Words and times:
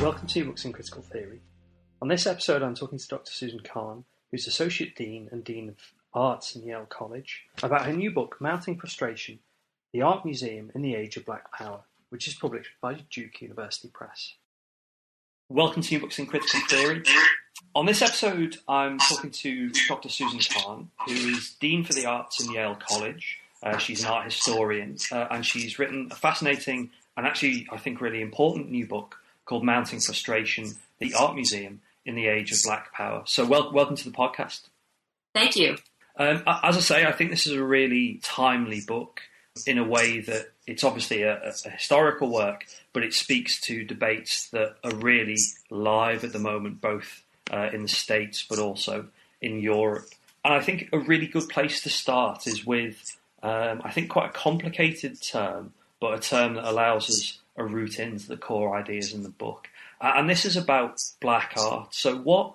Welcome 0.00 0.28
to 0.28 0.44
Books 0.44 0.64
in 0.64 0.72
Critical 0.72 1.02
Theory. 1.02 1.40
On 2.00 2.06
this 2.06 2.24
episode, 2.24 2.62
I'm 2.62 2.76
talking 2.76 2.98
to 3.00 3.08
Dr. 3.08 3.32
Susan 3.32 3.58
Cahan, 3.58 4.04
who's 4.30 4.46
Associate 4.46 4.94
Dean 4.94 5.28
and 5.32 5.42
Dean 5.42 5.70
of 5.70 5.76
Arts 6.14 6.54
in 6.54 6.64
Yale 6.64 6.86
College, 6.88 7.46
about 7.64 7.84
her 7.84 7.92
new 7.92 8.12
book, 8.12 8.36
Mounting 8.40 8.78
Frustration 8.78 9.40
The 9.92 10.02
Art 10.02 10.24
Museum 10.24 10.70
in 10.72 10.82
the 10.82 10.94
Age 10.94 11.16
of 11.16 11.26
Black 11.26 11.50
Power, 11.52 11.80
which 12.10 12.28
is 12.28 12.34
published 12.34 12.70
by 12.80 12.94
Duke 13.10 13.42
University 13.42 13.88
Press. 13.88 14.34
Welcome 15.48 15.82
to 15.82 15.98
Books 15.98 16.20
in 16.20 16.26
Critical 16.26 16.60
Theory. 16.68 17.02
On 17.74 17.84
this 17.84 18.00
episode, 18.00 18.58
I'm 18.68 18.98
talking 18.98 19.32
to 19.32 19.70
Dr. 19.88 20.08
Susan 20.08 20.38
Cahan, 20.38 20.90
who 21.06 21.12
is 21.12 21.56
Dean 21.60 21.82
for 21.82 21.92
the 21.92 22.06
Arts 22.06 22.40
in 22.40 22.52
Yale 22.52 22.78
College. 22.88 23.40
Uh, 23.64 23.78
she's 23.78 24.04
an 24.04 24.10
art 24.10 24.26
historian, 24.26 24.96
uh, 25.10 25.26
and 25.32 25.44
she's 25.44 25.80
written 25.80 26.06
a 26.12 26.14
fascinating 26.14 26.90
and 27.16 27.26
actually, 27.26 27.66
I 27.72 27.78
think, 27.78 28.00
really 28.00 28.22
important 28.22 28.70
new 28.70 28.86
book 28.86 29.16
called 29.48 29.64
Mounting 29.64 29.98
Frustration, 29.98 30.74
the 30.98 31.14
Art 31.14 31.34
Museum 31.34 31.80
in 32.04 32.14
the 32.14 32.26
Age 32.26 32.52
of 32.52 32.58
Black 32.62 32.92
Power. 32.92 33.22
So, 33.24 33.46
wel- 33.46 33.72
welcome 33.72 33.96
to 33.96 34.04
the 34.04 34.16
podcast. 34.16 34.68
Thank 35.34 35.56
you. 35.56 35.78
Um, 36.16 36.42
as 36.46 36.76
I 36.76 36.80
say, 36.80 37.06
I 37.06 37.12
think 37.12 37.30
this 37.30 37.46
is 37.46 37.54
a 37.54 37.64
really 37.64 38.20
timely 38.22 38.82
book 38.86 39.22
in 39.66 39.78
a 39.78 39.84
way 39.84 40.20
that 40.20 40.50
it's 40.66 40.84
obviously 40.84 41.22
a, 41.22 41.40
a, 41.40 41.70
historical 41.70 42.30
work, 42.30 42.66
but 42.92 43.02
it 43.02 43.14
speaks 43.14 43.60
to 43.62 43.84
debates 43.84 44.50
that 44.50 44.76
are 44.84 44.94
really 44.96 45.38
live 45.70 46.24
at 46.24 46.32
the 46.32 46.38
moment, 46.38 46.80
both 46.80 47.22
uh, 47.50 47.70
in 47.72 47.82
the 47.82 47.88
States 47.88 48.44
but 48.48 48.58
also 48.58 49.06
in 49.40 49.60
Europe. 49.60 50.08
And 50.44 50.54
I 50.54 50.60
think 50.60 50.90
a 50.92 50.98
really 50.98 51.26
good 51.26 51.48
place 51.48 51.82
to 51.82 51.90
start 51.90 52.46
is 52.46 52.66
with, 52.66 53.16
um, 53.42 53.80
I 53.82 53.92
think, 53.92 54.10
quite 54.10 54.30
a 54.30 54.32
complicated 54.32 55.22
term, 55.22 55.72
but 56.00 56.14
a 56.14 56.18
term 56.18 56.54
that 56.54 56.68
allows 56.68 57.08
us 57.08 57.38
a 57.58 57.64
route 57.64 57.98
into 57.98 58.28
the 58.28 58.36
core 58.36 58.76
ideas 58.76 59.12
in 59.12 59.22
the 59.22 59.28
book. 59.28 59.68
Uh, 60.00 60.12
and 60.16 60.30
this 60.30 60.44
is 60.44 60.56
about 60.56 61.02
black 61.20 61.54
art. 61.58 61.94
So 61.94 62.16
what 62.16 62.54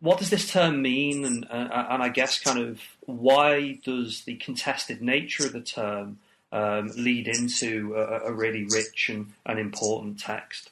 what 0.00 0.18
does 0.18 0.30
this 0.30 0.50
term 0.50 0.82
mean? 0.82 1.24
And 1.24 1.44
uh, 1.50 1.86
and 1.90 2.02
I 2.02 2.08
guess 2.08 2.40
kind 2.40 2.58
of 2.58 2.80
why 3.06 3.78
does 3.84 4.24
the 4.24 4.36
contested 4.36 5.02
nature 5.02 5.46
of 5.46 5.52
the 5.52 5.60
term 5.60 6.18
um, 6.50 6.90
lead 6.96 7.28
into 7.28 7.94
a, 7.96 8.28
a, 8.28 8.32
really 8.32 8.64
rich 8.64 9.08
and, 9.08 9.32
and 9.46 9.58
important 9.58 10.20
text? 10.20 10.70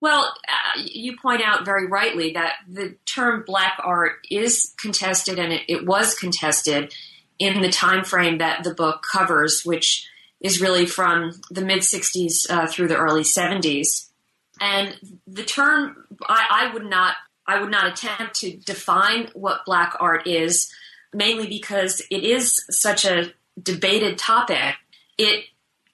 Well, 0.00 0.34
uh, 0.48 0.82
you 0.84 1.16
point 1.16 1.42
out 1.42 1.64
very 1.64 1.86
rightly 1.86 2.32
that 2.32 2.54
the 2.68 2.96
term 3.06 3.44
black 3.46 3.78
art 3.82 4.26
is 4.30 4.74
contested, 4.76 5.38
and 5.38 5.52
it, 5.52 5.62
it 5.68 5.86
was 5.86 6.14
contested 6.14 6.94
in 7.38 7.62
the 7.62 7.70
time 7.70 8.04
frame 8.04 8.38
that 8.38 8.64
the 8.64 8.74
book 8.74 9.02
covers, 9.02 9.62
which 9.64 10.09
is 10.40 10.60
really 10.60 10.86
from 10.86 11.32
the 11.50 11.60
mid 11.60 11.80
60s 11.80 12.50
uh, 12.50 12.66
through 12.66 12.88
the 12.88 12.96
early 12.96 13.22
70s. 13.22 14.08
And 14.60 14.98
the 15.26 15.44
term, 15.44 16.04
I, 16.28 16.68
I, 16.68 16.74
would 16.74 16.84
not, 16.84 17.16
I 17.46 17.60
would 17.60 17.70
not 17.70 17.86
attempt 17.86 18.34
to 18.40 18.56
define 18.56 19.30
what 19.34 19.64
black 19.64 19.96
art 19.98 20.26
is, 20.26 20.70
mainly 21.14 21.46
because 21.46 22.02
it 22.10 22.24
is 22.24 22.62
such 22.70 23.04
a 23.04 23.32
debated 23.62 24.18
topic. 24.18 24.76
It, 25.16 25.46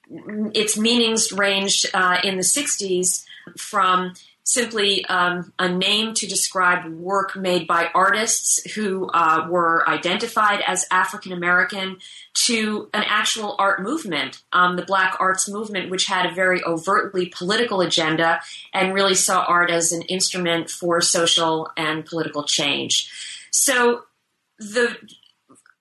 its 0.09 0.77
meanings 0.77 1.33
ranged 1.33 1.87
uh, 1.95 2.19
in 2.23 2.37
the 2.37 2.43
60s 2.43 3.25
from 3.57 4.15
simply 4.47 5.05
um, 5.07 5.53
a 5.59 5.69
name 5.69 6.15
to 6.15 6.27
describe 6.27 6.87
work 6.87 7.35
made 7.35 7.67
by 7.67 7.91
artists 7.93 8.63
who 8.75 9.11
uh, 9.13 9.45
were 9.51 9.87
identified 9.89 10.63
as 10.65 10.87
African 10.93 11.33
American 11.33 11.99
to 12.47 12.89
an 12.95 13.03
actual 13.09 13.57
art 13.59 13.83
movement, 13.83 14.41
um, 14.53 14.77
the 14.77 14.85
Black 14.85 15.17
Arts 15.19 15.49
Movement, 15.49 15.91
which 15.91 16.07
had 16.07 16.27
a 16.27 16.35
very 16.35 16.63
overtly 16.63 17.27
political 17.27 17.81
agenda 17.81 18.41
and 18.73 18.95
really 18.95 19.17
saw 19.17 19.45
art 19.49 19.69
as 19.69 19.91
an 19.91 20.03
instrument 20.03 20.71
for 20.71 21.01
social 21.01 21.69
and 21.77 22.07
political 22.07 22.45
change. 22.45 23.11
So 23.51 24.05
the 24.61 24.97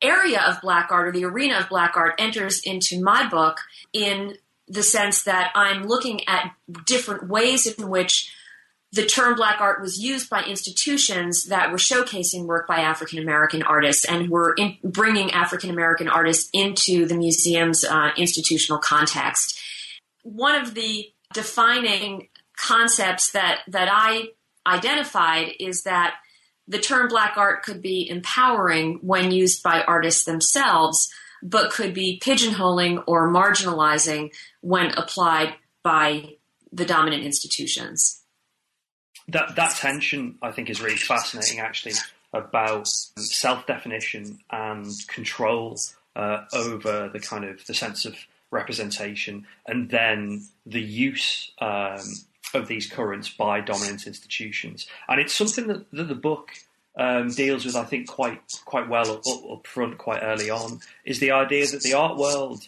area 0.02 0.42
of 0.42 0.60
black 0.62 0.92
art 0.92 1.08
or 1.08 1.12
the 1.12 1.26
arena 1.26 1.60
of 1.60 1.70
black 1.70 1.96
art 1.96 2.16
enters 2.18 2.62
into 2.64 3.02
my 3.02 3.28
book 3.30 3.60
in 3.94 4.38
the 4.68 4.84
sense 4.84 5.24
that 5.24 5.52
I'm 5.54 5.86
looking 5.86 6.28
at 6.28 6.52
different 6.86 7.30
ways 7.30 7.68
in 7.68 7.90
which 7.90 8.32
the 8.96 9.06
term 9.06 9.36
black 9.36 9.60
art 9.60 9.82
was 9.82 10.02
used 10.02 10.30
by 10.30 10.42
institutions 10.44 11.48
that 11.48 11.70
were 11.70 11.78
showcasing 11.78 12.46
work 12.46 12.66
by 12.66 12.78
African 12.78 13.20
American 13.20 13.62
artists 13.62 14.06
and 14.06 14.30
were 14.30 14.54
in, 14.54 14.78
bringing 14.86 15.32
African 15.32 15.70
American 15.70 16.08
artists 16.08 16.50
into 16.54 17.06
the 17.06 17.18
museum's 17.18 17.84
uh, 17.84 18.12
institutional 18.16 18.80
context. 18.80 19.60
One 20.24 20.56
of 20.56 20.76
the 20.76 21.10
defining 21.34 22.30
concepts 22.56 23.34
that, 23.34 23.64
that 23.68 23.90
I 23.92 24.30
identified 24.66 25.50
is 25.60 25.84
that 25.84 26.16
the 26.66 26.80
term 26.80 27.10
black 27.10 27.36
art 27.36 27.64
could 27.64 27.82
be 27.82 28.10
empowering 28.10 29.00
when 29.02 29.30
used 29.30 29.62
by 29.62 29.84
artists 29.84 30.24
themselves, 30.24 31.10
but 31.44 31.70
could 31.70 31.94
be 31.94 32.22
pigeonholing 32.24 33.04
or 33.08 33.30
marginalizing 33.30 34.34
when 34.62 34.92
applied 34.92 35.56
by 35.84 36.38
the 36.72 36.86
dominant 36.86 37.26
institutions 37.26 38.22
that 39.30 39.56
that 39.56 39.76
tension 39.76 40.38
I 40.42 40.52
think 40.52 40.70
is 40.70 40.82
really 40.82 40.98
fascinating 40.98 41.60
actually 41.60 41.96
about 42.34 42.88
self 42.88 43.66
definition 43.66 44.40
and 44.52 44.92
control 45.08 45.78
uh, 46.16 46.44
over 46.54 47.10
the 47.10 47.20
kind 47.20 47.46
of 47.46 47.66
the 47.66 47.74
sense 47.74 48.06
of 48.06 48.16
representation 48.52 49.46
and 49.66 49.90
then 49.90 50.46
the 50.66 50.82
use 50.82 51.52
um, 51.60 52.00
of 52.54 52.68
these 52.68 52.90
currents 52.90 53.30
by 53.30 53.60
dominant 53.60 54.08
institutions. 54.08 54.88
And 55.10 55.20
it's 55.20 55.34
something 55.34 55.68
that, 55.68 55.92
that 55.92 56.08
the 56.08 56.16
book 56.16 56.52
um, 56.98 57.30
deals 57.30 57.66
with 57.66 57.76
I 57.76 57.84
think 57.84 58.08
quite 58.08 58.42
quite 58.64 58.88
well 58.88 59.12
up, 59.12 59.52
up 59.52 59.68
front 59.68 59.98
quite 59.98 60.22
early 60.24 60.50
on 60.50 60.80
is 61.04 61.20
the 61.20 61.32
idea 61.32 61.68
that 61.68 61.82
the 61.82 61.94
art 61.94 62.18
world 62.18 62.68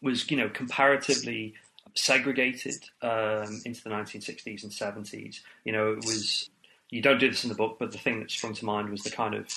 was 0.00 0.30
you 0.30 0.36
know 0.36 0.48
comparatively 0.48 1.54
segregated 1.96 2.84
um, 3.02 3.60
into 3.64 3.82
the 3.82 3.90
1960s 3.90 4.62
and 4.62 4.72
70s. 4.72 5.40
You 5.64 5.72
know, 5.72 5.92
it 5.92 6.04
was 6.04 6.50
you 6.90 7.02
don't 7.02 7.18
do 7.18 7.28
this 7.28 7.44
in 7.44 7.48
the 7.48 7.56
book, 7.56 7.76
but 7.78 7.92
the 7.92 7.98
thing 7.98 8.20
that 8.20 8.30
sprung 8.30 8.54
to 8.54 8.64
mind 8.64 8.90
was 8.90 9.02
the 9.02 9.10
kind 9.10 9.34
of 9.34 9.48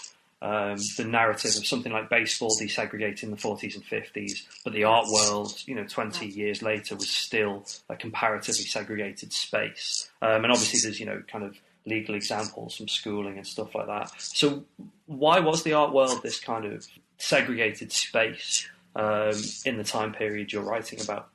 um, 0.41 0.77
the 0.97 1.03
narrative 1.03 1.51
of 1.57 1.65
something 1.65 1.91
like 1.91 2.09
baseball 2.09 2.49
desegregating 2.57 3.23
in 3.23 3.31
the 3.31 3.37
40s 3.37 3.75
and 3.75 3.83
50s, 3.83 4.45
but 4.63 4.71
the 4.71 4.85
art 4.85 5.07
world, 5.09 5.61
you 5.65 5.75
know, 5.75 5.83
20 5.83 6.25
years 6.25 6.61
later 6.61 6.95
was 6.95 7.09
still 7.09 7.65
a 7.89 7.95
comparatively 7.95 8.63
segregated 8.63 9.33
space. 9.33 10.09
Um, 10.21 10.45
and 10.45 10.51
obviously, 10.51 10.79
there's 10.81 10.99
you 10.99 11.05
know 11.05 11.21
kind 11.27 11.43
of 11.43 11.57
legal 11.85 12.15
examples 12.15 12.77
from 12.77 12.87
schooling 12.87 13.37
and 13.37 13.45
stuff 13.45 13.75
like 13.75 13.87
that. 13.87 14.11
So, 14.17 14.63
why 15.07 15.39
was 15.39 15.63
the 15.63 15.73
art 15.73 15.93
world 15.93 16.23
this 16.23 16.39
kind 16.39 16.65
of 16.65 16.87
segregated 17.17 17.91
space 17.91 18.67
um, 18.95 19.33
in 19.65 19.77
the 19.77 19.83
time 19.83 20.13
period 20.13 20.53
you're 20.53 20.63
writing 20.63 21.01
about? 21.01 21.29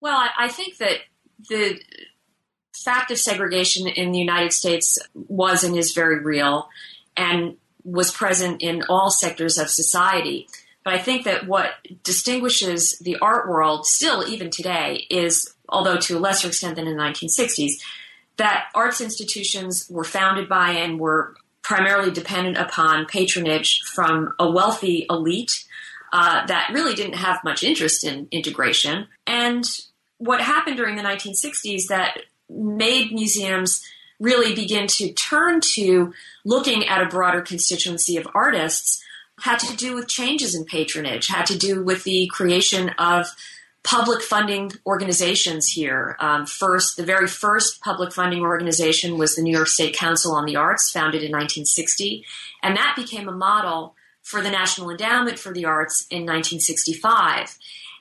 Well, 0.00 0.28
I, 0.38 0.48
think 0.48 0.76
that 0.78 0.98
the 1.48 1.80
fact 2.84 3.10
of 3.10 3.18
segregation 3.18 3.88
in 3.88 4.12
the 4.12 4.18
United 4.18 4.52
States 4.52 4.98
was 5.14 5.64
and 5.64 5.76
is 5.76 5.92
very 5.92 6.20
real 6.20 6.68
and 7.16 7.56
was 7.84 8.12
present 8.12 8.62
in 8.62 8.84
all 8.88 9.10
sectors 9.10 9.58
of 9.58 9.68
society. 9.68 10.48
But 10.84 10.94
I 10.94 10.98
think 10.98 11.24
that 11.24 11.46
what 11.46 11.70
distinguishes 12.04 12.98
the 13.00 13.18
art 13.18 13.48
world 13.48 13.86
still, 13.86 14.26
even 14.26 14.50
today, 14.50 15.06
is, 15.10 15.54
although 15.68 15.98
to 15.98 16.16
a 16.16 16.20
lesser 16.20 16.48
extent 16.48 16.76
than 16.76 16.86
in 16.86 16.96
the 16.96 17.02
1960s, 17.02 17.72
that 18.36 18.66
arts 18.74 19.00
institutions 19.00 19.86
were 19.90 20.04
founded 20.04 20.48
by 20.48 20.70
and 20.70 21.00
were 21.00 21.34
primarily 21.62 22.10
dependent 22.10 22.56
upon 22.56 23.04
patronage 23.06 23.82
from 23.82 24.32
a 24.38 24.50
wealthy 24.50 25.04
elite 25.10 25.64
uh, 26.12 26.46
that 26.46 26.70
really 26.72 26.94
didn't 26.94 27.16
have 27.16 27.44
much 27.44 27.62
interest 27.62 28.04
in 28.04 28.28
integration. 28.30 29.06
And 29.26 29.64
what 30.18 30.40
happened 30.40 30.76
during 30.76 30.96
the 30.96 31.02
1960s 31.02 31.86
that 31.88 32.18
made 32.50 33.12
museums 33.12 33.82
really 34.20 34.54
begin 34.54 34.86
to 34.86 35.12
turn 35.12 35.60
to 35.74 36.12
looking 36.44 36.86
at 36.86 37.02
a 37.02 37.06
broader 37.06 37.40
constituency 37.40 38.16
of 38.16 38.28
artists 38.34 39.02
had 39.40 39.58
to 39.60 39.76
do 39.76 39.94
with 39.94 40.08
changes 40.08 40.54
in 40.54 40.64
patronage, 40.64 41.28
had 41.28 41.46
to 41.46 41.56
do 41.56 41.82
with 41.82 42.02
the 42.04 42.28
creation 42.32 42.90
of 42.98 43.26
public 43.84 44.20
funding 44.20 44.72
organizations 44.84 45.68
here. 45.68 46.16
Um, 46.18 46.44
first, 46.44 46.96
the 46.96 47.04
very 47.04 47.28
first 47.28 47.80
public 47.80 48.12
funding 48.12 48.42
organization 48.42 49.16
was 49.16 49.36
the 49.36 49.42
New 49.42 49.54
York 49.54 49.68
State 49.68 49.94
Council 49.94 50.32
on 50.32 50.44
the 50.44 50.56
Arts, 50.56 50.90
founded 50.90 51.22
in 51.22 51.30
1960, 51.30 52.24
and 52.62 52.76
that 52.76 52.94
became 52.96 53.28
a 53.28 53.32
model 53.32 53.94
for 54.22 54.42
the 54.42 54.50
National 54.50 54.90
Endowment 54.90 55.38
for 55.38 55.52
the 55.52 55.64
Arts 55.64 56.06
in 56.10 56.26
1965. 56.26 57.56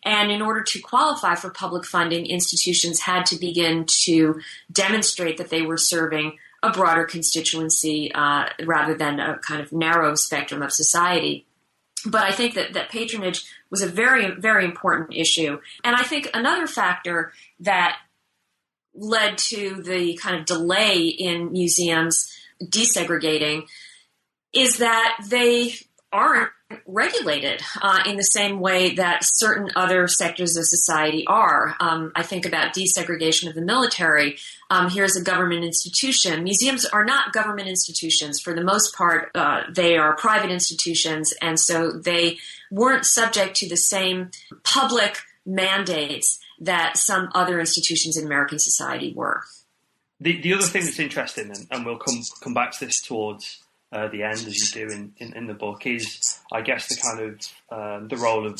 And 0.07 0.31
in 0.31 0.41
order 0.41 0.63
to 0.63 0.79
qualify 0.79 1.35
for 1.35 1.49
public 1.49 1.83
funding, 1.83 2.27
institutions 2.27 3.01
had 3.01 3.25
to 3.25 3.35
begin 3.35 3.85
to 4.05 4.39
demonstrate 4.71 5.35
that 5.35 5.49
they 5.49 5.63
were 5.63 5.75
serving 5.75 6.37
a 6.63 6.71
broader 6.71 7.03
constituency 7.03 8.09
uh, 8.15 8.45
rather 8.63 8.95
than 8.95 9.19
a 9.19 9.37
kind 9.39 9.59
of 9.59 9.73
narrow 9.73 10.15
spectrum 10.15 10.61
of 10.61 10.71
society. 10.71 11.45
But 12.05 12.23
I 12.23 12.31
think 12.31 12.53
that, 12.53 12.71
that 12.71 12.89
patronage 12.89 13.43
was 13.69 13.81
a 13.81 13.87
very, 13.87 14.31
very 14.31 14.63
important 14.63 15.13
issue. 15.13 15.59
And 15.83 15.93
I 15.93 16.03
think 16.03 16.29
another 16.33 16.67
factor 16.67 17.33
that 17.59 17.97
led 18.95 19.37
to 19.37 19.81
the 19.83 20.15
kind 20.15 20.39
of 20.39 20.45
delay 20.45 21.07
in 21.07 21.51
museums 21.51 22.33
desegregating 22.63 23.67
is 24.53 24.77
that 24.77 25.17
they 25.27 25.75
aren't 26.11 26.49
regulated 26.85 27.61
uh, 27.81 27.99
in 28.05 28.17
the 28.17 28.23
same 28.23 28.59
way 28.59 28.95
that 28.95 29.19
certain 29.23 29.69
other 29.75 30.07
sectors 30.07 30.55
of 30.57 30.65
society 30.65 31.25
are. 31.27 31.75
Um, 31.79 32.11
I 32.15 32.23
think 32.23 32.45
about 32.45 32.73
desegregation 32.73 33.47
of 33.47 33.55
the 33.55 33.61
military. 33.61 34.37
Um, 34.69 34.89
here's 34.89 35.15
a 35.15 35.23
government 35.23 35.63
institution. 35.63 36.43
Museums 36.43 36.85
are 36.85 37.05
not 37.05 37.33
government 37.33 37.67
institutions. 37.67 38.39
For 38.39 38.53
the 38.53 38.63
most 38.63 38.95
part, 38.95 39.31
uh, 39.35 39.63
they 39.69 39.97
are 39.97 40.15
private 40.15 40.51
institutions, 40.51 41.33
and 41.41 41.59
so 41.59 41.91
they 41.91 42.37
weren't 42.71 43.05
subject 43.05 43.55
to 43.57 43.69
the 43.69 43.77
same 43.77 44.31
public 44.63 45.19
mandates 45.45 46.39
that 46.59 46.97
some 46.97 47.29
other 47.33 47.59
institutions 47.59 48.17
in 48.17 48.25
American 48.25 48.59
society 48.59 49.13
were. 49.13 49.43
The, 50.19 50.41
the 50.41 50.53
other 50.53 50.63
thing 50.63 50.83
that's 50.83 50.99
interesting, 50.99 51.51
and, 51.51 51.67
and 51.69 51.85
we'll 51.85 51.97
come 51.97 52.21
come 52.41 52.53
back 52.53 52.71
to 52.79 52.85
this 52.85 53.01
towards 53.01 53.63
uh, 53.91 54.07
the 54.09 54.23
end, 54.23 54.33
as 54.33 54.75
you 54.75 54.87
do 54.87 54.93
in, 54.93 55.13
in, 55.17 55.33
in, 55.33 55.47
the 55.47 55.53
book, 55.53 55.85
is 55.85 56.39
I 56.51 56.61
guess 56.61 56.87
the 56.87 56.97
kind 57.01 57.19
of 57.19 58.01
um, 58.01 58.07
the 58.09 58.17
role 58.17 58.45
of 58.45 58.59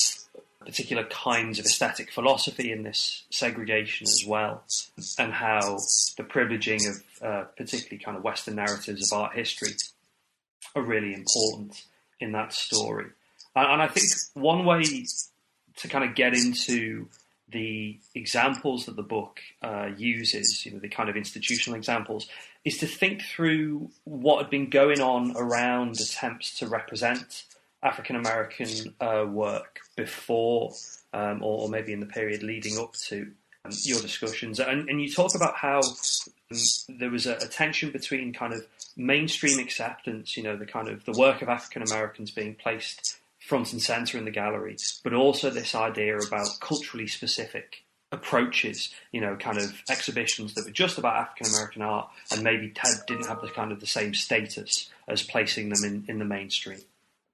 particular 0.66 1.04
kinds 1.06 1.60
of 1.60 1.66
aesthetic 1.66 2.12
philosophy 2.12 2.72
in 2.72 2.84
this 2.84 3.24
segregation 3.30 4.06
as 4.06 4.24
well, 4.26 4.64
and 5.18 5.34
how 5.34 5.78
the 6.18 6.24
privileging 6.24 6.90
of 6.90 7.24
uh, 7.24 7.44
particularly 7.58 8.04
kind 8.04 8.18
of 8.18 8.24
Western 8.24 8.56
narratives 8.56 9.12
of 9.12 9.18
art 9.18 9.36
history 9.36 9.72
are 10.76 10.82
really 10.82 11.14
important 11.14 11.84
in 12.20 12.32
that 12.34 12.54
story. 12.54 13.08
And, 13.56 13.68
and 13.68 13.82
I 13.82 13.88
think 13.88 14.08
one 14.34 14.66
way 14.66 14.84
to 15.78 15.88
kind 15.88 16.04
of 16.04 16.16
get 16.16 16.34
into 16.34 17.08
the 17.50 17.98
examples 18.14 18.86
that 18.86 18.96
the 18.96 19.04
book 19.04 19.40
uh, 19.62 19.90
uses, 19.98 20.66
you 20.66 20.74
know, 20.74 20.80
the 20.80 20.90
kind 20.90 21.10
of 21.10 21.16
institutional 21.16 21.78
examples, 21.78 22.28
is 22.68 22.78
to 22.80 22.86
think 22.86 23.22
through 23.22 23.90
what 24.04 24.42
had 24.42 24.50
been 24.50 24.70
going 24.70 25.00
on 25.00 25.34
around 25.38 26.00
attempts 26.02 26.60
to 26.60 26.68
represent 26.68 27.46
African 27.82 28.18
American 28.18 28.94
uh, 29.00 29.26
work 29.26 29.80
before, 29.96 30.74
um, 31.14 31.42
or, 31.42 31.62
or, 31.62 31.70
maybe 31.70 31.94
in 31.94 32.02
the 32.02 32.06
period 32.06 32.44
leading 32.44 32.78
up 32.78 32.94
to 33.08 33.32
um, 33.64 33.72
your 33.84 34.02
discussions. 34.02 34.60
And, 34.60 34.90
and, 34.90 35.02
you 35.02 35.10
talk 35.10 35.34
about 35.34 35.56
how 35.56 35.80
um, 35.80 36.58
there 37.00 37.10
was 37.10 37.26
a, 37.26 37.36
a, 37.36 37.48
tension 37.48 37.92
between 37.92 38.34
kind 38.34 38.54
of 38.54 38.68
mainstream 38.98 39.60
acceptance, 39.60 40.36
you 40.36 40.44
know, 40.44 40.58
the 40.58 40.66
kind 40.66 40.90
of 40.90 41.06
the 41.06 41.14
work 41.14 41.42
of 41.42 41.48
African 41.48 41.84
Americans 41.84 42.32
being 42.32 42.56
placed 42.56 43.18
front 43.40 43.72
and 43.72 43.82
center 43.82 44.18
in 44.18 44.26
the 44.26 44.32
gallery, 44.32 44.76
but 45.04 45.14
also 45.14 45.50
this 45.50 45.74
idea 45.74 46.18
about 46.18 46.48
culturally 46.60 47.08
specific 47.08 47.84
approaches, 48.12 48.94
you 49.12 49.20
know, 49.20 49.36
kind 49.36 49.58
of 49.58 49.82
exhibitions 49.90 50.54
that 50.54 50.66
were 50.66 50.72
just 50.72 50.98
about 50.98 51.16
African 51.16 51.54
American 51.54 51.82
art 51.82 52.08
and 52.32 52.44
maybe 52.44 52.70
Ted 52.70 52.94
didn't 53.06 53.28
have 53.28 53.42
the 53.42 53.50
kind 53.50 53.72
of 53.72 53.80
the 53.80 53.88
same 53.88 54.14
status 54.14 54.90
as 55.08 55.22
placing 55.22 55.70
them 55.70 55.84
in, 55.84 56.06
in 56.08 56.20
the 56.20 56.26
mainstream. 56.26 56.80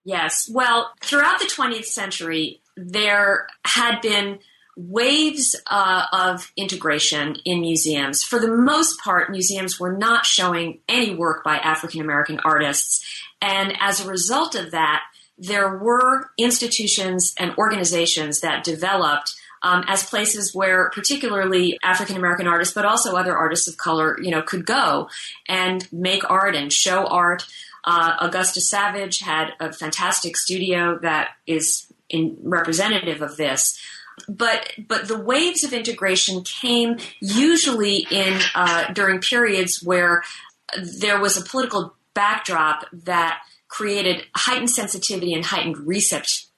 Yes. 0.03 0.49
Well, 0.51 0.91
throughout 1.01 1.39
the 1.39 1.45
20th 1.45 1.85
century, 1.85 2.61
there 2.75 3.47
had 3.65 4.01
been 4.01 4.39
waves 4.75 5.55
uh, 5.67 6.05
of 6.11 6.51
integration 6.57 7.37
in 7.45 7.61
museums. 7.61 8.23
For 8.23 8.39
the 8.39 8.47
most 8.47 8.99
part, 9.01 9.29
museums 9.29 9.79
were 9.79 9.95
not 9.95 10.25
showing 10.25 10.79
any 10.89 11.15
work 11.15 11.43
by 11.43 11.57
African 11.57 12.01
American 12.01 12.39
artists. 12.43 13.05
And 13.41 13.77
as 13.79 14.03
a 14.03 14.09
result 14.09 14.55
of 14.55 14.71
that, 14.71 15.03
there 15.37 15.77
were 15.77 16.31
institutions 16.37 17.33
and 17.37 17.55
organizations 17.57 18.41
that 18.41 18.63
developed 18.63 19.33
um, 19.63 19.83
as 19.87 20.03
places 20.03 20.53
where 20.53 20.89
particularly 20.89 21.79
African 21.81 22.17
American 22.17 22.47
artists, 22.47 22.73
but 22.73 22.85
also 22.85 23.15
other 23.15 23.35
artists 23.35 23.67
of 23.67 23.77
color, 23.77 24.19
you 24.21 24.29
know, 24.29 24.41
could 24.41 24.65
go 24.65 25.09
and 25.47 25.87
make 25.91 26.29
art 26.29 26.55
and 26.55 26.71
show 26.71 27.05
art. 27.05 27.47
Uh, 27.85 28.15
Augusta 28.19 28.61
Savage 28.61 29.19
had 29.19 29.53
a 29.59 29.73
fantastic 29.73 30.37
studio 30.37 30.99
that 30.99 31.31
is 31.47 31.87
in, 32.09 32.37
representative 32.41 33.21
of 33.21 33.37
this. 33.37 33.79
But 34.29 34.71
but 34.87 35.07
the 35.07 35.19
waves 35.19 35.63
of 35.63 35.73
integration 35.73 36.43
came 36.43 36.97
usually 37.19 38.05
in 38.11 38.39
uh, 38.53 38.93
during 38.93 39.19
periods 39.19 39.81
where 39.81 40.23
there 40.99 41.19
was 41.19 41.35
a 41.35 41.41
political 41.41 41.95
backdrop 42.13 42.85
that 42.91 43.41
created 43.67 44.23
heightened 44.35 44.69
sensitivity 44.69 45.33
and 45.33 45.43
heightened 45.43 45.87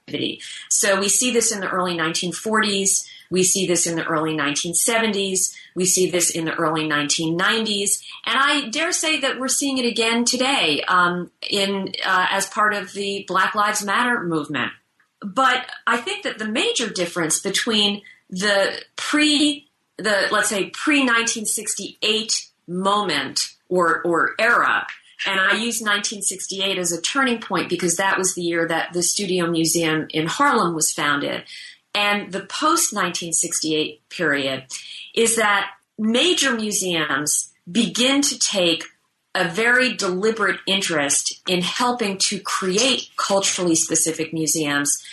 receptivity. 0.07 0.42
So 0.69 1.00
we 1.00 1.10
see 1.10 1.31
this 1.31 1.52
in 1.52 1.60
the 1.60 1.69
early 1.69 1.98
1940s. 1.98 3.07
We 3.30 3.44
see 3.44 3.68
this 3.68 3.88
in 3.88 3.96
the 3.96 4.06
early 4.06 4.36
1970s. 4.36 5.56
We 5.75 5.86
see 5.86 6.10
this 6.10 6.30
in 6.30 6.46
the 6.46 6.54
early 6.54 6.88
1990s, 6.88 8.02
and 8.25 8.38
I 8.40 8.69
dare 8.69 8.92
say 8.92 9.19
that 9.19 9.40
we're 9.40 9.48
seeing 9.48 9.78
it 9.78 9.86
again 9.86 10.25
today 10.25 10.84
um, 10.88 11.31
in 11.50 11.94
uh, 12.06 12.28
as 12.30 12.46
part 12.48 12.74
of 12.74 12.94
the 12.94 13.25
Black 13.28 13.56
Lives 13.56 13.84
Matter 13.84 14.24
movement. 14.24 14.72
But 15.22 15.66
I 15.88 15.98
think 15.98 16.24
that 16.24 16.38
the 16.38 16.48
major 16.48 16.90
difference 16.90 17.40
between 17.40 18.04
the 18.30 18.80
pre 18.96 19.68
the 19.98 20.28
let's 20.31 20.50
say 20.50 20.69
pre 20.69 21.00
1968 21.00 22.50
moment 22.68 23.42
or 23.69 24.01
or 24.04 24.36
era 24.40 24.86
and 25.26 25.40
I 25.40 25.54
use 25.54 25.82
1968 25.82 26.78
as 26.78 26.92
a 26.92 27.02
turning 27.02 27.40
point 27.40 27.70
because 27.70 27.98
that 27.98 28.18
was 28.18 28.36
the 28.36 28.42
year 28.42 28.68
that 28.68 28.94
the 28.94 29.04
Studio 29.04 29.48
Museum 29.50 30.08
in 30.10 30.28
Harlem 30.28 30.76
was 30.76 30.92
founded. 30.92 31.44
And 31.94 32.32
the 32.32 32.42
post 32.42 32.94
1968 32.94 34.10
period 34.10 34.66
is 35.14 35.38
that 35.38 35.72
major 35.98 36.54
museums 36.54 37.54
begin 37.72 38.22
to 38.22 38.38
take 38.38 38.84
a 39.34 39.48
very 39.48 39.94
deliberate 39.94 40.60
interest 40.66 41.42
in 41.48 41.62
helping 41.62 42.18
to 42.18 42.39
create 42.39 43.10
culturally 43.18 43.75
specific 43.75 44.34
museums, 44.34 45.04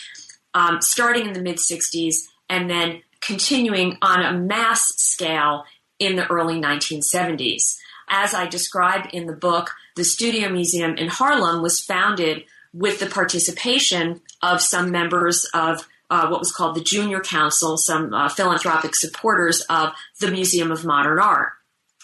um, 0.54 0.80
starting 0.80 1.26
in 1.26 1.32
the 1.32 1.42
mid 1.42 1.56
60s 1.56 2.14
and 2.48 2.68
then 2.68 3.02
continuing 3.20 3.96
on 4.02 4.22
a 4.22 4.38
mass 4.38 4.92
scale 4.96 5.64
in 5.98 6.16
the 6.16 6.26
early 6.28 6.60
1970s. 6.60 7.78
As 8.14 8.34
I 8.34 8.46
describe 8.46 9.08
in 9.14 9.26
the 9.26 9.32
book, 9.32 9.70
the 9.96 10.04
Studio 10.04 10.50
Museum 10.50 10.96
in 10.96 11.08
Harlem 11.08 11.62
was 11.62 11.80
founded 11.80 12.44
with 12.74 13.00
the 13.00 13.06
participation 13.06 14.20
of 14.42 14.60
some 14.60 14.90
members 14.90 15.48
of 15.54 15.88
uh, 16.10 16.28
what 16.28 16.38
was 16.38 16.52
called 16.52 16.76
the 16.76 16.82
Junior 16.82 17.20
Council, 17.20 17.78
some 17.78 18.12
uh, 18.12 18.28
philanthropic 18.28 18.94
supporters 18.94 19.62
of 19.62 19.94
the 20.20 20.30
Museum 20.30 20.70
of 20.70 20.84
Modern 20.84 21.18
Art. 21.18 21.52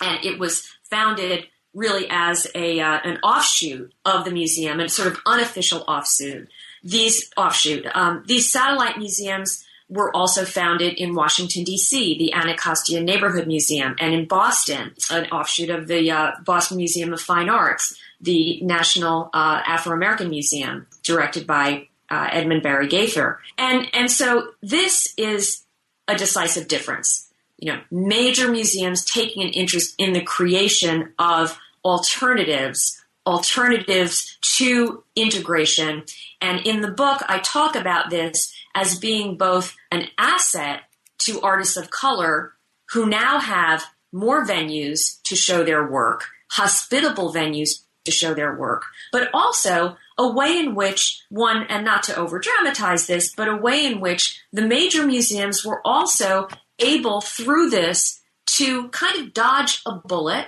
And 0.00 0.24
it 0.24 0.38
was 0.38 0.66
founded 0.88 1.46
really 1.74 2.06
as 2.08 2.46
a 2.54 2.80
uh, 2.80 3.00
an 3.04 3.18
offshoot 3.18 3.92
of 4.06 4.24
the 4.24 4.30
museum, 4.30 4.80
and 4.80 4.90
sort 4.90 5.08
of 5.08 5.20
unofficial 5.26 5.84
offshoot. 5.86 6.48
These 6.82 7.30
offshoot 7.36 7.84
um, 7.94 8.24
these 8.26 8.50
satellite 8.50 8.96
museums 8.96 9.62
were 9.88 10.14
also 10.14 10.45
founded 10.45 10.95
in 10.95 11.14
Washington, 11.14 11.64
D.C., 11.64 12.18
the 12.18 12.33
Anacostia 12.35 13.00
Neighborhood 13.00 13.47
Museum, 13.47 13.97
and 13.99 14.12
in 14.12 14.26
Boston, 14.26 14.92
an 15.11 15.26
offshoot 15.30 15.71
of 15.71 15.88
the 15.88 16.11
uh, 16.11 16.33
Boston 16.45 16.76
Museum 16.76 17.12
of 17.12 17.21
Fine 17.21 17.49
Arts, 17.49 17.99
the 18.21 18.61
National 18.62 19.30
uh, 19.33 19.62
Afro 19.66 19.95
American 19.95 20.28
Museum, 20.28 20.87
directed 21.02 21.47
by 21.47 21.88
uh, 22.11 22.28
Edmund 22.33 22.62
Barry 22.62 22.88
Gaither. 22.88 23.38
And, 23.57 23.87
and 23.95 24.11
so 24.11 24.50
this 24.62 25.14
is 25.16 25.64
a 26.07 26.16
decisive 26.16 26.68
difference. 26.68 27.30
You 27.59 27.73
know, 27.73 27.80
major 27.90 28.50
museums 28.50 29.04
taking 29.04 29.42
an 29.42 29.50
interest 29.50 29.95
in 29.99 30.12
the 30.12 30.23
creation 30.23 31.12
of 31.18 31.59
alternatives, 31.85 33.02
alternatives 33.26 34.38
to 34.57 35.02
integration. 35.16 36.04
And 36.40 36.66
in 36.66 36.83
the 36.83 36.90
book, 36.90 37.23
I 37.28 37.38
talk 37.40 37.75
about 37.75 38.11
this 38.11 38.54
as 38.75 38.98
being 38.98 39.37
both 39.37 39.76
an 39.90 40.08
asset 40.16 40.82
to 41.18 41.40
artists 41.40 41.76
of 41.76 41.90
color 41.90 42.54
who 42.90 43.06
now 43.06 43.38
have 43.38 43.84
more 44.12 44.44
venues 44.46 45.20
to 45.25 45.37
show 45.37 45.64
their 45.64 45.87
work, 45.87 46.26
hospitable 46.52 47.32
venues 47.32 47.82
to 48.04 48.10
show 48.10 48.32
their 48.34 48.54
work, 48.54 48.84
but 49.12 49.28
also 49.34 49.96
a 50.16 50.32
way 50.32 50.58
in 50.58 50.75
which 50.75 51.22
one, 51.28 51.64
and 51.68 51.84
not 51.84 52.02
to 52.04 52.16
over 52.16 52.38
dramatize 52.38 53.06
this, 53.06 53.34
but 53.34 53.48
a 53.48 53.56
way 53.56 53.84
in 53.84 54.00
which 54.00 54.40
the 54.52 54.62
major 54.62 55.06
museums 55.06 55.64
were 55.64 55.87
also 55.87 56.48
able 56.78 57.20
through 57.20 57.68
this 57.68 58.20
to 58.46 58.88
kind 58.88 59.20
of 59.20 59.34
dodge 59.34 59.82
a 59.84 59.92
bullet 59.92 60.46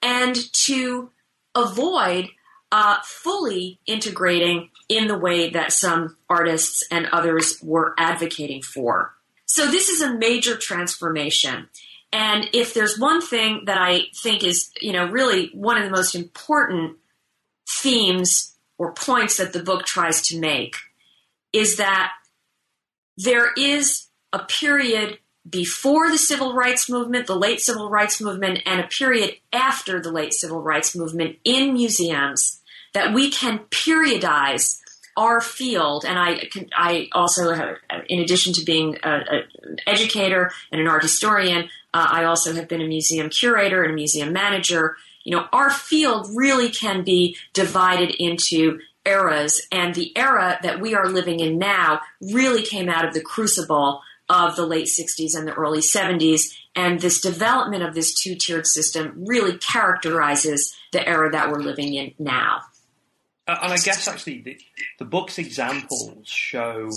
and 0.00 0.36
to 0.52 1.10
avoid 1.54 2.28
uh, 2.72 2.96
fully 3.04 3.78
integrating 3.86 4.70
in 4.88 5.06
the 5.06 5.18
way 5.18 5.50
that 5.50 5.72
some 5.72 6.16
artists 6.28 6.82
and 6.90 7.06
others 7.12 7.58
were 7.62 7.94
advocating 7.98 8.62
for. 8.62 9.14
So 9.44 9.70
this 9.70 9.90
is 9.90 10.00
a 10.00 10.16
major 10.16 10.56
transformation. 10.56 11.68
And 12.14 12.48
if 12.54 12.72
there's 12.72 12.98
one 12.98 13.20
thing 13.20 13.64
that 13.66 13.76
I 13.76 14.06
think 14.16 14.42
is, 14.42 14.70
you 14.80 14.92
know, 14.92 15.06
really 15.06 15.50
one 15.52 15.76
of 15.76 15.84
the 15.84 15.94
most 15.94 16.14
important 16.14 16.96
themes 17.68 18.56
or 18.78 18.94
points 18.94 19.36
that 19.36 19.52
the 19.52 19.62
book 19.62 19.84
tries 19.84 20.22
to 20.28 20.40
make 20.40 20.76
is 21.52 21.76
that 21.76 22.12
there 23.18 23.52
is 23.52 24.06
a 24.32 24.38
period 24.38 25.18
before 25.48 26.10
the 26.10 26.18
civil 26.18 26.54
rights 26.54 26.88
movement, 26.88 27.26
the 27.26 27.36
late 27.36 27.60
civil 27.60 27.90
rights 27.90 28.20
movement, 28.20 28.60
and 28.64 28.80
a 28.80 28.86
period 28.86 29.36
after 29.52 30.00
the 30.00 30.10
late 30.10 30.32
civil 30.32 30.62
rights 30.62 30.96
movement 30.96 31.36
in 31.44 31.74
museums 31.74 32.61
that 32.94 33.12
we 33.14 33.30
can 33.30 33.60
periodize 33.70 34.78
our 35.16 35.40
field. 35.40 36.04
And 36.06 36.18
I, 36.18 36.48
I 36.74 37.08
also, 37.12 37.76
in 38.08 38.20
addition 38.20 38.52
to 38.54 38.64
being 38.64 38.96
an 39.02 39.44
educator 39.86 40.50
and 40.70 40.80
an 40.80 40.88
art 40.88 41.02
historian, 41.02 41.68
uh, 41.94 42.08
I 42.10 42.24
also 42.24 42.54
have 42.54 42.68
been 42.68 42.80
a 42.80 42.86
museum 42.86 43.28
curator 43.28 43.82
and 43.82 43.92
a 43.92 43.94
museum 43.94 44.32
manager. 44.32 44.96
You 45.24 45.36
know, 45.36 45.46
our 45.52 45.70
field 45.70 46.28
really 46.34 46.70
can 46.70 47.04
be 47.04 47.36
divided 47.52 48.10
into 48.18 48.80
eras, 49.04 49.66
and 49.70 49.94
the 49.94 50.16
era 50.16 50.58
that 50.62 50.80
we 50.80 50.94
are 50.94 51.08
living 51.08 51.40
in 51.40 51.58
now 51.58 52.00
really 52.20 52.62
came 52.62 52.88
out 52.88 53.04
of 53.04 53.14
the 53.14 53.20
crucible 53.20 54.00
of 54.28 54.56
the 54.56 54.64
late 54.64 54.86
60s 54.86 55.36
and 55.36 55.46
the 55.46 55.52
early 55.52 55.80
70s. 55.80 56.56
And 56.74 57.00
this 57.00 57.20
development 57.20 57.82
of 57.82 57.94
this 57.94 58.14
two 58.14 58.34
tiered 58.34 58.66
system 58.66 59.12
really 59.26 59.58
characterizes 59.58 60.74
the 60.92 61.06
era 61.06 61.30
that 61.30 61.50
we're 61.50 61.60
living 61.60 61.94
in 61.94 62.14
now. 62.18 62.62
Uh, 63.46 63.58
and 63.62 63.72
I 63.72 63.76
guess 63.76 64.06
actually 64.06 64.40
the, 64.40 64.58
the 64.98 65.04
book's 65.04 65.38
examples 65.38 66.28
show 66.28 66.90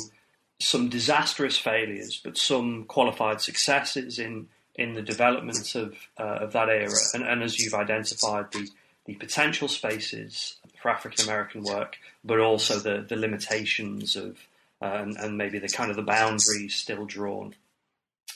some 0.59 0.89
disastrous 0.89 1.57
failures, 1.57 2.21
but 2.23 2.37
some 2.37 2.85
qualified 2.85 3.41
successes 3.41 4.19
in 4.19 4.47
in 4.75 4.93
the 4.93 5.01
development 5.01 5.73
of 5.75 5.95
uh, 6.19 6.39
of 6.41 6.53
that 6.53 6.69
era. 6.69 6.91
And, 7.13 7.23
and, 7.23 7.41
as 7.41 7.59
you've 7.59 7.73
identified, 7.73 8.51
the 8.51 8.67
the 9.05 9.15
potential 9.15 9.67
spaces 9.67 10.57
for 10.81 10.89
African 10.89 11.25
American 11.25 11.63
work, 11.63 11.97
but 12.23 12.39
also 12.39 12.79
the 12.79 13.05
the 13.07 13.15
limitations 13.15 14.15
of 14.15 14.37
uh, 14.81 14.85
and, 14.85 15.17
and 15.17 15.37
maybe 15.37 15.59
the 15.59 15.69
kind 15.69 15.89
of 15.89 15.95
the 15.95 16.03
boundaries 16.03 16.75
still 16.75 17.05
drawn 17.05 17.55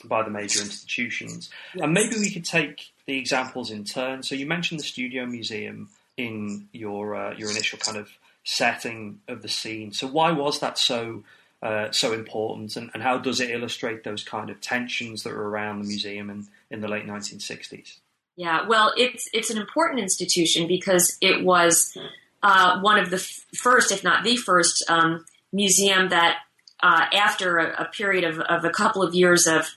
by 0.04 0.24
the 0.24 0.30
major 0.30 0.62
institutions. 0.62 1.50
And 1.76 1.94
maybe 1.94 2.16
we 2.18 2.32
could 2.32 2.46
take 2.46 2.92
the 3.06 3.18
examples 3.18 3.70
in 3.70 3.84
turn. 3.84 4.24
So 4.24 4.36
you 4.36 4.46
mentioned 4.46 4.80
the 4.80 4.86
Studio 4.86 5.26
Museum 5.26 5.90
in 6.20 6.68
your 6.74 7.16
uh, 7.16 7.34
your 7.36 7.50
initial 7.50 7.80
kind 7.80 7.98
of 7.98 8.10
setting 8.44 9.22
of 9.28 9.42
the 9.42 9.48
scene. 9.48 9.94
So 9.94 10.06
why 10.06 10.32
was 10.32 10.60
that 10.60 10.78
so 10.78 11.24
uh, 11.64 11.92
so 11.92 12.14
important, 12.14 12.76
and, 12.76 12.90
and, 12.94 13.04
how 13.04 13.18
does 13.18 13.42
it 13.42 13.50
illustrate 13.50 14.04
those 14.06 14.24
kind 14.24 14.50
of 14.50 14.62
tensions 14.62 15.24
that 15.24 15.34
were 15.34 15.50
around 15.50 15.82
the 15.82 15.88
museum 15.88 16.30
in, 16.30 16.48
in 16.72 16.80
the 16.80 16.88
late 16.88 17.06
1960s? 17.06 17.98
Yeah, 18.38 18.66
well, 18.66 18.94
it's 18.96 19.28
it's 19.34 19.50
an 19.50 19.58
important 19.58 20.00
institution 20.00 20.68
because 20.68 21.18
it 21.22 21.44
was 21.44 21.98
uh, 22.42 22.80
one 22.80 22.98
of 22.98 23.10
the 23.10 23.18
f- 23.18 23.46
first, 23.56 23.92
if 23.92 24.06
not 24.06 24.24
the 24.24 24.38
first, 24.38 24.84
um, 24.90 25.26
museum 25.52 26.10
that, 26.10 26.38
uh, 26.82 27.06
after 27.14 27.58
a, 27.58 27.84
a 27.84 27.86
period 27.86 28.24
of, 28.24 28.40
of, 28.40 28.64
a 28.64 28.70
couple 28.70 29.04
of 29.04 29.14
years 29.14 29.46
of 29.46 29.68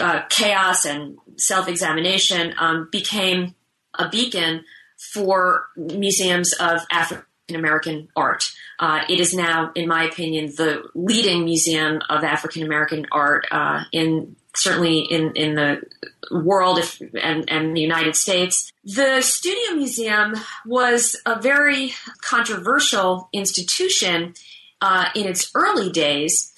uh, 0.00 0.22
chaos 0.28 0.84
and 0.84 1.18
self 1.36 1.66
examination, 1.66 2.54
um, 2.58 2.88
became 2.92 3.56
a 3.98 4.08
beacon 4.08 4.64
for 5.12 5.66
museums 5.76 6.52
of 6.54 6.80
African 6.90 7.24
American 7.50 8.08
art. 8.16 8.50
Uh, 8.78 9.02
it 9.08 9.20
is 9.20 9.32
now, 9.32 9.70
in 9.74 9.88
my 9.88 10.04
opinion, 10.04 10.46
the 10.56 10.82
leading 10.94 11.44
museum 11.44 12.00
of 12.08 12.24
African 12.24 12.62
American 12.62 13.06
art 13.12 13.46
uh, 13.50 13.84
in 13.92 14.36
certainly 14.54 15.00
in, 15.00 15.32
in 15.32 15.54
the 15.54 15.82
world 16.30 16.78
if, 16.78 17.00
and, 17.22 17.48
and 17.48 17.76
the 17.76 17.80
United 17.80 18.16
States. 18.16 18.72
The 18.84 19.20
Studio 19.20 19.76
Museum 19.76 20.34
was 20.64 21.16
a 21.26 21.40
very 21.40 21.92
controversial 22.22 23.28
institution 23.32 24.34
uh, 24.80 25.06
in 25.14 25.26
its 25.26 25.50
early 25.54 25.90
days 25.90 26.52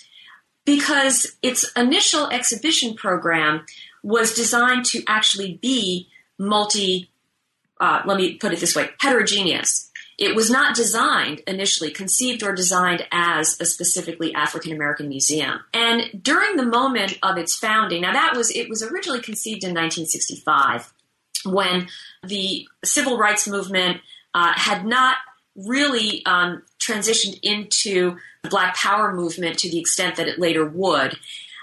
because 0.64 1.36
its 1.42 1.70
initial 1.72 2.28
exhibition 2.28 2.94
program 2.94 3.64
was 4.02 4.34
designed 4.34 4.84
to 4.86 5.02
actually 5.06 5.58
be 5.60 6.08
multi, 6.38 7.10
uh, 7.80 8.02
let 8.04 8.16
me 8.16 8.34
put 8.34 8.52
it 8.52 8.60
this 8.60 8.74
way, 8.74 8.90
heterogeneous. 9.00 9.90
It 10.18 10.34
was 10.34 10.50
not 10.50 10.74
designed 10.74 11.42
initially, 11.46 11.92
conceived 11.92 12.42
or 12.42 12.52
designed 12.52 13.06
as 13.12 13.60
a 13.60 13.64
specifically 13.64 14.34
African 14.34 14.72
American 14.72 15.08
museum. 15.08 15.60
And 15.72 16.20
during 16.20 16.56
the 16.56 16.66
moment 16.66 17.18
of 17.22 17.38
its 17.38 17.56
founding, 17.56 18.02
now 18.02 18.12
that 18.12 18.34
was, 18.36 18.50
it 18.50 18.68
was 18.68 18.82
originally 18.82 19.20
conceived 19.20 19.62
in 19.62 19.70
1965 19.70 20.92
when 21.44 21.86
the 22.24 22.66
civil 22.84 23.16
rights 23.16 23.46
movement 23.46 24.00
uh, 24.34 24.52
had 24.56 24.84
not 24.84 25.18
really 25.54 26.24
um, 26.26 26.62
transitioned 26.80 27.38
into 27.42 28.16
the 28.42 28.48
Black 28.48 28.76
Power 28.76 29.12
movement 29.12 29.58
to 29.58 29.70
the 29.70 29.78
extent 29.78 30.16
that 30.16 30.28
it 30.28 30.38
later 30.38 30.64
would. 30.64 31.16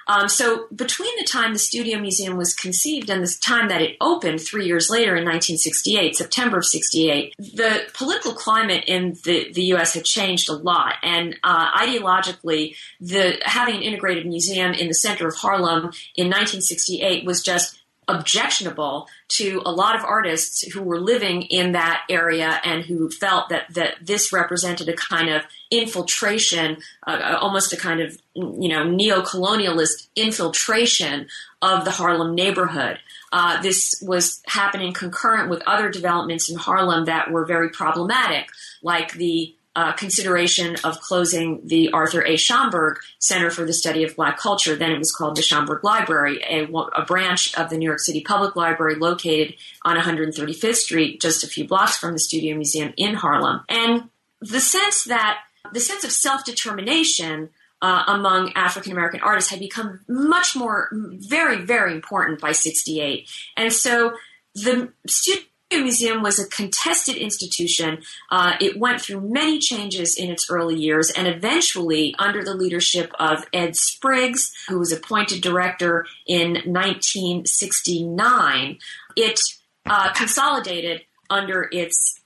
Um, 0.08 0.28
so 0.30 0.68
between 0.76 1.16
the 1.18 1.26
time 1.26 1.54
the 1.54 1.60
Studio 1.60 2.00
Museum 2.00 2.38
was 2.38 2.54
conceived 2.54 3.10
and 3.10 3.24
the 3.24 3.36
time 3.42 3.70
that 3.70 3.82
it 3.82 3.98
opened 4.02 4.42
three 4.42 4.66
years 4.66 4.90
later 4.90 5.16
in 5.16 5.26
1968, 5.26 6.16
September 6.16 6.58
of 6.58 6.66
68, 6.66 7.34
the 7.38 7.84
political 7.94 8.34
climate 8.34 8.84
in 8.88 9.18
the, 9.24 9.52
the 9.52 9.64
U.S. 9.66 9.94
had 9.94 10.06
changed 10.06 10.50
a 10.50 10.54
lot. 10.54 10.96
And 11.02 11.38
uh, 11.44 11.72
ideologically, 11.72 12.76
the 13.00 13.40
having 13.44 13.78
an 13.78 13.82
integrated 13.82 14.26
museum 14.26 14.74
in 14.74 14.88
the 14.88 14.94
center 14.94 15.28
of 15.28 15.36
Harlem 15.36 15.92
in 16.16 16.28
1968 16.28 17.26
was 17.26 17.42
just 17.42 17.80
objectionable 18.08 19.08
to 19.28 19.62
a 19.66 19.72
lot 19.72 19.96
of 19.96 20.04
artists 20.04 20.62
who 20.74 20.82
were 20.82 21.00
living 21.00 21.44
in 21.44 21.72
that 21.72 22.04
area 22.10 22.60
and 22.64 22.84
who 22.86 23.10
felt 23.10 23.50
that 23.50 23.66
that 23.74 23.96
this 24.02 24.32
represented 24.32 24.88
a 24.88 24.94
kind 24.94 25.30
of 25.30 25.44
infiltration, 25.72 26.78
uh, 27.08 27.12
uh, 27.12 27.38
almost 27.42 27.74
a 27.74 27.78
kind 27.78 28.02
of 28.02 28.18
you 28.34 28.70
know 28.70 28.84
neo-colonialist 28.84 30.08
infiltration 30.16 31.28
of 31.62 31.86
the 31.86 31.92
Harlem 31.92 32.36
neighborhood. 32.36 33.00
Uh, 33.32 33.62
this 33.62 34.02
was 34.02 34.42
happening 34.46 34.94
concurrent 34.94 35.50
with 35.50 35.62
other 35.66 35.90
developments 35.90 36.50
in 36.50 36.58
Harlem 36.58 37.06
that 37.06 37.32
were 37.32 37.46
very 37.46 37.70
problematic, 37.70 38.48
like 38.82 39.14
the 39.14 39.54
uh, 39.76 39.94
consideration 39.94 40.78
of 40.84 41.00
closing 41.02 41.62
the 41.66 41.92
Arthur 41.92 42.22
A. 42.22 42.36
Schomburg 42.36 42.96
Center 43.20 43.50
for 43.50 43.66
the 43.66 43.74
Study 43.74 44.04
of 44.04 44.16
Black 44.16 44.38
Culture. 44.38 44.76
Then 44.76 44.92
it 44.92 44.98
was 44.98 45.12
called 45.12 45.36
the 45.36 45.42
Schomburg 45.42 45.84
Library, 45.84 46.42
a, 46.50 46.64
a, 46.64 47.06
branch 47.06 47.54
of 47.58 47.70
the 47.70 47.78
New 47.78 47.86
York 47.86 48.00
City 48.00 48.22
Public 48.22 48.56
Library 48.56 48.96
located 48.96 49.56
on 49.84 49.98
135th 49.98 50.76
Street, 50.76 51.22
just 51.22 51.44
a 51.44 51.48
few 51.48 51.68
blocks 51.68 51.98
from 51.98 52.14
the 52.14 52.20
Studio 52.20 52.56
Museum 52.56 52.94
in 52.96 53.16
Harlem. 53.16 53.62
And 53.68 54.10
the 54.40 54.60
sense 54.60 55.04
that 55.06 55.40
the 55.74 55.80
sense 55.80 56.04
of 56.04 56.12
self 56.12 56.46
determination 56.46 57.50
uh, 57.82 58.04
among 58.08 58.54
African 58.54 58.92
American 58.92 59.22
artists 59.22 59.52
had 59.52 59.60
become 59.60 60.00
much 60.08 60.56
more, 60.56 60.90
very, 60.92 61.64
very 61.64 61.94
important 61.94 62.40
by 62.40 62.52
68. 62.52 63.30
And 63.58 63.74
so 63.74 64.14
the 64.54 64.94
studio 65.08 65.44
Museum 65.72 66.22
was 66.22 66.38
a 66.40 66.48
contested 66.48 67.16
institution. 67.16 68.04
Uh, 68.30 68.54
it 68.62 68.78
went 68.78 69.02
through 69.02 69.22
many 69.22 69.58
changes 69.60 70.16
in 70.16 70.30
its 70.30 70.48
early 70.50 70.76
years, 70.76 71.10
and 71.12 71.28
eventually, 71.28 72.14
under 72.20 72.44
the 72.44 72.54
leadership 72.54 73.12
of 73.20 73.48
Ed 73.52 73.76
Spriggs, 73.76 74.54
who 74.70 74.78
was 74.80 74.92
appointed 74.92 75.42
director 75.42 76.06
in 76.28 76.54
1969, 76.66 78.78
it 79.16 79.40
uh, 79.88 80.14
consolidated 80.14 81.02
under 81.30 81.68
its 81.72 82.20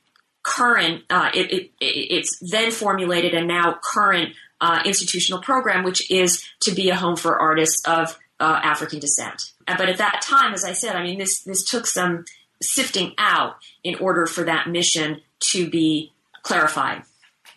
current, 0.43 1.03
uh, 1.10 1.29
it, 1.34 1.51
it, 1.51 1.72
it's 1.79 2.38
then 2.41 2.72
formulated 2.72 3.34
and 3.34 3.48
now 3.48 3.77
current 3.81 4.36
uh, 4.62 4.81
institutional 4.86 5.41
program, 5.41 5.84
which 5.84 6.10
is 6.12 6.43
to 6.60 6.72
be 6.72 6.89
a 6.89 6.96
home 6.96 7.15
for 7.15 7.39
artists 7.39 7.88
of 7.88 8.17
uh, 8.39 8.60
African 8.63 9.00
descent. 9.00 9.51
But 9.65 9.89
at 9.89 9.98
that 9.98 10.22
time, 10.24 10.53
as 10.53 10.63
I 10.63 10.74
said, 10.74 10.96
I 10.96 11.03
mean, 11.03 11.19
this 11.19 11.43
this 11.43 11.63
took 11.63 11.86
some 11.86 12.25
sifting 12.62 13.13
out 13.18 13.56
in 13.84 13.96
order 13.96 14.25
for 14.25 14.44
that 14.44 14.68
mission 14.68 15.22
to 15.51 15.70
be 15.70 16.12
clarified. 16.44 17.04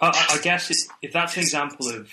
I, 0.01 0.09
I 0.31 0.39
guess 0.43 0.71
if, 1.03 1.13
that's 1.13 1.37
an 1.37 1.43
example 1.43 1.89
of 1.89 2.11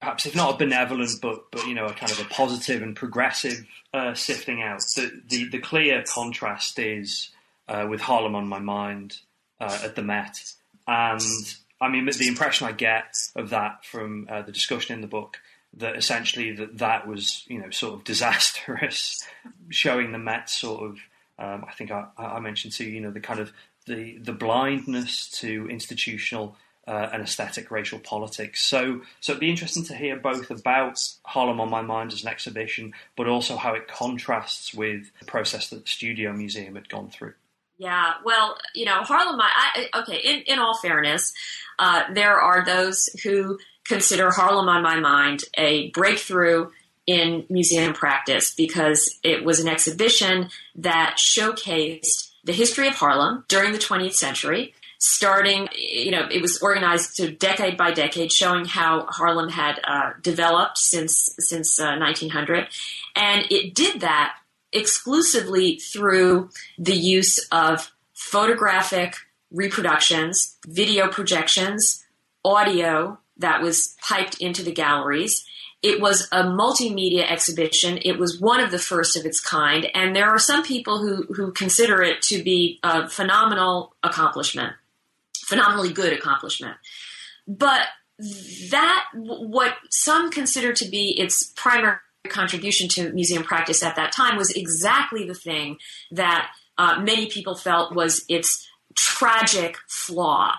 perhaps 0.00 0.26
if 0.26 0.34
not 0.34 0.54
a 0.54 0.58
benevolent 0.58 1.10
but 1.22 1.50
but 1.50 1.66
you 1.66 1.74
know 1.74 1.86
a 1.86 1.94
kind 1.94 2.12
of 2.12 2.20
a 2.20 2.24
positive 2.24 2.82
and 2.82 2.94
progressive 2.94 3.66
uh, 3.92 4.14
sifting 4.14 4.62
out, 4.62 4.80
the, 4.96 5.22
the, 5.28 5.48
the 5.48 5.58
clear 5.58 6.02
contrast 6.02 6.78
is 6.78 7.30
uh, 7.68 7.86
with 7.88 8.00
Harlem 8.00 8.34
on 8.34 8.46
my 8.46 8.58
mind 8.58 9.18
uh, 9.60 9.78
at 9.82 9.96
the 9.96 10.02
Met 10.02 10.54
and 10.86 11.22
I 11.80 11.88
mean, 11.88 12.06
the 12.06 12.28
impression 12.28 12.66
I 12.66 12.72
get 12.72 13.16
of 13.36 13.50
that 13.50 13.84
from 13.84 14.26
uh, 14.30 14.42
the 14.42 14.52
discussion 14.52 14.94
in 14.94 15.00
the 15.00 15.06
book 15.06 15.38
that 15.76 15.96
essentially 15.96 16.52
that 16.52 16.78
that 16.78 17.06
was 17.06 17.44
you 17.46 17.60
know 17.60 17.70
sort 17.70 17.94
of 17.94 18.04
disastrous, 18.04 19.26
showing 19.70 20.12
the 20.12 20.18
Met 20.18 20.50
sort 20.50 20.82
of. 20.82 20.98
Um, 21.38 21.64
I 21.68 21.72
think 21.72 21.90
I, 21.90 22.06
I 22.16 22.40
mentioned 22.40 22.74
to 22.74 22.84
you, 22.84 23.00
know, 23.00 23.10
the 23.10 23.20
kind 23.20 23.40
of 23.40 23.52
the 23.86 24.18
the 24.18 24.32
blindness 24.32 25.28
to 25.40 25.68
institutional 25.68 26.56
uh, 26.86 27.08
and 27.12 27.22
aesthetic 27.22 27.70
racial 27.70 27.98
politics. 27.98 28.62
So, 28.62 29.02
so 29.20 29.32
it'd 29.32 29.40
be 29.40 29.50
interesting 29.50 29.84
to 29.84 29.94
hear 29.94 30.16
both 30.16 30.50
about 30.50 31.00
Harlem 31.24 31.60
on 31.60 31.70
My 31.70 31.82
Mind 31.82 32.12
as 32.12 32.22
an 32.22 32.28
exhibition, 32.28 32.92
but 33.16 33.26
also 33.26 33.56
how 33.56 33.74
it 33.74 33.88
contrasts 33.88 34.74
with 34.74 35.10
the 35.18 35.24
process 35.24 35.70
that 35.70 35.84
the 35.84 35.90
Studio 35.90 36.32
Museum 36.32 36.74
had 36.74 36.88
gone 36.88 37.08
through. 37.08 37.34
Yeah, 37.78 38.12
well, 38.24 38.56
you 38.74 38.84
know, 38.84 39.02
Harlem. 39.02 39.40
I, 39.40 39.88
okay, 39.96 40.18
in, 40.18 40.42
in 40.42 40.58
all 40.58 40.78
fairness, 40.78 41.32
uh, 41.78 42.04
there 42.12 42.38
are 42.40 42.64
those 42.64 43.08
who 43.24 43.58
consider 43.84 44.30
Harlem 44.30 44.68
on 44.68 44.82
My 44.82 45.00
Mind 45.00 45.42
a 45.56 45.90
breakthrough 45.90 46.70
in 47.06 47.44
museum 47.50 47.92
practice 47.92 48.54
because 48.54 49.18
it 49.22 49.44
was 49.44 49.60
an 49.60 49.68
exhibition 49.68 50.48
that 50.74 51.16
showcased 51.18 52.30
the 52.44 52.52
history 52.52 52.88
of 52.88 52.94
Harlem 52.94 53.44
during 53.48 53.72
the 53.72 53.78
20th 53.78 54.14
century 54.14 54.74
starting, 55.04 55.68
you 55.76 56.10
know, 56.10 56.26
it 56.30 56.40
was 56.40 56.62
organized 56.62 57.16
to 57.16 57.30
decade 57.30 57.76
by 57.76 57.90
decade, 57.90 58.32
showing 58.32 58.64
how 58.64 59.04
Harlem 59.10 59.50
had 59.50 59.78
uh, 59.84 60.12
developed 60.22 60.78
since 60.78 61.34
since 61.38 61.78
uh, 61.78 61.96
1900, 61.98 62.68
and 63.14 63.44
it 63.50 63.74
did 63.74 64.00
that 64.00 64.36
exclusively 64.72 65.76
through 65.76 66.48
the 66.78 66.96
use 66.96 67.38
of 67.52 67.92
photographic 68.14 69.14
reproductions, 69.50 70.56
video 70.66 71.08
projections, 71.08 72.04
audio 72.44 73.18
that 73.36 73.60
was 73.60 73.96
piped 74.00 74.40
into 74.40 74.62
the 74.62 74.72
galleries. 74.72 75.44
It 75.84 76.00
was 76.00 76.28
a 76.32 76.44
multimedia 76.44 77.30
exhibition. 77.30 77.98
It 78.02 78.18
was 78.18 78.40
one 78.40 78.60
of 78.60 78.70
the 78.70 78.78
first 78.78 79.16
of 79.16 79.26
its 79.26 79.40
kind, 79.40 79.86
and 79.94 80.16
there 80.16 80.30
are 80.30 80.38
some 80.38 80.62
people 80.62 80.98
who, 80.98 81.24
who 81.34 81.52
consider 81.52 82.02
it 82.02 82.22
to 82.22 82.42
be 82.42 82.80
a 82.82 83.08
phenomenal 83.08 83.94
accomplishment 84.02 84.74
phenomenally 85.44 85.92
good 85.92 86.12
accomplishment. 86.12 86.76
But 87.46 87.82
that, 88.70 89.04
what 89.14 89.74
some 89.90 90.30
consider 90.30 90.72
to 90.72 90.88
be 90.88 91.18
its 91.18 91.52
primary 91.56 91.98
contribution 92.28 92.88
to 92.88 93.12
museum 93.12 93.42
practice 93.42 93.82
at 93.82 93.96
that 93.96 94.12
time, 94.12 94.36
was 94.36 94.50
exactly 94.50 95.26
the 95.26 95.34
thing 95.34 95.76
that 96.10 96.50
uh, 96.78 97.00
many 97.00 97.26
people 97.26 97.54
felt 97.54 97.94
was 97.94 98.24
its 98.28 98.66
tragic 98.94 99.76
flaw. 99.88 100.54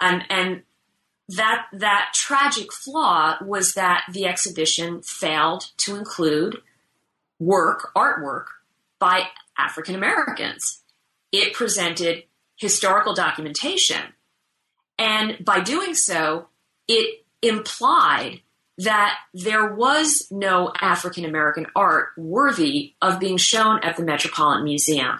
And, 0.00 0.24
and 0.28 0.62
that 1.28 1.66
that 1.72 2.10
tragic 2.14 2.72
flaw 2.72 3.36
was 3.42 3.74
that 3.74 4.04
the 4.12 4.26
exhibition 4.26 5.02
failed 5.02 5.70
to 5.78 5.96
include 5.96 6.60
work, 7.38 7.90
artwork 7.96 8.46
by 8.98 9.28
African 9.58 9.94
Americans. 9.94 10.82
It 11.32 11.52
presented 11.52 12.24
historical 12.56 13.14
documentation 13.14 14.14
and 14.98 15.44
by 15.44 15.60
doing 15.60 15.94
so, 15.94 16.48
it 16.88 17.24
implied 17.42 18.40
that 18.78 19.18
there 19.32 19.74
was 19.74 20.28
no 20.30 20.72
African 20.80 21.24
American 21.24 21.66
art 21.74 22.08
worthy 22.16 22.94
of 23.00 23.20
being 23.20 23.36
shown 23.36 23.80
at 23.82 23.96
the 23.96 24.02
Metropolitan 24.02 24.64
Museum. 24.64 25.18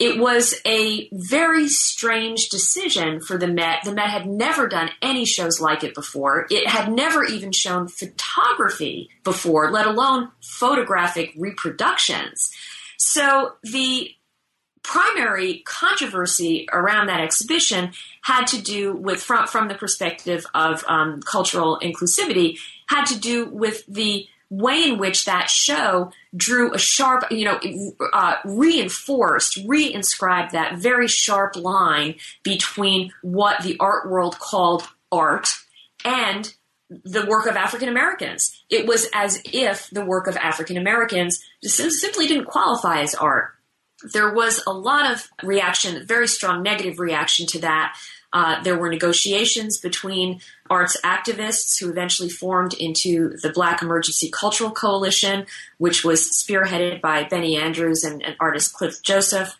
It 0.00 0.18
was 0.18 0.54
a 0.66 1.10
very 1.12 1.68
strange 1.68 2.48
decision 2.48 3.20
for 3.20 3.36
the 3.36 3.46
Met. 3.46 3.84
The 3.84 3.94
Met 3.94 4.08
had 4.08 4.26
never 4.26 4.66
done 4.66 4.88
any 5.02 5.26
shows 5.26 5.60
like 5.60 5.84
it 5.84 5.94
before. 5.94 6.46
It 6.50 6.66
had 6.66 6.90
never 6.90 7.22
even 7.22 7.52
shown 7.52 7.86
photography 7.86 9.10
before, 9.24 9.70
let 9.70 9.86
alone 9.86 10.30
photographic 10.40 11.34
reproductions. 11.36 12.50
So 12.96 13.52
the 13.62 14.10
primary 14.82 15.58
controversy 15.66 16.66
around 16.72 17.08
that 17.08 17.20
exhibition 17.20 17.92
had 18.22 18.46
to 18.46 18.62
do 18.62 18.94
with 18.94 19.22
from 19.22 19.46
from 19.46 19.68
the 19.68 19.74
perspective 19.74 20.46
of 20.54 20.82
um, 20.88 21.20
cultural 21.20 21.78
inclusivity 21.82 22.58
had 22.86 23.04
to 23.04 23.20
do 23.20 23.46
with 23.50 23.84
the 23.86 24.26
way 24.50 24.84
in 24.88 24.98
which 24.98 25.24
that 25.24 25.48
show 25.48 26.12
drew 26.36 26.74
a 26.74 26.78
sharp, 26.78 27.24
you 27.30 27.44
know, 27.44 27.60
uh, 28.12 28.36
reinforced, 28.44 29.64
reinscribed 29.66 30.50
that 30.50 30.76
very 30.76 31.08
sharp 31.08 31.56
line 31.56 32.16
between 32.42 33.12
what 33.22 33.62
the 33.62 33.76
art 33.78 34.10
world 34.10 34.38
called 34.38 34.88
art 35.12 35.48
and 36.04 36.54
the 36.88 37.24
work 37.26 37.46
of 37.46 37.56
African 37.56 37.88
Americans. 37.88 38.64
It 38.68 38.86
was 38.86 39.06
as 39.14 39.40
if 39.44 39.88
the 39.90 40.04
work 40.04 40.26
of 40.26 40.36
African 40.36 40.76
Americans 40.76 41.40
simply 41.62 42.26
didn't 42.26 42.46
qualify 42.46 43.02
as 43.02 43.14
art 43.14 43.54
there 44.02 44.32
was 44.32 44.62
a 44.66 44.72
lot 44.72 45.12
of 45.12 45.28
reaction, 45.42 46.06
very 46.06 46.28
strong 46.28 46.62
negative 46.62 46.98
reaction 46.98 47.46
to 47.48 47.60
that. 47.60 47.96
Uh, 48.32 48.62
there 48.62 48.78
were 48.78 48.88
negotiations 48.88 49.78
between 49.78 50.40
arts 50.68 50.96
activists 51.02 51.80
who 51.80 51.90
eventually 51.90 52.28
formed 52.28 52.74
into 52.74 53.36
the 53.42 53.50
Black 53.50 53.82
Emergency 53.82 54.30
Cultural 54.30 54.70
Coalition, 54.70 55.46
which 55.78 56.04
was 56.04 56.30
spearheaded 56.30 57.00
by 57.00 57.24
Benny 57.24 57.56
Andrews 57.56 58.04
and, 58.04 58.22
and 58.22 58.36
artist 58.38 58.72
Cliff 58.72 59.02
Joseph. 59.02 59.56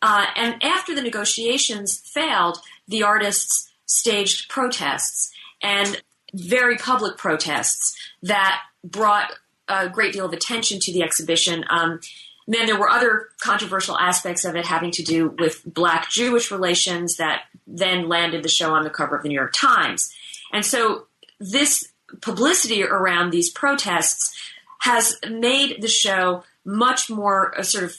Uh, 0.00 0.26
and 0.36 0.62
after 0.62 0.94
the 0.94 1.02
negotiations 1.02 1.98
failed, 1.98 2.58
the 2.88 3.02
artists 3.02 3.70
staged 3.86 4.48
protests 4.48 5.32
and 5.62 6.00
very 6.32 6.76
public 6.76 7.16
protests 7.16 7.96
that 8.22 8.60
brought 8.82 9.32
a 9.68 9.88
great 9.88 10.12
deal 10.12 10.26
of 10.26 10.32
attention 10.32 10.78
to 10.80 10.92
the 10.92 11.02
exhibition. 11.02 11.64
Um, 11.70 12.00
then 12.46 12.66
there 12.66 12.78
were 12.78 12.90
other 12.90 13.28
controversial 13.40 13.98
aspects 13.98 14.44
of 14.44 14.56
it 14.56 14.66
having 14.66 14.90
to 14.92 15.02
do 15.02 15.34
with 15.38 15.62
black 15.64 16.10
Jewish 16.10 16.50
relations 16.50 17.16
that 17.16 17.42
then 17.66 18.08
landed 18.08 18.42
the 18.42 18.48
show 18.48 18.74
on 18.74 18.84
the 18.84 18.90
cover 18.90 19.16
of 19.16 19.22
the 19.22 19.28
New 19.28 19.34
York 19.34 19.54
Times. 19.54 20.12
And 20.52 20.64
so 20.64 21.06
this 21.40 21.92
publicity 22.20 22.84
around 22.84 23.30
these 23.30 23.50
protests 23.50 24.34
has 24.80 25.16
made 25.28 25.80
the 25.80 25.88
show 25.88 26.44
much 26.64 27.10
more 27.10 27.58
uh, 27.58 27.62
sort 27.62 27.84
of 27.84 27.96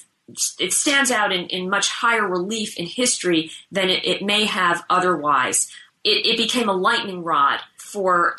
it 0.60 0.74
stands 0.74 1.12
out 1.12 1.32
in, 1.32 1.46
in, 1.48 1.70
much 1.70 1.88
higher 1.90 2.28
relief 2.28 2.78
in 2.78 2.88
history 2.88 3.52
than 3.72 3.90
it, 3.90 4.04
it 4.04 4.24
may 4.24 4.46
have 4.46 4.84
otherwise. 4.90 5.72
It, 6.04 6.26
it, 6.26 6.38
became 6.38 6.68
a 6.68 6.74
lightning 6.74 7.24
rod 7.24 7.60
for 7.78 8.36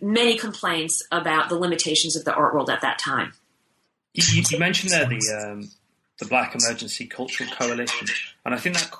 many 0.00 0.38
complaints 0.38 1.06
about 1.12 1.50
the 1.50 1.56
limitations 1.56 2.16
of 2.16 2.24
the 2.24 2.34
art 2.34 2.54
world 2.54 2.70
at 2.70 2.80
that 2.80 2.98
time. 2.98 3.34
You, 4.14 4.42
you 4.48 4.58
mentioned 4.58 4.92
there 4.92 5.06
the 5.06 5.46
um, 5.46 5.70
the 6.18 6.24
Black 6.24 6.54
Emergency 6.54 7.06
Cultural 7.06 7.50
Coalition, 7.50 8.08
and 8.46 8.54
I 8.54 8.58
think 8.58 8.76
that 8.76 8.90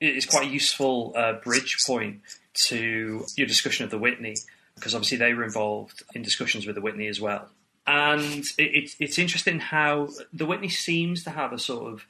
is 0.00 0.26
quite 0.26 0.46
a 0.46 0.50
useful 0.50 1.12
uh, 1.16 1.34
bridge 1.34 1.78
point 1.86 2.20
to 2.54 3.24
your 3.36 3.46
discussion 3.46 3.84
of 3.84 3.90
the 3.90 3.98
Whitney, 3.98 4.36
because 4.74 4.94
obviously 4.94 5.18
they 5.18 5.34
were 5.34 5.44
involved 5.44 6.02
in 6.14 6.22
discussions 6.22 6.66
with 6.66 6.74
the 6.74 6.80
Whitney 6.80 7.08
as 7.08 7.20
well. 7.20 7.48
And 7.86 8.44
it, 8.58 8.94
it's 8.98 9.18
interesting 9.18 9.60
how 9.60 10.10
the 10.32 10.46
Whitney 10.46 10.68
seems 10.68 11.24
to 11.24 11.30
have 11.30 11.52
a 11.52 11.58
sort 11.58 11.92
of 11.92 12.06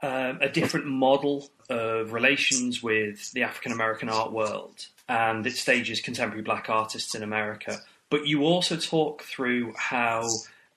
um, 0.00 0.38
a 0.40 0.48
different 0.48 0.86
model 0.86 1.50
of 1.68 2.12
relations 2.12 2.82
with 2.82 3.32
the 3.32 3.42
African 3.42 3.72
American 3.72 4.08
art 4.08 4.32
world, 4.32 4.86
and 5.08 5.46
it 5.46 5.56
stages 5.56 6.00
contemporary 6.00 6.42
black 6.42 6.70
artists 6.70 7.14
in 7.14 7.22
America. 7.22 7.80
But 8.08 8.26
you 8.26 8.44
also 8.44 8.76
talk 8.76 9.24
through 9.24 9.74
how 9.76 10.28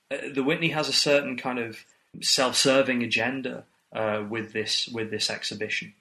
uh, 0.09 0.17
the 0.33 0.43
Whitney 0.43 0.69
has 0.69 0.89
a 0.89 0.93
certain 0.93 1.37
kind 1.37 1.59
of 1.59 1.85
self-serving 2.21 3.03
agenda 3.03 3.63
uh, 3.93 4.23
with 4.27 4.51
this 4.53 4.87
with 4.87 5.11
this 5.11 5.29
exhibition. 5.29 5.93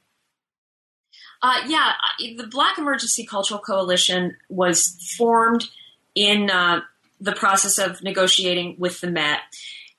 Uh, 1.42 1.60
yeah, 1.66 1.92
the 2.36 2.46
Black 2.46 2.78
Emergency 2.78 3.24
Cultural 3.24 3.60
Coalition 3.60 4.36
was 4.48 4.96
formed 5.16 5.68
in 6.14 6.50
uh, 6.50 6.80
the 7.20 7.32
process 7.32 7.78
of 7.78 8.02
negotiating 8.02 8.76
with 8.78 9.00
the 9.00 9.10
Met, 9.10 9.40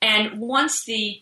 and 0.00 0.38
once 0.38 0.84
the 0.84 1.20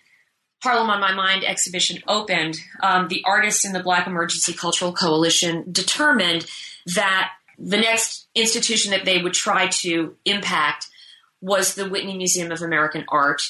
Harlem 0.62 0.90
on 0.90 1.00
My 1.00 1.14
Mind 1.14 1.42
exhibition 1.44 2.02
opened, 2.06 2.56
um, 2.82 3.08
the 3.08 3.22
artists 3.26 3.64
in 3.64 3.72
the 3.72 3.82
Black 3.82 4.06
Emergency 4.06 4.52
Cultural 4.52 4.92
Coalition 4.92 5.64
determined 5.72 6.46
that 6.94 7.32
the 7.58 7.78
next 7.78 8.26
institution 8.34 8.90
that 8.90 9.04
they 9.04 9.22
would 9.22 9.32
try 9.32 9.68
to 9.68 10.16
impact 10.24 10.88
was 11.40 11.74
the 11.74 11.88
Whitney 11.88 12.16
Museum 12.16 12.52
of 12.52 12.60
American 12.60 13.04
Art 13.08 13.42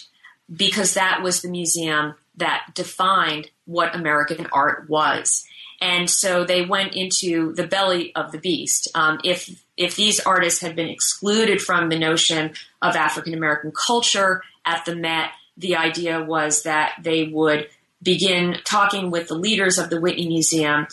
because 0.54 0.94
that 0.94 1.22
was 1.22 1.42
the 1.42 1.48
museum 1.48 2.14
that 2.36 2.66
defined 2.74 3.50
what 3.66 3.94
American 3.94 4.46
art 4.52 4.88
was. 4.88 5.44
And 5.80 6.10
so 6.10 6.44
they 6.44 6.64
went 6.64 6.94
into 6.94 7.54
the 7.54 7.66
belly 7.66 8.14
of 8.14 8.32
the 8.32 8.38
beast. 8.38 8.88
Um, 8.94 9.20
if 9.24 9.62
if 9.76 9.96
these 9.96 10.20
artists 10.20 10.60
had 10.60 10.76
been 10.76 10.88
excluded 10.88 11.60
from 11.60 11.88
the 11.88 11.98
notion 11.98 12.52
of 12.82 12.96
African 12.96 13.32
American 13.32 13.72
culture 13.72 14.42
at 14.66 14.84
the 14.84 14.94
Met, 14.94 15.30
the 15.56 15.76
idea 15.76 16.22
was 16.22 16.64
that 16.64 16.92
they 17.02 17.24
would 17.24 17.68
begin 18.02 18.58
talking 18.64 19.10
with 19.10 19.28
the 19.28 19.34
leaders 19.34 19.78
of 19.78 19.90
the 19.90 20.00
Whitney 20.00 20.28
Museum 20.28 20.86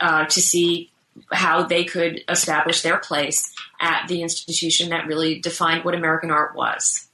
uh, 0.00 0.26
to 0.26 0.40
see 0.40 0.90
how 1.32 1.62
they 1.62 1.84
could 1.84 2.22
establish 2.28 2.82
their 2.82 2.98
place 2.98 3.54
at 3.80 4.08
the 4.08 4.22
institution 4.22 4.90
that 4.90 5.06
really 5.06 5.38
defined 5.38 5.84
what 5.84 5.94
American 5.94 6.30
art 6.30 6.54
was. 6.54 7.08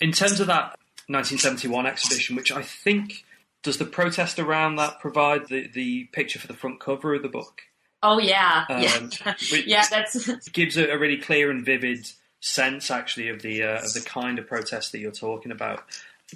In 0.00 0.12
terms 0.12 0.40
of 0.40 0.46
that 0.48 0.76
1971 1.08 1.86
exhibition, 1.86 2.36
which 2.36 2.52
I 2.52 2.62
think 2.62 3.24
does 3.62 3.78
the 3.78 3.84
protest 3.84 4.38
around 4.38 4.76
that 4.76 5.00
provide 5.00 5.48
the, 5.48 5.68
the 5.68 6.04
picture 6.12 6.38
for 6.38 6.46
the 6.46 6.54
front 6.54 6.80
cover 6.80 7.14
of 7.14 7.22
the 7.22 7.28
book? 7.28 7.62
Oh 8.02 8.18
yeah, 8.18 8.64
um, 8.68 8.82
yeah, 8.82 9.34
yeah. 9.66 9.84
That's 9.90 10.48
gives 10.52 10.76
a, 10.76 10.90
a, 10.90 10.98
really 10.98 11.16
clear 11.16 11.50
and 11.50 11.64
vivid 11.64 12.06
sense, 12.40 12.90
actually, 12.90 13.28
of 13.28 13.42
the 13.42 13.62
uh, 13.62 13.82
of 13.82 13.92
the 13.94 14.02
kind 14.02 14.38
of 14.38 14.46
protest 14.46 14.92
that 14.92 14.98
you're 14.98 15.10
talking 15.10 15.50
about. 15.50 15.82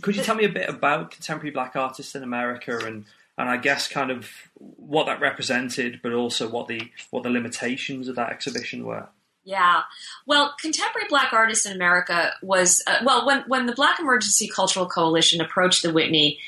Could 0.00 0.16
you 0.16 0.22
tell 0.22 0.36
me 0.36 0.44
a 0.44 0.48
bit 0.48 0.68
about 0.68 1.10
contemporary 1.10 1.50
black 1.50 1.76
artists 1.76 2.14
in 2.14 2.22
America 2.22 2.78
and 2.78 3.04
and 3.36 3.48
I 3.48 3.56
guess 3.56 3.88
kind 3.88 4.10
of 4.10 4.30
what 4.58 5.06
that 5.06 5.20
represented, 5.20 6.00
but 6.02 6.12
also 6.12 6.48
what 6.48 6.68
the 6.68 6.90
what 7.10 7.22
the 7.22 7.30
limitations 7.30 8.08
of 8.08 8.16
that 8.16 8.30
exhibition 8.30 8.84
were? 8.84 9.08
Yeah. 9.44 9.82
Well, 10.26 10.54
contemporary 10.60 11.08
black 11.08 11.32
artists 11.32 11.66
in 11.66 11.72
America 11.72 12.34
was, 12.42 12.82
uh, 12.86 12.98
well, 13.04 13.26
when, 13.26 13.42
when 13.46 13.66
the 13.66 13.72
Black 13.72 13.98
Emergency 13.98 14.48
Cultural 14.48 14.86
Coalition 14.86 15.40
approached 15.40 15.82
the 15.82 15.92
Whitney 15.92 16.38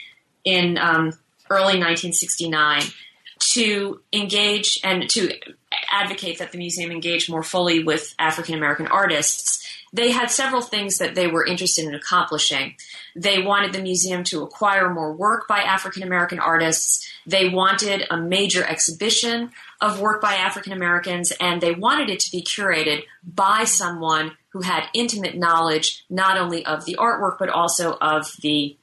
in 0.44 0.78
um, 0.78 1.12
early 1.50 1.78
1969 1.78 2.82
to 3.52 4.00
engage 4.12 4.78
and 4.84 5.08
to 5.10 5.34
advocate 5.90 6.38
that 6.38 6.52
the 6.52 6.58
museum 6.58 6.90
engage 6.90 7.28
more 7.28 7.42
fully 7.42 7.82
with 7.82 8.14
African 8.18 8.54
American 8.54 8.86
artists, 8.86 9.66
they 9.92 10.10
had 10.10 10.30
several 10.30 10.62
things 10.62 10.98
that 10.98 11.14
they 11.14 11.26
were 11.26 11.44
interested 11.44 11.84
in 11.86 11.94
accomplishing. 11.94 12.76
They 13.14 13.42
wanted 13.42 13.72
the 13.72 13.82
museum 13.82 14.24
to 14.24 14.42
acquire 14.42 14.92
more 14.92 15.12
work 15.12 15.46
by 15.46 15.58
African 15.58 16.02
American 16.02 16.38
artists. 16.38 17.06
They 17.26 17.48
wanted 17.48 18.06
a 18.10 18.16
major 18.16 18.64
exhibition 18.64 19.50
of 19.80 20.00
work 20.00 20.22
by 20.22 20.34
African 20.34 20.72
Americans, 20.72 21.32
and 21.40 21.60
they 21.60 21.74
wanted 21.74 22.08
it 22.08 22.20
to 22.20 22.30
be 22.30 22.42
curated 22.42 23.02
by 23.22 23.64
someone 23.64 24.36
who 24.50 24.62
had 24.62 24.84
intimate 24.94 25.36
knowledge 25.36 26.04
not 26.08 26.38
only 26.38 26.64
of 26.64 26.84
the 26.84 26.96
artwork 26.98 27.38
but 27.38 27.48
also 27.48 27.96
of 28.00 28.36
the 28.40 28.76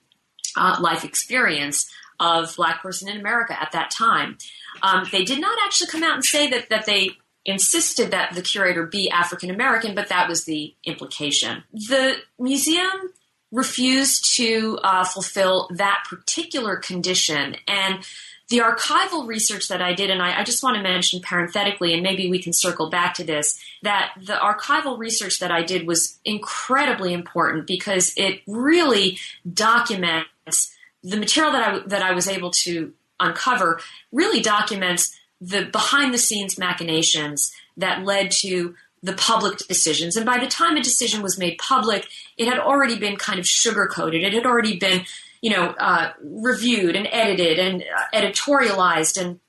uh, 0.56 0.78
life 0.80 1.04
experience 1.04 1.90
of 2.20 2.56
black 2.56 2.82
person 2.82 3.08
in 3.08 3.20
America 3.20 3.60
at 3.60 3.72
that 3.72 3.92
time. 3.92 4.38
Um, 4.84 5.06
they 5.12 5.24
did 5.24 5.40
not 5.40 5.58
actually 5.64 5.88
come 5.88 6.04
out 6.04 6.16
and 6.16 6.26
say 6.26 6.50
that 6.50 6.70
that 6.70 6.86
they 6.86 7.12
insisted 7.46 8.12
that 8.12 8.34
the 8.36 8.42
curator 8.42 8.86
be 8.86 9.10
African 9.10 9.50
American, 9.50 9.96
but 9.96 10.10
that 10.10 10.28
was 10.28 10.46
the 10.46 10.76
implication. 10.84 11.64
The 11.74 12.18
museum 12.38 13.14
refused 13.52 14.36
to 14.36 14.80
uh, 14.84 15.04
fulfill 15.06 15.70
that 15.74 16.04
particular 16.08 16.76
condition 16.76 17.56
and 17.68 18.04
the 18.50 18.60
archival 18.60 19.28
research 19.28 19.68
that 19.68 19.82
I 19.82 19.94
did, 19.94 20.10
and 20.10 20.22
I, 20.22 20.40
I, 20.40 20.44
just 20.44 20.64
want 20.64 20.76
to 20.76 20.82
mention 20.82 21.22
parenthetically, 21.22 21.94
and 21.94 22.02
maybe 22.02 22.30
we 22.30 22.42
can 22.42 22.52
circle 22.52 22.90
back 22.90 23.14
to 23.16 23.24
this, 23.24 23.60
that 23.84 24.14
the 24.20 24.34
archival 24.34 24.98
research 24.98 25.40
that 25.40 25.52
I 25.52 25.62
did 25.62 25.86
was 25.86 26.20
incredibly 26.26 27.14
important 27.14 27.68
because 27.68 28.12
it 28.18 28.42
really 28.48 29.20
documents 29.52 30.76
the 31.04 31.18
material 31.18 31.54
that 31.54 31.68
I, 31.68 31.88
that 31.88 32.02
I 32.02 32.14
was 32.14 32.28
able 32.28 32.52
to 32.52 32.94
uncover, 33.20 33.80
really 34.12 34.42
documents 34.42 35.16
the 35.40 35.66
behind 35.66 36.14
the 36.14 36.18
scenes 36.18 36.58
machinations 36.58 37.54
that 37.78 38.04
led 38.04 38.32
to 38.32 38.76
the 39.02 39.14
public 39.14 39.60
decisions. 39.60 40.18
And 40.18 40.26
by 40.26 40.40
the 40.40 40.48
time 40.48 40.76
a 40.76 40.84
decision 40.84 41.22
was 41.22 41.38
made 41.38 41.58
public, 41.58 42.08
it 42.38 42.48
had 42.48 42.60
already 42.60 42.98
been 42.98 43.16
kind 43.16 43.40
of 43.40 43.48
sugar 43.48 43.88
coated. 43.88 44.24
It 44.24 44.34
had 44.34 44.46
already 44.46 44.78
been 44.78 45.06
you 45.41 45.49
know, 45.52 45.69
uh, 45.80 46.12
reviewed 46.21 46.95
and 46.95 47.08
edited 47.12 47.60
and 47.60 47.84
uh, 47.84 48.17
editorialized 48.17 49.21
and 49.21 49.39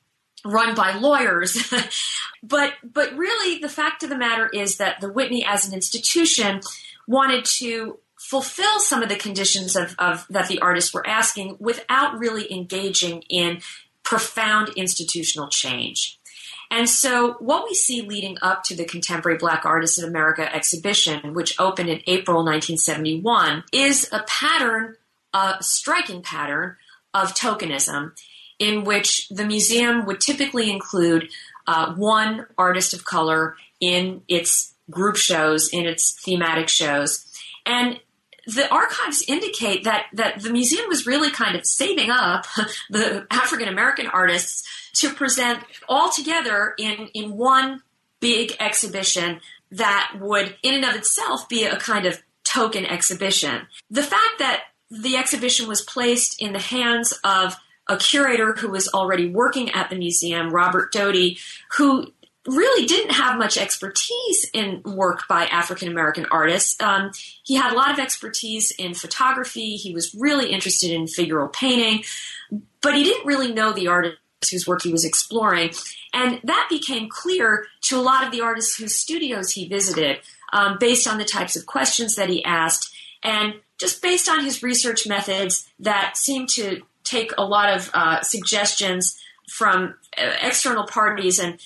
run 0.45 0.75
by 0.75 0.95
lawyers. 0.95 1.73
but 2.43 2.75
but 2.83 3.15
really, 3.17 3.59
the 3.61 3.69
fact 3.69 4.03
of 4.03 4.09
the 4.09 4.19
matter 4.19 4.49
is 4.49 4.77
that 4.77 5.01
the 5.01 5.13
Whitney, 5.13 5.45
as 5.45 5.67
an 5.67 5.75
institution, 5.75 6.61
wanted 7.07 7.45
to 7.45 7.99
fulfill 8.19 8.79
some 8.81 9.03
of 9.03 9.09
the 9.09 9.17
conditions 9.17 9.75
of, 9.75 9.95
of 9.99 10.27
that 10.29 10.47
the 10.47 10.61
artists 10.61 10.93
were 10.93 11.07
asking 11.07 11.57
without 11.59 12.19
really 12.19 12.53
engaging 12.53 13.23
in 13.29 13.61
profound 14.03 14.69
institutional 14.77 15.49
change. 15.49 16.19
And 16.71 16.89
so, 16.89 17.35
what 17.41 17.65
we 17.65 17.75
see 17.75 18.03
leading 18.03 18.39
up 18.43 18.63
to 18.65 18.77
the 18.77 18.85
Contemporary 18.85 19.39
Black 19.39 19.67
Artists 19.67 19.99
in 19.99 20.09
America 20.09 20.55
exhibition, 20.55 21.35
which 21.35 21.59
opened 21.59 21.89
in 21.89 22.03
April 22.07 22.45
1971, 22.45 23.65
is 23.73 24.09
a 24.13 24.23
pattern 24.29 24.97
a 25.33 25.57
striking 25.61 26.23
pattern 26.23 26.77
of 27.15 27.35
tokenism 27.35 28.13
in 28.59 28.85
which 28.85 29.29
the 29.29 29.45
museum 29.45 30.05
would 30.07 30.21
typically 30.21 30.71
include 30.71 31.29
uh, 31.67 31.95
one 31.95 32.47
artist 32.59 32.93
of 32.93 33.05
color 33.05 33.57
in 33.81 34.23
its 34.29 34.75
group 34.91 35.17
shows, 35.17 35.69
in 35.69 35.87
its 35.87 36.13
thematic 36.23 36.69
shows. 36.69 37.27
And 37.65 38.01
the 38.47 38.71
archives 38.71 39.25
indicate 39.29 39.85
that, 39.85 40.07
that 40.13 40.41
the 40.41 40.51
museum 40.51 40.89
was 40.89 41.07
really 41.07 41.31
kind 41.31 41.57
of 41.57 41.65
saving 41.65 42.11
up 42.11 42.47
the 42.91 43.27
African 43.31 43.69
American 43.69 44.07
artists 44.07 44.67
to 44.95 45.13
present 45.13 45.61
all 45.89 46.11
together 46.11 46.75
in, 46.79 47.09
in 47.15 47.37
one 47.37 47.83
big 48.19 48.57
exhibition 48.61 49.41
that 49.71 50.15
would, 50.19 50.57
in 50.63 50.75
and 50.75 50.85
of 50.85 50.97
itself, 50.97 51.49
be 51.49 51.65
a 51.65 51.77
kind 51.77 52.07
of 52.07 52.23
token 52.45 52.85
exhibition. 52.85 53.67
The 53.91 54.03
fact 54.03 54.39
that 54.41 54.65
the 54.91 55.17
exhibition 55.17 55.69
was 55.69 55.83
placed 55.83 56.41
in 56.41 56.53
the 56.53 56.59
hands 56.59 57.19
of 57.25 57.57
a 57.89 57.97
curator 57.97 58.55
who 58.55 58.71
was 58.71 58.89
already 58.89 59.29
working 59.29 59.71
at 59.71 59.91
the 59.91 59.97
museum, 59.97 60.51
Robert 60.51 60.93
Doty, 60.93 61.39
who 61.77 62.13
really 62.47 62.87
didn't 62.87 63.13
have 63.13 63.39
much 63.39 63.59
expertise 63.59 64.49
in 64.53 64.83
work 64.85 65.29
by 65.29 65.45
African 65.47 65.89
American 65.89 66.27
artists. 66.31 66.81
Um, 66.81 67.11
he 67.45 67.55
had 67.55 67.73
a 67.73 67.77
lot 67.77 67.91
of 67.91 67.99
expertise 67.99 68.71
in 68.73 68.95
photography. 68.95 69.77
He 69.77 69.93
was 69.93 70.15
really 70.15 70.51
interested 70.51 70.91
in 70.91 71.05
figural 71.05 71.53
painting, 71.53 72.05
but 72.81 72.95
he 72.95 73.05
didn't 73.05 73.27
really 73.27 73.53
know 73.53 73.73
the 73.73 73.89
artists 73.89 74.19
whose 74.51 74.67
work 74.67 74.83
he 74.83 74.93
was 74.93 75.05
exploring. 75.05 75.71
And 76.15 76.41
that 76.45 76.67
became 76.71 77.09
clear 77.11 77.67
to 77.83 77.99
a 77.99 78.01
lot 78.01 78.25
of 78.25 78.33
the 78.33 78.41
artists 78.41 78.77
whose 78.77 78.95
studios 78.95 79.53
he 79.53 79.69
visited 79.69 80.21
um, 80.53 80.79
based 80.81 81.07
on 81.07 81.19
the 81.19 81.25
types 81.25 81.57
of 81.57 81.67
questions 81.67 82.17
that 82.17 82.31
he 82.31 82.43
asked. 82.45 82.95
And 83.23 83.55
just 83.81 84.03
based 84.03 84.29
on 84.29 84.45
his 84.45 84.63
research 84.63 85.07
methods 85.07 85.69
that 85.81 86.17
seem 86.17 86.47
to 86.47 86.83
take 87.03 87.33
a 87.39 87.45
lot 87.45 87.75
of 87.75 87.91
uh, 87.95 88.21
suggestions 88.21 89.19
from 89.49 89.95
uh, 90.17 90.33
external 90.43 90.87
parties. 90.87 91.41
And 91.41 91.59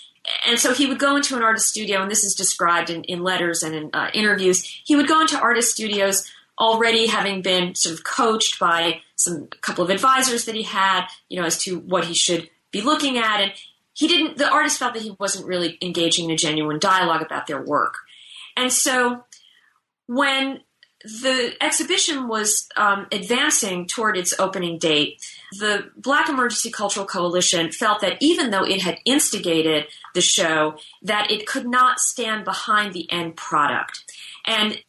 and 0.46 0.58
so 0.58 0.72
he 0.72 0.86
would 0.86 0.98
go 0.98 1.16
into 1.16 1.36
an 1.36 1.42
artist 1.42 1.68
studio 1.68 2.00
and 2.00 2.10
this 2.10 2.24
is 2.24 2.34
described 2.34 2.88
in, 2.88 3.04
in 3.04 3.22
letters 3.22 3.62
and 3.62 3.74
in 3.74 3.90
uh, 3.92 4.08
interviews. 4.14 4.62
He 4.62 4.96
would 4.96 5.06
go 5.06 5.20
into 5.20 5.38
artist 5.38 5.72
studios 5.72 6.30
already 6.58 7.08
having 7.08 7.42
been 7.42 7.74
sort 7.74 7.94
of 7.94 8.04
coached 8.04 8.58
by 8.58 9.02
some 9.16 9.48
couple 9.60 9.84
of 9.84 9.90
advisors 9.90 10.46
that 10.46 10.54
he 10.54 10.62
had 10.62 11.06
you 11.28 11.38
know 11.38 11.44
as 11.44 11.58
to 11.64 11.80
what 11.80 12.04
he 12.04 12.14
should 12.14 12.48
be 12.70 12.80
looking 12.80 13.18
at. 13.18 13.40
And 13.40 13.52
he 13.92 14.08
didn't 14.08 14.38
the 14.38 14.48
artist 14.48 14.78
felt 14.78 14.94
that 14.94 15.02
he 15.02 15.14
wasn't 15.18 15.46
really 15.46 15.76
engaging 15.82 16.26
in 16.26 16.30
a 16.30 16.36
genuine 16.36 16.78
dialogue 16.78 17.22
about 17.22 17.46
their 17.46 17.60
work. 17.60 17.96
And 18.56 18.72
so 18.72 19.24
when 20.06 20.60
the 21.04 21.54
exhibition 21.60 22.28
was 22.28 22.66
um, 22.76 23.06
advancing 23.12 23.86
toward 23.86 24.16
its 24.16 24.34
opening 24.38 24.78
date. 24.78 25.22
The 25.52 25.90
Black 25.96 26.30
Emergency 26.30 26.70
Cultural 26.70 27.04
Coalition 27.04 27.70
felt 27.72 28.00
that 28.00 28.16
even 28.20 28.50
though 28.50 28.64
it 28.64 28.80
had 28.80 28.98
instigated 29.04 29.86
the 30.14 30.22
show, 30.22 30.76
that 31.02 31.30
it 31.30 31.46
could 31.46 31.66
not 31.66 31.98
stand 31.98 32.46
behind 32.46 32.94
the 32.94 33.10
end 33.12 33.36
product. 33.36 34.10
And 34.46 34.82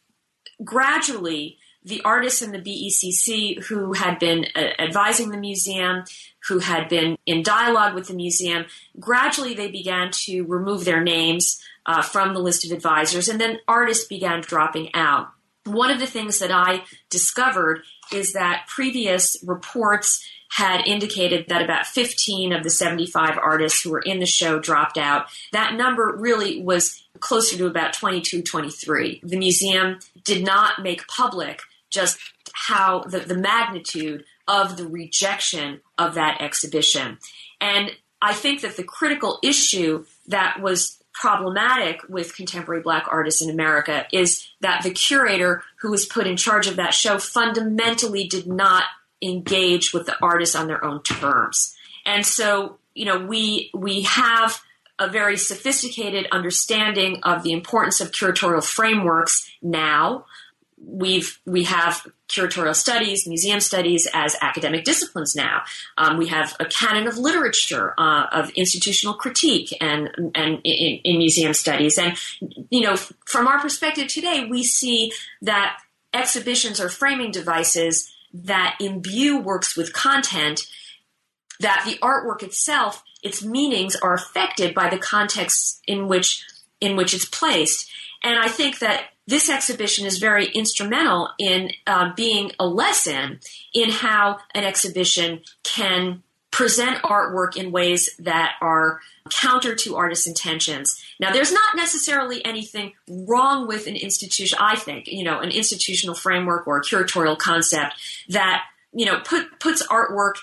gradually, 0.64 1.58
the 1.84 2.00
artists 2.02 2.40
in 2.40 2.50
the 2.50 2.58
BECC 2.58 3.62
who 3.64 3.92
had 3.92 4.18
been 4.18 4.46
uh, 4.56 4.70
advising 4.78 5.30
the 5.30 5.36
museum, 5.36 6.04
who 6.48 6.60
had 6.60 6.88
been 6.88 7.18
in 7.26 7.42
dialogue 7.42 7.94
with 7.94 8.08
the 8.08 8.14
museum, 8.14 8.64
gradually 8.98 9.52
they 9.52 9.70
began 9.70 10.10
to 10.12 10.44
remove 10.44 10.86
their 10.86 11.02
names 11.02 11.62
uh, 11.84 12.00
from 12.00 12.32
the 12.32 12.40
list 12.40 12.64
of 12.64 12.72
advisors, 12.72 13.28
and 13.28 13.40
then 13.40 13.58
artists 13.68 14.06
began 14.06 14.40
dropping 14.40 14.92
out 14.94 15.28
one 15.66 15.90
of 15.90 15.98
the 15.98 16.06
things 16.06 16.38
that 16.38 16.50
I 16.50 16.84
discovered 17.10 17.82
is 18.12 18.32
that 18.32 18.66
previous 18.68 19.36
reports 19.44 20.26
had 20.50 20.86
indicated 20.86 21.46
that 21.48 21.62
about 21.62 21.86
15 21.86 22.52
of 22.52 22.62
the 22.62 22.70
75 22.70 23.36
artists 23.36 23.82
who 23.82 23.90
were 23.90 24.00
in 24.00 24.20
the 24.20 24.26
show 24.26 24.58
dropped 24.58 24.96
out. 24.96 25.26
That 25.52 25.74
number 25.74 26.16
really 26.16 26.62
was 26.62 27.02
closer 27.18 27.56
to 27.58 27.66
about 27.66 27.92
22, 27.92 28.42
23. 28.42 29.20
The 29.24 29.36
museum 29.36 29.98
did 30.24 30.44
not 30.44 30.82
make 30.82 31.06
public 31.08 31.62
just 31.90 32.18
how 32.52 33.00
the, 33.00 33.20
the 33.20 33.36
magnitude 33.36 34.24
of 34.48 34.76
the 34.76 34.86
rejection 34.86 35.80
of 35.98 36.14
that 36.14 36.40
exhibition. 36.40 37.18
And 37.60 37.90
I 38.22 38.32
think 38.32 38.60
that 38.62 38.76
the 38.76 38.84
critical 38.84 39.38
issue 39.42 40.04
that 40.28 40.60
was 40.60 40.95
problematic 41.20 42.02
with 42.08 42.36
contemporary 42.36 42.82
black 42.82 43.06
artists 43.10 43.40
in 43.42 43.48
America 43.48 44.06
is 44.12 44.46
that 44.60 44.82
the 44.82 44.90
curator 44.90 45.62
who 45.80 45.90
was 45.90 46.04
put 46.04 46.26
in 46.26 46.36
charge 46.36 46.66
of 46.66 46.76
that 46.76 46.92
show 46.92 47.18
fundamentally 47.18 48.26
did 48.26 48.46
not 48.46 48.84
engage 49.22 49.94
with 49.94 50.04
the 50.04 50.16
artists 50.20 50.54
on 50.54 50.66
their 50.66 50.84
own 50.84 51.02
terms. 51.02 51.74
And 52.04 52.24
so, 52.24 52.78
you 52.94 53.06
know, 53.06 53.18
we 53.18 53.70
we 53.74 54.02
have 54.02 54.60
a 54.98 55.08
very 55.08 55.38
sophisticated 55.38 56.26
understanding 56.32 57.20
of 57.22 57.42
the 57.42 57.52
importance 57.52 58.00
of 58.00 58.12
curatorial 58.12 58.64
frameworks 58.64 59.50
now. 59.62 60.26
We've 60.78 61.40
we 61.46 61.64
have 61.64 62.06
curatorial 62.28 62.74
studies, 62.74 63.26
museum 63.26 63.60
studies 63.60 64.08
as 64.12 64.36
academic 64.40 64.84
disciplines 64.84 65.36
now. 65.36 65.62
Um, 65.96 66.16
we 66.16 66.28
have 66.28 66.56
a 66.58 66.64
canon 66.64 67.06
of 67.06 67.18
literature 67.18 67.94
uh, 67.98 68.26
of 68.32 68.50
institutional 68.50 69.14
critique 69.14 69.76
and 69.80 70.10
and 70.34 70.60
in, 70.64 71.00
in 71.04 71.18
museum 71.18 71.54
studies. 71.54 71.98
And 71.98 72.16
you 72.70 72.82
know, 72.82 72.96
from 72.96 73.46
our 73.46 73.60
perspective 73.60 74.08
today, 74.08 74.46
we 74.48 74.64
see 74.64 75.12
that 75.42 75.78
exhibitions 76.12 76.80
are 76.80 76.88
framing 76.88 77.30
devices 77.30 78.12
that 78.32 78.76
imbue 78.80 79.38
works 79.38 79.76
with 79.76 79.92
content. 79.92 80.66
That 81.60 81.84
the 81.86 81.96
artwork 82.06 82.42
itself, 82.42 83.02
its 83.22 83.42
meanings 83.42 83.96
are 83.96 84.12
affected 84.12 84.74
by 84.74 84.90
the 84.90 84.98
context 84.98 85.80
in 85.86 86.06
which 86.06 86.44
in 86.82 86.96
which 86.96 87.14
it's 87.14 87.24
placed. 87.24 87.90
And 88.22 88.38
I 88.38 88.48
think 88.48 88.80
that 88.80 89.04
this 89.26 89.50
exhibition 89.50 90.06
is 90.06 90.18
very 90.18 90.46
instrumental 90.46 91.30
in 91.38 91.72
uh, 91.86 92.12
being 92.14 92.52
a 92.58 92.66
lesson 92.66 93.40
in 93.72 93.90
how 93.90 94.38
an 94.54 94.64
exhibition 94.64 95.40
can 95.62 96.22
present 96.52 97.02
artwork 97.02 97.56
in 97.56 97.70
ways 97.70 98.16
that 98.18 98.54
are 98.62 99.00
counter 99.30 99.74
to 99.74 99.96
artists' 99.96 100.26
intentions. 100.26 101.04
Now, 101.20 101.32
there's 101.32 101.52
not 101.52 101.76
necessarily 101.76 102.42
anything 102.44 102.92
wrong 103.08 103.66
with 103.66 103.86
an 103.86 103.96
institution, 103.96 104.56
I 104.60 104.76
think, 104.76 105.08
you 105.08 105.24
know, 105.24 105.40
an 105.40 105.50
institutional 105.50 106.14
framework 106.14 106.66
or 106.66 106.78
a 106.78 106.82
curatorial 106.82 107.36
concept 107.36 107.96
that, 108.28 108.62
you 108.92 109.04
know, 109.04 109.20
put, 109.20 109.60
puts 109.60 109.86
artwork 109.88 110.36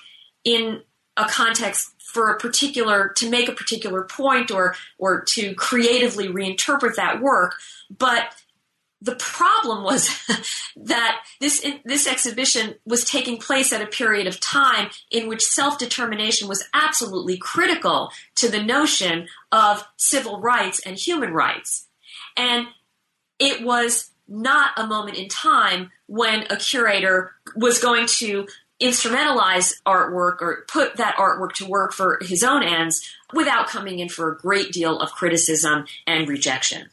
in 0.44 0.82
a 1.18 1.26
context 1.26 1.90
for 2.00 2.30
a 2.30 2.38
particular, 2.38 3.10
to 3.16 3.30
make 3.30 3.50
a 3.50 3.54
particular 3.54 4.04
point 4.04 4.52
or, 4.52 4.76
or 5.00 5.22
to 5.22 5.56
creatively 5.56 6.28
reinterpret 6.28 6.96
that 6.96 7.22
work. 7.22 7.56
But 7.90 8.36
the 9.04 9.16
problem 9.18 9.84
was 9.84 10.10
that 10.78 11.24
this 11.40 11.66
this 11.84 12.08
exhibition 12.08 12.76
was 12.86 13.04
taking 13.04 13.38
place 13.38 13.74
at 13.74 13.82
a 13.82 13.88
period 13.88 14.28
of 14.28 14.40
time 14.40 14.90
in 15.12 15.28
which 15.28 15.44
self 15.44 15.78
determination 15.78 16.48
was 16.48 16.64
absolutely 16.74 17.38
critical 17.38 18.12
to 18.36 18.50
the 18.50 18.64
notion 18.64 19.28
of 19.52 19.86
civil 19.98 20.40
rights 20.40 20.80
and 20.86 20.98
human 20.98 21.34
rights, 21.34 21.88
and 22.38 22.68
it 23.40 23.64
was 23.64 24.12
not 24.28 24.72
a 24.78 24.88
moment 24.88 25.18
in 25.18 25.28
time 25.28 25.92
when 26.08 26.46
a 26.50 26.56
curator 26.56 27.34
was 27.58 27.80
going 27.80 28.08
to 28.08 28.48
instrumentalize 28.82 29.74
artwork 29.86 30.42
or 30.42 30.66
put 30.70 30.96
that 30.96 31.16
artwork 31.18 31.52
to 31.54 31.66
work 31.66 31.94
for 31.94 32.20
his 32.22 32.44
own 32.44 32.64
ends 32.64 33.08
without 33.34 33.68
coming 33.68 34.00
in 34.00 34.10
for 34.10 34.32
a 34.32 34.38
great 34.38 34.72
deal 34.72 35.00
of 35.00 35.12
criticism 35.12 35.86
and 36.08 36.28
rejection. 36.28 36.90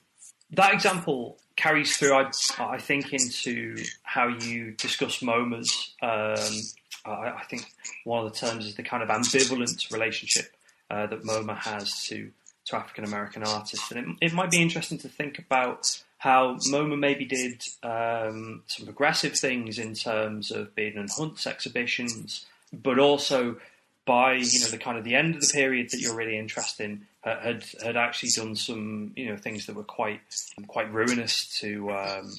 That 0.51 0.75
example 0.75 1.40
carries 1.61 1.97
through, 1.97 2.15
I, 2.15 2.31
I 2.59 2.79
think, 2.79 3.13
into 3.13 3.77
how 4.03 4.29
you 4.29 4.73
discuss 4.73 5.19
MoMA's. 5.19 5.95
Um, 6.03 7.13
I, 7.13 7.31
I, 7.39 7.43
think 7.49 7.67
one 8.05 8.25
of 8.25 8.33
the 8.33 8.39
terms 8.39 8.67
is 8.67 8.75
the 8.75 8.83
kind 8.83 9.03
of 9.03 9.11
ambivalent 9.11 9.93
relationship 9.93 10.53
uh, 10.91 11.07
that 11.07 11.23
MoMA 11.23 11.57
has 11.59 12.05
to 12.05 12.31
to 12.67 12.77
African 12.77 13.05
American 13.05 13.43
artists, 13.43 13.91
and 13.91 14.17
it, 14.21 14.27
it, 14.27 14.33
might 14.33 14.51
be 14.51 14.63
interesting 14.63 14.99
to 14.99 15.09
think 15.09 15.39
about 15.39 16.03
how 16.19 16.57
MoMA 16.71 16.99
maybe 16.99 17.25
did 17.25 17.63
um, 17.83 18.63
some 18.67 18.87
progressive 18.87 19.39
things 19.39 19.79
in 19.79 19.95
terms 19.95 20.51
of 20.51 20.75
Bearden 20.75 21.01
and 21.01 21.11
Hunt's 21.11 21.47
exhibitions, 21.47 22.47
but 22.73 22.99
also 22.99 23.57
by 24.07 24.35
you 24.35 24.61
know 24.61 24.67
the 24.67 24.79
kind 24.79 24.99
of 24.99 25.05
the 25.05 25.15
end 25.15 25.35
of 25.35 25.41
the 25.41 25.53
period 25.53 25.91
that 25.91 26.01
you're 26.01 26.17
really 26.17 26.39
interested 26.39 26.85
in 26.85 27.07
had 27.23 27.65
had 27.85 27.97
actually 27.97 28.31
done 28.35 28.57
some 28.57 29.13
you 29.17 29.29
know 29.29 29.37
things 29.37 29.67
that 29.67 29.77
were 29.77 29.85
quite 29.85 30.21
quite 30.67 30.93
ruinous 30.93 31.59
to 31.61 31.91
um, 31.93 32.33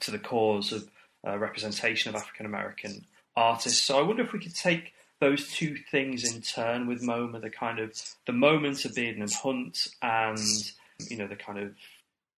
to 0.00 0.10
the 0.10 0.18
cause 0.18 0.72
of 0.72 0.88
uh, 1.26 1.38
representation 1.38 2.08
of 2.08 2.20
African 2.20 2.46
American 2.46 3.06
artists. 3.36 3.82
So 3.82 3.98
I 3.98 4.02
wonder 4.02 4.22
if 4.22 4.32
we 4.32 4.40
could 4.40 4.54
take 4.54 4.92
those 5.20 5.48
two 5.48 5.76
things 5.90 6.30
in 6.30 6.42
turn 6.42 6.86
with 6.86 7.02
MoMA, 7.02 7.40
the 7.40 7.50
kind 7.50 7.78
of 7.78 7.92
the 8.26 8.32
moment 8.32 8.84
of 8.84 8.92
Bearden 8.92 9.22
and 9.22 9.32
Hunt, 9.32 9.88
and 10.02 10.38
you 11.08 11.16
know 11.16 11.26
the 11.26 11.36
kind 11.36 11.58
of 11.58 11.74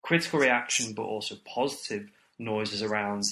critical 0.03 0.41
reaction, 0.41 0.93
but 0.93 1.03
also 1.03 1.37
positive 1.45 2.09
noises 2.39 2.83
around 2.83 3.25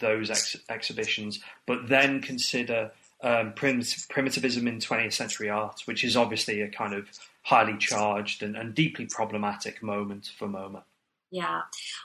those 0.00 0.30
ex- 0.30 0.56
exhibitions, 0.68 1.40
but 1.66 1.88
then 1.88 2.20
consider 2.20 2.90
um, 3.22 3.52
primitivism 3.52 4.68
in 4.68 4.78
20th 4.78 5.12
century 5.12 5.50
art, 5.50 5.82
which 5.86 6.04
is 6.04 6.16
obviously 6.16 6.60
a 6.60 6.68
kind 6.68 6.94
of 6.94 7.08
highly 7.42 7.76
charged 7.78 8.42
and, 8.42 8.56
and 8.56 8.74
deeply 8.74 9.06
problematic 9.06 9.82
moment 9.82 10.30
for 10.38 10.46
MoMA. 10.46 10.82
Yeah. 11.30 11.62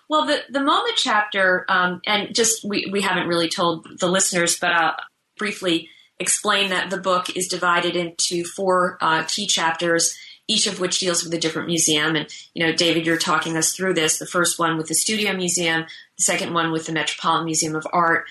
Well, 0.09 0.25
the, 0.25 0.41
the 0.49 0.59
MoMA 0.59 0.91
chapter, 0.95 1.65
um, 1.69 2.01
and 2.05 2.35
just 2.35 2.63
we, 2.63 2.89
we 2.91 3.01
haven't 3.01 3.27
really 3.27 3.49
told 3.49 3.87
the 3.99 4.07
listeners, 4.07 4.57
but 4.59 4.71
I'll 4.71 4.95
briefly 5.37 5.89
explain 6.19 6.69
that 6.69 6.89
the 6.89 6.97
book 6.97 7.35
is 7.35 7.47
divided 7.47 7.95
into 7.95 8.43
four 8.43 8.97
uh, 9.01 9.23
key 9.23 9.47
chapters, 9.47 10.15
each 10.47 10.67
of 10.67 10.79
which 10.79 10.99
deals 10.99 11.23
with 11.23 11.33
a 11.33 11.39
different 11.39 11.67
museum. 11.67 12.15
And, 12.15 12.27
you 12.53 12.65
know, 12.65 12.73
David, 12.73 13.05
you're 13.05 13.17
talking 13.17 13.55
us 13.55 13.73
through 13.73 13.93
this. 13.93 14.19
The 14.19 14.25
first 14.25 14.59
one 14.59 14.77
with 14.77 14.87
the 14.87 14.95
Studio 14.95 15.33
Museum, 15.33 15.85
the 16.17 16.23
second 16.23 16.53
one 16.53 16.71
with 16.71 16.85
the 16.85 16.91
Metropolitan 16.91 17.45
Museum 17.45 17.75
of 17.75 17.87
Art, 17.93 18.25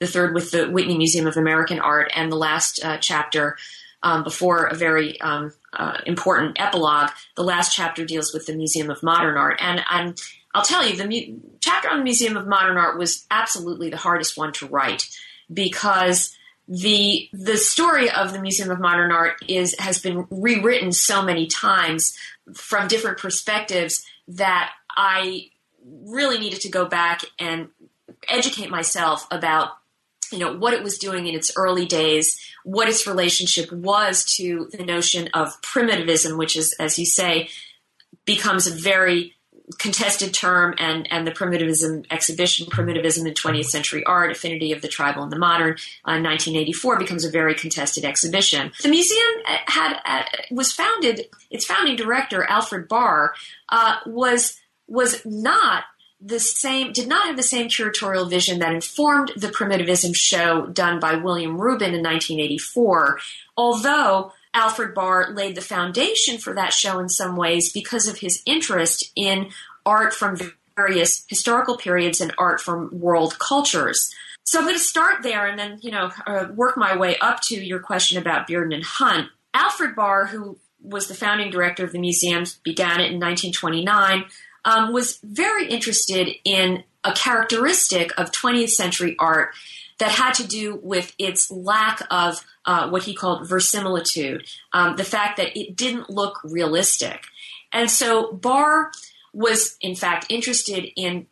the 0.00 0.06
third 0.06 0.34
with 0.34 0.50
the 0.50 0.68
Whitney 0.68 0.96
Museum 0.96 1.26
of 1.26 1.36
American 1.36 1.80
Art, 1.80 2.10
and 2.14 2.30
the 2.30 2.36
last 2.36 2.84
uh, 2.84 2.98
chapter 2.98 3.56
um, 4.02 4.22
before 4.22 4.66
a 4.66 4.74
very 4.74 5.20
um, 5.20 5.52
uh, 5.72 5.98
important 6.06 6.60
epilogue. 6.60 7.10
The 7.36 7.42
last 7.42 7.74
chapter 7.74 8.04
deals 8.04 8.32
with 8.32 8.46
the 8.46 8.54
Museum 8.54 8.90
of 8.90 9.02
Modern 9.02 9.36
Art, 9.36 9.58
and 9.60 9.82
I'm, 9.88 10.14
I'll 10.54 10.64
tell 10.64 10.88
you, 10.88 10.96
the 10.96 11.06
mu- 11.06 11.40
chapter 11.60 11.88
on 11.88 11.98
the 11.98 12.04
Museum 12.04 12.36
of 12.36 12.46
Modern 12.46 12.76
Art 12.76 12.98
was 12.98 13.26
absolutely 13.30 13.90
the 13.90 13.96
hardest 13.96 14.36
one 14.36 14.52
to 14.54 14.66
write 14.66 15.08
because 15.52 16.36
the 16.68 17.28
the 17.32 17.56
story 17.56 18.10
of 18.10 18.32
the 18.32 18.40
Museum 18.40 18.70
of 18.70 18.78
Modern 18.78 19.10
Art 19.10 19.36
is 19.48 19.74
has 19.78 19.98
been 20.00 20.26
rewritten 20.30 20.92
so 20.92 21.22
many 21.22 21.46
times 21.46 22.16
from 22.54 22.88
different 22.88 23.18
perspectives 23.18 24.04
that 24.28 24.72
I 24.94 25.48
really 26.04 26.38
needed 26.38 26.60
to 26.62 26.68
go 26.68 26.84
back 26.84 27.22
and 27.38 27.68
educate 28.28 28.68
myself 28.68 29.26
about 29.30 29.70
you 30.32 30.38
know 30.38 30.56
what 30.56 30.74
it 30.74 30.82
was 30.82 30.98
doing 30.98 31.26
in 31.26 31.34
its 31.34 31.52
early 31.56 31.86
days 31.86 32.40
what 32.64 32.88
its 32.88 33.06
relationship 33.06 33.70
was 33.72 34.24
to 34.24 34.68
the 34.72 34.84
notion 34.84 35.28
of 35.34 35.60
primitivism 35.62 36.36
which 36.36 36.56
is 36.56 36.74
as 36.78 36.98
you 36.98 37.06
say 37.06 37.48
becomes 38.24 38.66
a 38.66 38.74
very 38.74 39.34
contested 39.78 40.32
term 40.32 40.74
and 40.78 41.06
and 41.10 41.26
the 41.26 41.30
primitivism 41.30 42.02
exhibition 42.10 42.66
primitivism 42.70 43.26
in 43.26 43.34
20th 43.34 43.66
century 43.66 44.02
art 44.04 44.30
affinity 44.30 44.72
of 44.72 44.80
the 44.80 44.88
tribal 44.88 45.22
and 45.22 45.32
the 45.32 45.38
modern 45.38 45.72
uh, 46.04 46.16
1984 46.16 46.98
becomes 46.98 47.24
a 47.24 47.30
very 47.30 47.54
contested 47.54 48.04
exhibition. 48.04 48.72
The 48.82 48.88
museum 48.88 49.28
had 49.66 50.00
uh, 50.06 50.24
was 50.50 50.72
founded 50.72 51.26
its 51.50 51.64
founding 51.66 51.96
director 51.96 52.44
alfred 52.44 52.88
barr 52.88 53.34
uh, 53.68 53.96
was 54.06 54.58
was 54.86 55.24
not 55.26 55.84
the 56.20 56.40
same 56.40 56.92
did 56.92 57.06
not 57.06 57.26
have 57.26 57.36
the 57.36 57.42
same 57.42 57.68
curatorial 57.68 58.28
vision 58.28 58.58
that 58.58 58.74
informed 58.74 59.32
the 59.36 59.48
primitivism 59.48 60.12
show 60.12 60.66
done 60.66 60.98
by 60.98 61.14
William 61.14 61.60
Rubin 61.60 61.94
in 61.94 62.02
1984 62.02 63.18
although 63.56 64.32
Alfred 64.54 64.94
Barr 64.94 65.30
laid 65.34 65.54
the 65.54 65.60
foundation 65.60 66.38
for 66.38 66.54
that 66.54 66.72
show 66.72 66.98
in 66.98 67.08
some 67.08 67.36
ways 67.36 67.72
because 67.72 68.08
of 68.08 68.18
his 68.18 68.42
interest 68.46 69.12
in 69.14 69.50
art 69.84 70.14
from 70.14 70.38
various 70.76 71.24
historical 71.28 71.76
periods 71.76 72.20
and 72.20 72.32
art 72.38 72.60
from 72.60 72.88
world 72.92 73.38
cultures. 73.38 74.12
So 74.44 74.58
I'm 74.58 74.64
going 74.64 74.76
to 74.76 74.80
start 74.80 75.22
there 75.22 75.46
and 75.46 75.58
then, 75.58 75.78
you 75.82 75.90
know, 75.90 76.10
uh, 76.26 76.46
work 76.54 76.76
my 76.76 76.96
way 76.96 77.18
up 77.18 77.40
to 77.42 77.54
your 77.54 77.80
question 77.80 78.16
about 78.16 78.48
Bearden 78.48 78.74
and 78.74 78.84
Hunt. 78.84 79.28
Alfred 79.52 79.94
Barr, 79.94 80.26
who 80.26 80.58
was 80.80 81.08
the 81.08 81.14
founding 81.14 81.50
director 81.50 81.84
of 81.84 81.92
the 81.92 81.98
museum, 81.98 82.44
began 82.62 83.00
it 83.00 83.10
in 83.12 83.20
1929 83.20 84.24
um, 84.68 84.92
was 84.92 85.18
very 85.22 85.66
interested 85.66 86.28
in 86.44 86.84
a 87.02 87.12
characteristic 87.12 88.12
of 88.18 88.30
20th 88.32 88.68
century 88.68 89.16
art 89.18 89.54
that 89.98 90.10
had 90.10 90.34
to 90.34 90.46
do 90.46 90.78
with 90.82 91.14
its 91.18 91.50
lack 91.50 92.02
of 92.10 92.44
uh, 92.66 92.88
what 92.90 93.04
he 93.04 93.14
called 93.14 93.48
verisimilitude, 93.48 94.46
um, 94.74 94.96
the 94.96 95.04
fact 95.04 95.38
that 95.38 95.58
it 95.58 95.74
didn't 95.74 96.10
look 96.10 96.38
realistic. 96.44 97.24
And 97.72 97.90
so 97.90 98.30
Barr 98.30 98.92
was, 99.32 99.78
in 99.80 99.94
fact, 99.94 100.26
interested 100.28 100.86
in 100.96 101.26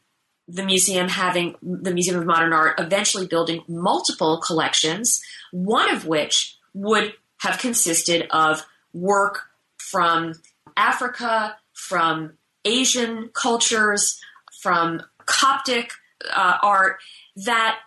the 0.49 0.65
museum 0.65 1.09
having 1.09 1.57
the 1.61 1.93
Museum 1.93 2.19
of 2.19 2.25
Modern 2.25 2.55
Art 2.55 2.81
eventually 2.81 3.27
building 3.27 3.65
multiple 3.69 4.41
collections, 4.41 5.21
one 5.53 5.91
of 5.91 6.07
which 6.07 6.57
would 6.73 7.13
have 7.39 7.59
consisted 7.59 8.29
of 8.31 8.65
work 8.95 9.51
from 9.77 10.35
Africa, 10.77 11.57
from 11.75 12.39
Asian 12.67 13.31
cultures, 13.33 14.21
from 14.61 15.03
Coptic 15.27 15.93
uh, 16.35 16.59
art 16.63 16.99
that 17.37 17.79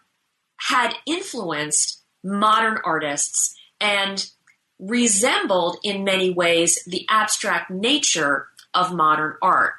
had 0.58 0.94
influenced 1.06 2.04
modern 2.24 2.78
artists 2.84 3.56
and 3.80 4.30
resembled 4.78 5.78
in 5.84 6.04
many 6.04 6.32
ways 6.32 6.84
the 6.86 7.06
abstract 7.10 7.70
nature 7.70 8.48
of 8.74 8.94
modern 8.94 9.36
art. 9.42 9.74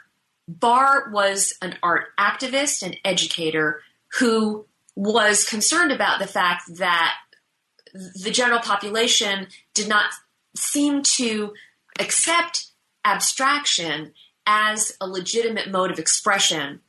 Barr 0.48 1.10
was 1.12 1.54
an 1.62 1.76
art 1.82 2.06
activist 2.18 2.82
and 2.82 2.96
educator 3.04 3.82
who 4.18 4.66
was 4.96 5.48
concerned 5.48 5.92
about 5.92 6.18
the 6.18 6.26
fact 6.26 6.64
that 6.76 7.14
the 7.94 8.30
general 8.30 8.60
population 8.60 9.46
did 9.74 9.88
not 9.88 10.10
seem 10.56 11.02
to 11.02 11.54
accept 11.98 12.66
abstraction 13.04 14.12
as 14.46 14.96
a 15.00 15.06
legitimate 15.06 15.70
mode 15.70 15.90
of 15.90 15.98
expression 15.98 16.80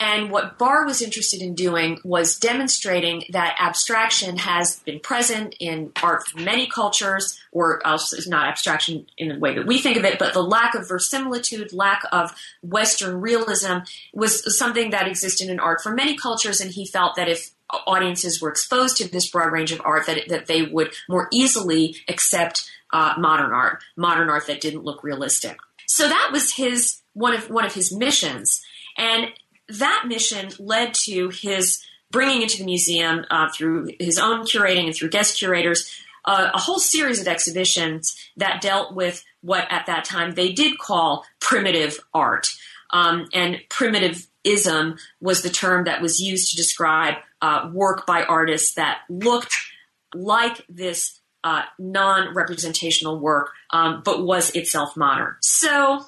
and 0.00 0.30
what 0.30 0.58
Barr 0.58 0.86
was 0.86 1.02
interested 1.02 1.42
in 1.42 1.54
doing 1.54 1.98
was 2.04 2.38
demonstrating 2.38 3.24
that 3.30 3.56
abstraction 3.58 4.36
has 4.38 4.78
been 4.80 5.00
present 5.00 5.56
in 5.58 5.90
art 6.00 6.24
from 6.24 6.44
many 6.44 6.68
cultures, 6.68 7.40
or 7.50 7.84
else 7.84 8.12
it's 8.12 8.28
not 8.28 8.46
abstraction 8.46 9.06
in 9.16 9.28
the 9.28 9.38
way 9.40 9.56
that 9.56 9.66
we 9.66 9.78
think 9.78 9.96
of 9.96 10.04
it, 10.04 10.20
but 10.20 10.34
the 10.34 10.42
lack 10.42 10.76
of 10.76 10.86
verisimilitude, 10.86 11.72
lack 11.72 12.04
of 12.12 12.32
Western 12.62 13.20
realism 13.20 13.78
was 14.14 14.56
something 14.56 14.90
that 14.90 15.08
existed 15.08 15.48
in 15.48 15.58
art 15.58 15.80
for 15.80 15.92
many 15.92 16.16
cultures, 16.16 16.60
and 16.60 16.70
he 16.70 16.86
felt 16.86 17.16
that 17.16 17.28
if 17.28 17.50
audiences 17.84 18.40
were 18.40 18.50
exposed 18.50 18.96
to 18.98 19.10
this 19.10 19.28
broad 19.28 19.52
range 19.52 19.72
of 19.72 19.82
art, 19.84 20.06
that, 20.06 20.28
that 20.28 20.46
they 20.46 20.62
would 20.62 20.94
more 21.08 21.26
easily 21.32 21.96
accept 22.06 22.70
uh, 22.92 23.14
modern 23.18 23.52
art, 23.52 23.82
modern 23.96 24.30
art 24.30 24.46
that 24.46 24.60
didn't 24.60 24.84
look 24.84 25.02
realistic. 25.02 25.58
So 25.88 26.06
that 26.08 26.30
was 26.32 26.52
his 26.52 27.00
one 27.14 27.34
of 27.34 27.50
one 27.50 27.64
of 27.64 27.74
his 27.74 27.92
missions. 27.92 28.62
And 28.96 29.32
that 29.68 30.04
mission 30.06 30.50
led 30.58 30.94
to 31.06 31.30
his 31.30 31.82
bringing 32.10 32.42
into 32.42 32.58
the 32.58 32.64
museum 32.64 33.24
uh, 33.30 33.48
through 33.50 33.90
his 33.98 34.18
own 34.18 34.44
curating 34.44 34.86
and 34.86 34.94
through 34.94 35.10
guest 35.10 35.38
curators 35.38 35.90
uh, 36.28 36.50
a 36.52 36.58
whole 36.58 36.78
series 36.78 37.20
of 37.20 37.26
exhibitions 37.26 38.14
that 38.36 38.60
dealt 38.60 38.94
with 38.94 39.24
what 39.40 39.66
at 39.70 39.86
that 39.86 40.04
time 40.04 40.34
they 40.34 40.52
did 40.52 40.78
call 40.78 41.24
primitive 41.40 41.98
art. 42.12 42.48
Um, 42.90 43.28
and 43.32 43.60
primitivism 43.70 44.98
was 45.20 45.42
the 45.42 45.50
term 45.50 45.84
that 45.84 46.02
was 46.02 46.20
used 46.20 46.50
to 46.50 46.56
describe 46.56 47.14
uh, 47.40 47.70
work 47.72 48.06
by 48.06 48.24
artists 48.24 48.74
that 48.74 49.00
looked 49.08 49.54
like 50.14 50.64
this 50.68 51.17
uh, 51.44 51.62
non 51.78 52.34
representational 52.34 53.18
work, 53.18 53.50
um, 53.70 54.02
but 54.04 54.24
was 54.24 54.50
itself 54.50 54.96
modern. 54.96 55.36
So 55.40 56.04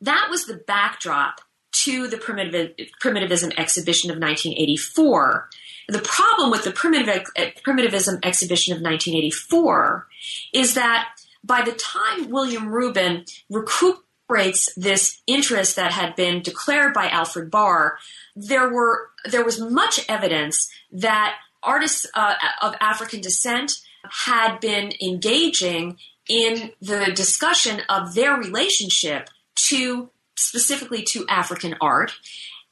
that 0.00 0.28
was 0.30 0.46
the 0.46 0.62
backdrop 0.66 1.40
to 1.84 2.06
the 2.06 2.16
primitiv- 2.16 2.90
primitivism 3.00 3.52
exhibition 3.56 4.10
of 4.10 4.16
1984. 4.16 5.48
The 5.88 5.98
problem 5.98 6.50
with 6.50 6.64
the 6.64 6.70
primitive, 6.70 7.24
primitivism 7.62 8.20
exhibition 8.22 8.72
of 8.72 8.80
1984 8.80 10.06
is 10.52 10.74
that 10.74 11.08
by 11.42 11.62
the 11.62 11.72
time 11.72 12.30
William 12.30 12.68
Rubin 12.68 13.24
recuperates 13.50 14.72
this 14.76 15.20
interest 15.26 15.76
that 15.76 15.92
had 15.92 16.16
been 16.16 16.40
declared 16.40 16.94
by 16.94 17.08
Alfred 17.08 17.50
Barr, 17.50 17.98
there 18.34 18.72
were 18.72 19.10
there 19.30 19.44
was 19.44 19.60
much 19.60 20.00
evidence 20.08 20.70
that 20.90 21.36
artists 21.62 22.06
uh, 22.14 22.34
of 22.62 22.74
African 22.80 23.20
descent 23.20 23.72
had 24.10 24.58
been 24.60 24.92
engaging 25.02 25.98
in 26.28 26.72
the 26.80 27.12
discussion 27.14 27.82
of 27.88 28.14
their 28.14 28.34
relationship 28.34 29.28
to 29.68 30.10
specifically 30.36 31.02
to 31.02 31.26
African 31.28 31.76
art. 31.80 32.12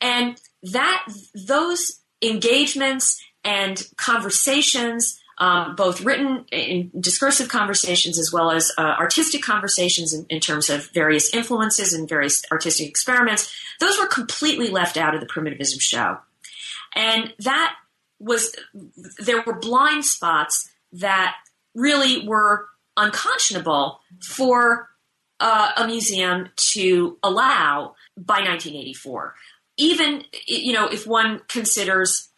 And 0.01 0.41
that 0.63 1.07
those 1.35 2.01
engagements 2.23 3.23
and 3.45 3.87
conversations, 3.97 5.21
um, 5.39 5.75
both 5.75 6.03
written 6.03 6.45
in 6.53 6.91
discursive 6.99 7.49
conversations 7.49 8.19
as 8.19 8.33
well 8.33 8.51
as 8.51 8.71
uh, 8.79 8.95
artistic 8.99 9.43
conversations 9.43 10.13
in, 10.13 10.27
in, 10.29 10.41
terms 10.41 10.71
of 10.71 10.91
various 10.91 11.35
influences 11.35 11.93
and 11.93 12.09
various 12.09 12.43
artistic 12.53 12.89
experiments, 12.89 13.53
those 13.81 13.99
were 13.99 14.07
completely 14.07 14.69
left 14.69 14.97
out 14.97 15.15
of 15.15 15.21
the 15.21 15.27
primitivism 15.27 15.79
show. 15.81 16.19
And 16.95 17.33
that 17.41 17.75
was, 18.21 18.55
there 19.19 19.43
were 19.43 19.59
blind 19.59 20.05
spots 20.05 20.69
that 20.93 21.37
really 21.75 22.27
were 22.27 22.67
unconscionable 22.97 24.01
for 24.21 24.89
uh, 25.41 25.73
a 25.77 25.87
museum 25.87 26.51
to 26.57 27.19
allow 27.23 27.95
by 28.17 28.41
1984. 28.41 29.35
Even, 29.77 30.25
you 30.47 30.73
know, 30.73 30.87
if 30.87 31.07
one 31.07 31.41
considers 31.49 32.29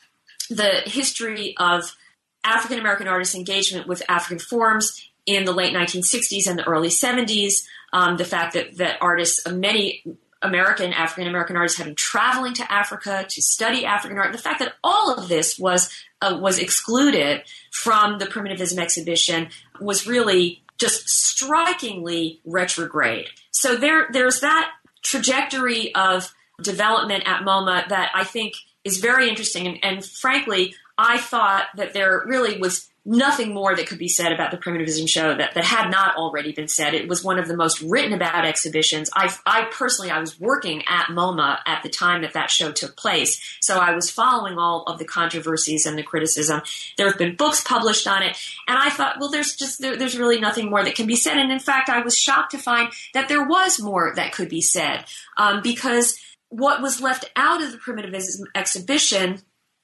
the 0.48 0.82
history 0.86 1.54
of 1.58 1.96
African 2.44 2.78
American 2.78 3.08
artists' 3.08 3.34
engagement 3.34 3.88
with 3.88 4.02
African 4.08 4.38
forms 4.38 5.10
in 5.26 5.44
the 5.44 5.52
late 5.52 5.74
1960s 5.74 6.46
and 6.46 6.58
the 6.58 6.66
early 6.66 6.88
70s, 6.88 7.64
um, 7.92 8.16
the 8.16 8.24
fact 8.24 8.54
that, 8.54 8.76
that 8.76 8.98
artists, 9.00 9.46
many 9.48 10.02
American, 10.44 10.92
African 10.92 11.26
American 11.26 11.56
artists 11.56 11.82
been 11.82 11.94
traveling 11.94 12.54
to 12.54 12.72
Africa 12.72 13.26
to 13.28 13.42
study 13.42 13.84
African 13.84 14.18
art, 14.18 14.32
the 14.32 14.38
fact 14.38 14.60
that 14.60 14.74
all 14.84 15.12
of 15.12 15.28
this 15.28 15.58
was 15.58 15.90
uh, 16.20 16.38
was 16.40 16.58
excluded 16.58 17.42
from 17.70 18.18
the 18.18 18.26
primitivism 18.26 18.78
exhibition 18.78 19.48
was 19.80 20.06
really 20.06 20.62
just 20.78 21.08
strikingly 21.08 22.40
retrograde. 22.44 23.28
So 23.50 23.76
there, 23.76 24.08
there's 24.12 24.40
that 24.40 24.72
trajectory 25.02 25.94
of 25.94 26.34
development 26.62 27.24
at 27.26 27.42
MoMA 27.42 27.88
that 27.88 28.10
I 28.14 28.24
think 28.24 28.54
is 28.84 28.98
very 28.98 29.28
interesting. 29.28 29.66
And, 29.66 29.78
and 29.82 30.04
frankly, 30.04 30.74
I 30.98 31.18
thought 31.18 31.66
that 31.76 31.92
there 31.94 32.22
really 32.26 32.58
was 32.58 32.90
nothing 33.06 33.52
more 33.52 33.76
that 33.76 33.86
could 33.86 33.98
be 33.98 34.08
said 34.08 34.32
about 34.32 34.50
the 34.50 34.56
primitivism 34.56 35.06
show 35.06 35.34
that, 35.36 35.54
that 35.54 35.64
had 35.64 35.90
not 35.90 36.16
already 36.16 36.52
been 36.52 36.68
said. 36.68 36.94
It 36.94 37.08
was 37.08 37.22
one 37.22 37.38
of 37.38 37.46
the 37.48 37.56
most 37.56 37.82
written 37.82 38.14
about 38.14 38.46
exhibitions. 38.46 39.10
I, 39.14 39.34
I 39.44 39.68
personally, 39.70 40.10
I 40.10 40.20
was 40.20 40.40
working 40.40 40.82
at 40.88 41.06
MoMA 41.06 41.58
at 41.66 41.82
the 41.82 41.90
time 41.90 42.22
that 42.22 42.32
that 42.32 42.50
show 42.50 42.72
took 42.72 42.96
place. 42.96 43.58
So 43.60 43.78
I 43.78 43.94
was 43.94 44.10
following 44.10 44.56
all 44.58 44.84
of 44.84 44.98
the 44.98 45.04
controversies 45.04 45.84
and 45.84 45.98
the 45.98 46.02
criticism. 46.02 46.62
There 46.96 47.06
have 47.06 47.18
been 47.18 47.36
books 47.36 47.62
published 47.62 48.06
on 48.06 48.22
it. 48.22 48.38
And 48.66 48.78
I 48.78 48.88
thought, 48.88 49.16
well, 49.20 49.30
there's 49.30 49.54
just, 49.54 49.80
there, 49.80 49.96
there's 49.96 50.18
really 50.18 50.40
nothing 50.40 50.70
more 50.70 50.82
that 50.82 50.94
can 50.94 51.06
be 51.06 51.16
said. 51.16 51.36
And 51.36 51.52
in 51.52 51.58
fact, 51.58 51.90
I 51.90 52.00
was 52.00 52.16
shocked 52.16 52.52
to 52.52 52.58
find 52.58 52.90
that 53.12 53.28
there 53.28 53.46
was 53.46 53.80
more 53.80 54.14
that 54.16 54.32
could 54.32 54.48
be 54.48 54.62
said. 54.62 55.04
Um, 55.36 55.60
because 55.62 56.18
what 56.48 56.80
was 56.80 57.02
left 57.02 57.30
out 57.36 57.62
of 57.62 57.72
the 57.72 57.78
primitivism 57.78 58.46
exhibition, 58.54 59.42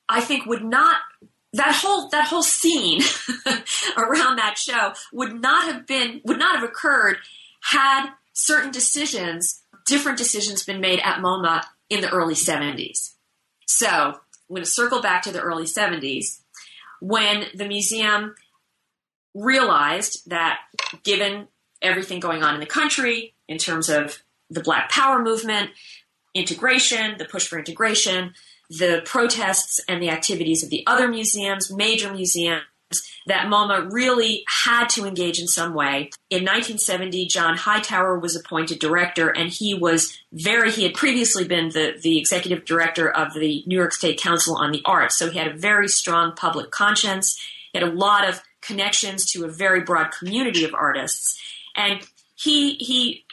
I 0.08 0.22
think 0.22 0.46
would 0.46 0.64
not 0.64 0.96
that 1.52 1.74
whole 1.74 2.08
that 2.10 2.28
whole 2.28 2.42
scene 2.42 3.00
around 3.96 4.36
that 4.36 4.56
show 4.56 4.92
would 5.12 5.40
not 5.40 5.64
have 5.64 5.86
been 5.86 6.20
would 6.24 6.38
not 6.38 6.56
have 6.56 6.68
occurred 6.68 7.16
had 7.62 8.10
certain 8.32 8.70
decisions 8.70 9.62
different 9.86 10.18
decisions 10.18 10.62
been 10.62 10.80
made 10.80 11.00
at 11.00 11.18
MoMA 11.18 11.64
in 11.88 12.00
the 12.00 12.10
early 12.10 12.34
70s. 12.34 13.14
So, 13.66 13.88
I'm 13.88 14.14
going 14.48 14.62
to 14.62 14.70
circle 14.70 15.02
back 15.02 15.22
to 15.22 15.32
the 15.32 15.40
early 15.40 15.64
70s 15.64 16.40
when 17.00 17.46
the 17.54 17.66
museum 17.66 18.34
realized 19.34 20.28
that 20.30 20.58
given 21.02 21.48
everything 21.82 22.20
going 22.20 22.42
on 22.42 22.54
in 22.54 22.60
the 22.60 22.66
country 22.66 23.34
in 23.48 23.58
terms 23.58 23.88
of 23.88 24.22
the 24.48 24.60
Black 24.60 24.90
Power 24.90 25.22
movement, 25.22 25.70
integration, 26.34 27.16
the 27.18 27.24
push 27.24 27.46
for 27.46 27.58
integration, 27.58 28.34
the 28.70 29.02
protests 29.04 29.80
and 29.88 30.00
the 30.00 30.10
activities 30.10 30.62
of 30.62 30.70
the 30.70 30.84
other 30.86 31.08
museums, 31.08 31.72
major 31.72 32.12
museums, 32.12 32.62
that 33.26 33.46
MoMA 33.46 33.92
really 33.92 34.44
had 34.48 34.88
to 34.90 35.06
engage 35.06 35.38
in 35.38 35.46
some 35.46 35.74
way. 35.74 36.10
In 36.30 36.42
1970, 36.42 37.26
John 37.26 37.56
Hightower 37.56 38.18
was 38.18 38.34
appointed 38.34 38.78
director, 38.78 39.28
and 39.28 39.50
he 39.50 39.74
was 39.74 40.16
very, 40.32 40.70
he 40.70 40.84
had 40.84 40.94
previously 40.94 41.46
been 41.46 41.68
the, 41.70 41.98
the 42.00 42.18
executive 42.18 42.64
director 42.64 43.10
of 43.10 43.34
the 43.34 43.62
New 43.66 43.76
York 43.76 43.92
State 43.92 44.20
Council 44.20 44.56
on 44.56 44.72
the 44.72 44.82
Arts, 44.84 45.18
so 45.18 45.30
he 45.30 45.38
had 45.38 45.48
a 45.48 45.56
very 45.56 45.88
strong 45.88 46.32
public 46.32 46.70
conscience. 46.70 47.38
He 47.72 47.78
had 47.78 47.88
a 47.88 47.92
lot 47.92 48.28
of 48.28 48.42
connections 48.60 49.30
to 49.32 49.44
a 49.44 49.48
very 49.48 49.82
broad 49.82 50.12
community 50.12 50.64
of 50.64 50.74
artists. 50.74 51.40
And 51.76 52.06
he, 52.34 52.74
he 52.74 53.24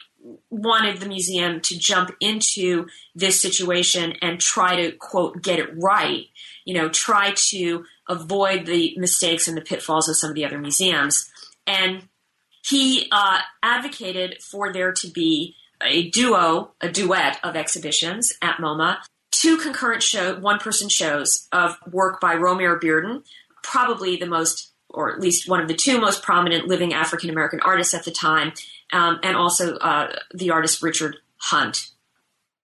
wanted 0.50 1.00
the 1.00 1.08
museum 1.08 1.62
to 1.62 1.78
jump 1.78 2.12
into 2.20 2.88
this 3.16 3.40
situation 3.40 4.14
and 4.22 4.40
try 4.40 4.76
to 4.76 4.92
quote 4.94 5.42
get 5.42 5.60
it 5.60 5.70
right 5.78 6.26
you 6.66 6.74
know 6.74 6.90
try 6.90 7.32
to 7.36 7.86
avoid 8.10 8.66
the 8.66 8.94
mistakes 8.98 9.48
and 9.48 9.58
the 9.58 9.62
pitfalls 9.62 10.10
of 10.10 10.18
some 10.18 10.30
of 10.30 10.36
the 10.36 10.46
other 10.46 10.58
museums. 10.58 11.30
And 11.66 12.04
he 12.66 13.08
uh, 13.12 13.40
advocated 13.64 14.42
for 14.42 14.72
there 14.72 14.92
to 14.94 15.08
be 15.10 15.56
a 15.82 16.10
duo 16.10 16.72
a 16.82 16.90
duet 16.90 17.40
of 17.44 17.56
exhibitions 17.56 18.34
at 18.42 18.58
moma. 18.58 18.98
Two 19.32 19.58
concurrent 19.58 20.02
show 20.02 20.40
one 20.40 20.60
person 20.60 20.90
shows 20.90 21.48
of 21.52 21.78
work 21.92 22.20
by 22.20 22.36
romare 22.36 22.80
bearden 22.80 23.24
probably 23.64 24.16
the 24.16 24.26
most 24.26 24.72
or 24.90 25.14
at 25.14 25.20
least 25.20 25.50
one 25.50 25.62
of 25.62 25.68
the 25.68 25.76
two 25.76 26.00
most 26.00 26.24
prominent 26.24 26.68
living 26.68 26.94
african 26.94 27.30
american 27.30 27.60
artists 27.60 27.94
at 27.94 28.06
the 28.06 28.12
time 28.12 28.54
um, 28.92 29.20
and 29.24 29.36
also 29.36 29.76
uh, 29.78 30.14
the 30.34 30.52
artist 30.52 30.82
Richard 30.82 31.18
Hunt. 31.38 31.90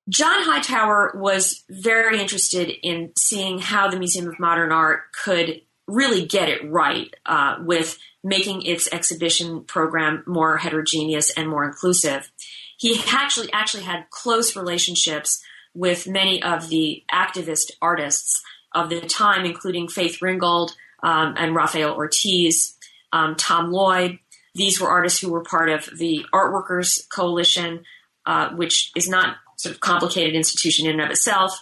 John 0.09 0.43
Hightower 0.43 1.13
was 1.15 1.63
very 1.69 2.19
interested 2.19 2.69
in 2.69 3.13
seeing 3.17 3.59
how 3.59 3.89
the 3.89 3.97
Museum 3.97 4.27
of 4.27 4.39
Modern 4.39 4.71
Art 4.71 5.13
could 5.13 5.61
really 5.87 6.25
get 6.25 6.49
it 6.49 6.69
right 6.69 7.13
uh, 7.25 7.57
with 7.61 7.97
making 8.23 8.63
its 8.63 8.91
exhibition 8.91 9.63
program 9.63 10.23
more 10.25 10.57
heterogeneous 10.57 11.31
and 11.31 11.49
more 11.49 11.65
inclusive. 11.65 12.31
He 12.77 13.01
actually 13.11 13.51
actually 13.53 13.83
had 13.83 14.09
close 14.09 14.55
relationships 14.55 15.41
with 15.73 16.07
many 16.07 16.41
of 16.43 16.69
the 16.69 17.03
activist 17.11 17.71
artists 17.81 18.41
of 18.73 18.89
the 18.89 19.01
time, 19.01 19.45
including 19.45 19.87
Faith 19.87 20.21
Ringgold 20.21 20.75
um, 21.01 21.35
and 21.37 21.55
Rafael 21.55 21.93
Ortiz, 21.93 22.77
um, 23.11 23.35
Tom 23.35 23.71
Lloyd. 23.71 24.19
These 24.55 24.79
were 24.79 24.89
artists 24.89 25.19
who 25.19 25.31
were 25.31 25.43
part 25.43 25.69
of 25.69 25.89
the 25.97 26.25
Art 26.31 26.53
Workers 26.53 27.07
Coalition, 27.11 27.83
uh, 28.25 28.49
which 28.49 28.91
is 28.95 29.09
not 29.09 29.37
sort 29.57 29.75
of 29.75 29.81
complicated 29.81 30.35
institution 30.35 30.85
in 30.85 30.93
and 30.93 31.01
of 31.01 31.11
itself. 31.11 31.61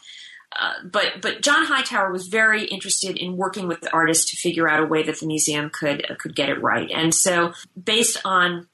Uh, 0.60 0.74
but 0.84 1.22
but 1.22 1.42
John 1.42 1.66
Hightower 1.66 2.12
was 2.12 2.28
very 2.28 2.66
interested 2.66 3.16
in 3.16 3.38
working 3.38 3.70
with 3.70 3.80
the 3.80 3.94
artists 3.94 4.30
to 4.32 4.38
figure 4.38 4.70
out 4.70 4.84
a 4.84 4.86
way 4.86 5.02
that 5.04 5.20
the 5.22 5.26
museum 5.26 5.70
could 5.70 6.10
uh, 6.12 6.16
could 6.16 6.36
get 6.36 6.50
it 6.50 6.62
right. 6.62 6.92
And 6.92 7.16
so, 7.16 7.54
based 7.82 8.18
on 8.26 8.68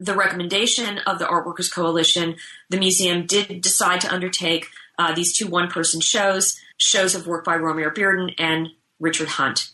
the 0.00 0.14
recommendation 0.14 0.98
of 1.00 1.18
the 1.18 1.28
Art 1.28 1.46
Workers 1.46 1.68
Coalition, 1.68 2.36
the 2.70 2.78
museum 2.78 3.26
did 3.26 3.60
decide 3.60 4.00
to 4.00 4.12
undertake 4.12 4.68
uh, 4.98 5.14
these 5.14 5.36
two 5.36 5.46
one 5.46 5.68
person 5.68 6.00
shows, 6.00 6.58
shows 6.76 7.14
of 7.14 7.26
work 7.26 7.44
by 7.44 7.56
Romare 7.56 7.94
Bearden 7.94 8.34
and 8.38 8.70
Richard 8.98 9.28
Hunt. 9.28 9.70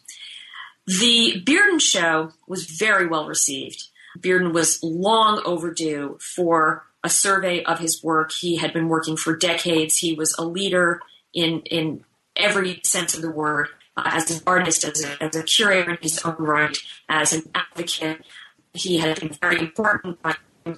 The 0.89 1.43
Bearden 1.45 1.83
show 1.83 2.33
was 2.47 2.65
very 2.65 3.07
well 3.07 3.27
received. 3.27 3.89
Bearden 4.19 4.55
was 4.55 4.83
long 4.83 5.43
overdue 5.45 6.19
for 6.35 6.87
a 7.05 7.11
survey 7.11 7.63
of 7.63 7.79
his 7.79 8.03
work. 8.03 8.33
He 8.33 8.57
had 8.57 8.73
been 8.73 8.89
working 8.89 9.19
for 9.19 9.37
decades. 9.37 9.99
He 9.99 10.15
was 10.15 10.35
a 10.39 10.47
leader 10.47 11.03
in 11.35 11.61
in 11.61 12.05
every 12.35 12.81
sense 12.85 13.15
of 13.15 13.21
the 13.21 13.31
word, 13.31 13.69
uh, 13.99 14.05
as 14.07 14.31
an 14.31 14.43
artist, 14.47 14.83
as 14.85 15.05
a, 15.05 15.23
as 15.23 15.37
a 15.37 15.43
curator 15.43 15.91
in 15.91 15.99
his 16.01 16.25
own 16.25 16.37
right, 16.39 16.77
as 17.07 17.35
an 17.35 17.43
advocate. 17.55 18.25
He 18.73 18.97
had 18.97 19.21
been 19.21 19.37
very 19.43 19.59
important 19.59 20.19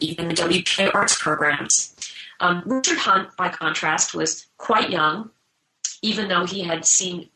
even 0.00 0.28
the 0.28 0.34
WPA 0.34 0.92
arts 0.92 1.16
programs. 1.20 1.94
Um, 2.40 2.62
Richard 2.66 2.98
Hunt, 2.98 3.36
by 3.36 3.48
contrast, 3.48 4.14
was 4.14 4.46
quite 4.56 4.90
young, 4.90 5.30
even 6.02 6.28
though 6.28 6.46
he 6.46 6.62
had 6.62 6.84
seen 6.84 7.28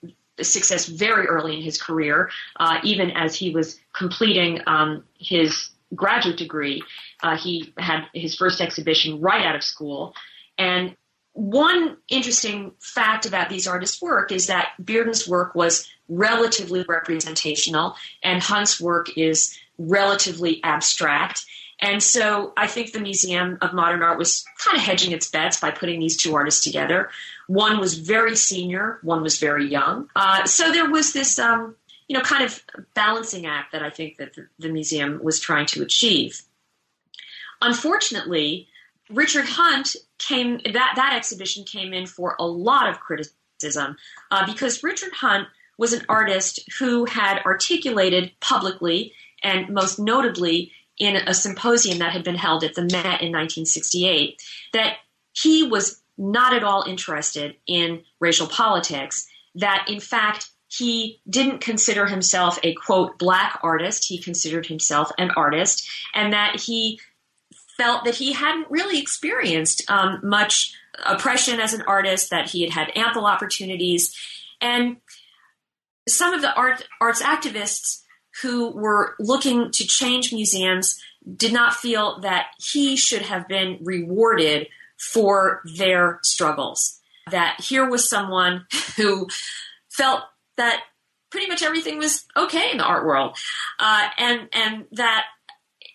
success 0.42 0.86
very 0.86 1.26
early 1.26 1.56
in 1.56 1.62
his 1.62 1.80
career, 1.80 2.30
uh, 2.58 2.78
even 2.82 3.10
as 3.10 3.34
he 3.36 3.50
was 3.50 3.78
completing 3.92 4.60
um, 4.66 5.04
his 5.18 5.70
graduate 5.94 6.36
degree. 6.36 6.82
Uh, 7.22 7.36
he 7.36 7.72
had 7.78 8.04
his 8.12 8.34
first 8.34 8.60
exhibition 8.60 9.20
right 9.20 9.44
out 9.46 9.54
of 9.54 9.62
school. 9.62 10.14
And 10.58 10.96
one 11.32 11.96
interesting 12.08 12.72
fact 12.80 13.26
about 13.26 13.48
these 13.48 13.66
artists' 13.66 14.00
work 14.00 14.30
is 14.30 14.46
that 14.46 14.72
Bearden's 14.78 15.26
work 15.26 15.54
was 15.54 15.88
relatively 16.08 16.84
representational 16.86 17.96
and 18.22 18.42
Hunt's 18.42 18.80
work 18.80 19.16
is 19.16 19.56
relatively 19.78 20.62
abstract. 20.62 21.44
And 21.80 22.02
so 22.02 22.52
I 22.56 22.68
think 22.68 22.92
the 22.92 23.00
Museum 23.00 23.58
of 23.60 23.74
Modern 23.74 24.02
Art 24.02 24.18
was 24.18 24.44
kind 24.58 24.76
of 24.76 24.84
hedging 24.84 25.12
its 25.12 25.28
bets 25.28 25.58
by 25.58 25.72
putting 25.72 25.98
these 25.98 26.16
two 26.16 26.34
artists 26.34 26.62
together. 26.62 27.10
One 27.46 27.78
was 27.78 27.98
very 27.98 28.36
senior, 28.36 28.98
one 29.02 29.22
was 29.22 29.38
very 29.38 29.66
young. 29.66 30.08
Uh, 30.16 30.44
so 30.46 30.72
there 30.72 30.90
was 30.90 31.12
this, 31.12 31.38
um, 31.38 31.76
you 32.08 32.16
know, 32.16 32.22
kind 32.22 32.44
of 32.44 32.62
balancing 32.94 33.46
act 33.46 33.72
that 33.72 33.82
I 33.82 33.90
think 33.90 34.16
that 34.16 34.34
the, 34.34 34.48
the 34.58 34.68
museum 34.68 35.20
was 35.22 35.40
trying 35.40 35.66
to 35.66 35.82
achieve. 35.82 36.42
Unfortunately, 37.60 38.68
Richard 39.10 39.44
Hunt 39.46 39.96
came 40.18 40.60
that 40.64 40.92
that 40.96 41.14
exhibition 41.14 41.64
came 41.64 41.92
in 41.92 42.06
for 42.06 42.36
a 42.38 42.46
lot 42.46 42.88
of 42.88 43.00
criticism 43.00 43.96
uh, 44.30 44.46
because 44.46 44.82
Richard 44.82 45.12
Hunt 45.12 45.48
was 45.76 45.92
an 45.92 46.04
artist 46.08 46.60
who 46.78 47.04
had 47.04 47.42
articulated 47.44 48.32
publicly 48.40 49.12
and 49.42 49.68
most 49.70 49.98
notably 49.98 50.72
in 50.98 51.16
a 51.16 51.34
symposium 51.34 51.98
that 51.98 52.12
had 52.12 52.24
been 52.24 52.36
held 52.36 52.62
at 52.64 52.74
the 52.74 52.82
Met 52.82 53.20
in 53.20 53.32
1968 53.32 54.40
that 54.72 54.96
he 55.32 55.64
was 55.64 56.00
not 56.16 56.54
at 56.54 56.64
all 56.64 56.84
interested 56.86 57.56
in 57.66 58.02
racial 58.20 58.46
politics 58.46 59.26
that 59.54 59.86
in 59.88 60.00
fact 60.00 60.48
he 60.68 61.20
didn't 61.28 61.60
consider 61.60 62.06
himself 62.06 62.58
a 62.62 62.74
quote 62.74 63.18
black 63.18 63.60
artist 63.62 64.06
he 64.08 64.18
considered 64.18 64.66
himself 64.66 65.10
an 65.18 65.30
artist 65.36 65.88
and 66.14 66.32
that 66.32 66.60
he 66.60 66.98
felt 67.76 68.04
that 68.04 68.14
he 68.14 68.32
hadn't 68.32 68.70
really 68.70 69.00
experienced 69.00 69.88
um, 69.90 70.20
much 70.22 70.74
oppression 71.04 71.60
as 71.60 71.72
an 71.72 71.82
artist, 71.82 72.30
that 72.30 72.50
he 72.50 72.62
had 72.62 72.70
had 72.70 72.92
ample 72.96 73.26
opportunities. 73.26 74.14
And 74.60 74.98
some 76.08 76.34
of 76.34 76.42
the 76.42 76.54
art, 76.54 76.86
arts 77.00 77.22
activists 77.22 78.02
who 78.42 78.70
were 78.70 79.14
looking 79.18 79.70
to 79.72 79.84
change 79.84 80.32
museums 80.32 81.00
did 81.36 81.52
not 81.52 81.74
feel 81.74 82.20
that 82.20 82.46
he 82.58 82.96
should 82.96 83.22
have 83.22 83.48
been 83.48 83.78
rewarded 83.82 84.68
for 84.98 85.62
their 85.76 86.20
struggles. 86.22 87.00
That 87.30 87.60
here 87.60 87.88
was 87.88 88.08
someone 88.08 88.66
who 88.96 89.28
felt 89.88 90.22
that 90.56 90.82
pretty 91.30 91.48
much 91.48 91.62
everything 91.62 91.98
was 91.98 92.24
okay 92.36 92.70
in 92.70 92.78
the 92.78 92.84
art 92.84 93.06
world, 93.06 93.36
uh, 93.78 94.08
and 94.18 94.48
and 94.52 94.84
that 94.92 95.24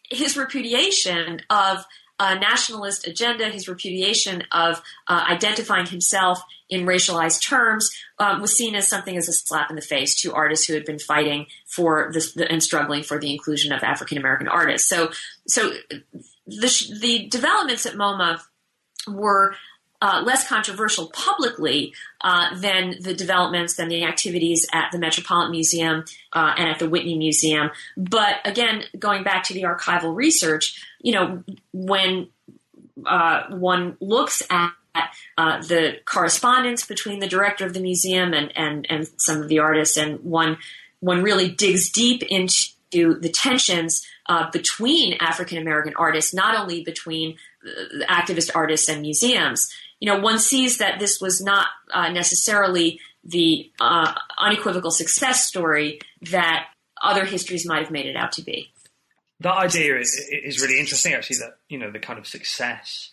his 0.09 0.35
repudiation 0.35 1.41
of 1.49 1.85
a 2.19 2.37
nationalist 2.37 3.07
agenda, 3.07 3.49
his 3.49 3.69
repudiation 3.69 4.43
of 4.51 4.81
uh, 5.07 5.25
identifying 5.29 5.85
himself 5.85 6.41
in 6.69 6.85
racialized 6.85 7.41
terms, 7.41 7.89
um, 8.19 8.41
was 8.41 8.55
seen 8.55 8.75
as 8.75 8.87
something 8.87 9.15
as 9.15 9.29
a 9.29 9.33
slap 9.33 9.69
in 9.69 9.77
the 9.77 9.81
face 9.81 10.19
to 10.21 10.33
artists 10.33 10.67
who 10.67 10.73
had 10.73 10.83
been 10.83 10.99
fighting 10.99 11.45
for 11.65 12.11
this 12.13 12.33
the, 12.33 12.51
and 12.51 12.61
struggling 12.61 13.03
for 13.03 13.19
the 13.19 13.31
inclusion 13.31 13.71
of 13.71 13.83
African 13.83 14.17
American 14.17 14.49
artists. 14.49 14.89
So, 14.89 15.11
so 15.47 15.71
the, 16.45 16.97
the 16.99 17.27
developments 17.29 17.85
at 17.85 17.93
MoMA 17.93 18.41
were 19.07 19.55
uh, 20.01 20.21
less 20.25 20.47
controversial 20.47 21.09
publicly 21.09 21.93
uh, 22.21 22.55
than 22.57 22.95
the 23.01 23.13
developments, 23.13 23.75
than 23.75 23.89
the 23.89 24.03
activities 24.03 24.65
at 24.71 24.91
the 24.91 24.97
Metropolitan 24.97 25.51
Museum 25.51 26.05
uh, 26.31 26.53
and 26.57 26.69
at 26.69 26.79
the 26.79 26.87
Whitney 26.87 27.17
Museum. 27.17 27.69
But 27.97 28.35
again, 28.45 28.83
going 28.97 29.23
back 29.23 29.43
to 29.45 29.53
the 29.53 29.63
archival 29.63 30.15
research, 30.15 30.81
you 31.01 31.11
know, 31.11 31.43
when 31.73 32.29
uh, 33.05 33.47
one 33.49 33.97
looks 33.99 34.41
at 34.49 34.71
uh, 35.37 35.61
the 35.61 35.97
correspondence 36.05 36.85
between 36.85 37.19
the 37.19 37.27
director 37.27 37.65
of 37.65 37.73
the 37.73 37.79
museum 37.79 38.33
and, 38.33 38.55
and, 38.55 38.87
and 38.89 39.07
some 39.17 39.41
of 39.41 39.47
the 39.49 39.59
artists, 39.59 39.97
and 39.97 40.19
one 40.23 40.57
one 41.01 41.23
really 41.23 41.49
digs 41.49 41.89
deep 41.89 42.23
into 42.23 43.19
the 43.19 43.29
tensions 43.29 44.05
uh, 44.25 44.49
between 44.51 45.15
African 45.19 45.57
American 45.57 45.93
artists, 45.95 46.33
not 46.33 46.57
only 46.57 46.83
between 46.83 47.37
activist 48.09 48.51
artists 48.55 48.87
and 48.87 49.01
museums 49.01 49.69
you 49.99 50.11
know, 50.11 50.19
one 50.19 50.39
sees 50.39 50.77
that 50.77 50.99
this 50.99 51.19
was 51.19 51.41
not 51.41 51.67
uh, 51.93 52.09
necessarily 52.09 52.99
the 53.23 53.69
uh, 53.79 54.13
unequivocal 54.37 54.91
success 54.91 55.45
story 55.45 55.99
that 56.31 56.67
other 57.01 57.25
histories 57.25 57.65
might 57.65 57.83
have 57.83 57.91
made 57.91 58.05
it 58.05 58.15
out 58.15 58.31
to 58.33 58.41
be. 58.41 58.71
That 59.41 59.55
idea 59.55 59.97
is, 59.99 60.29
is 60.31 60.61
really 60.61 60.79
interesting, 60.79 61.13
actually. 61.13 61.37
That 61.37 61.57
you 61.69 61.77
know 61.77 61.91
the 61.91 61.99
kind 61.99 62.19
of 62.19 62.27
success 62.27 63.11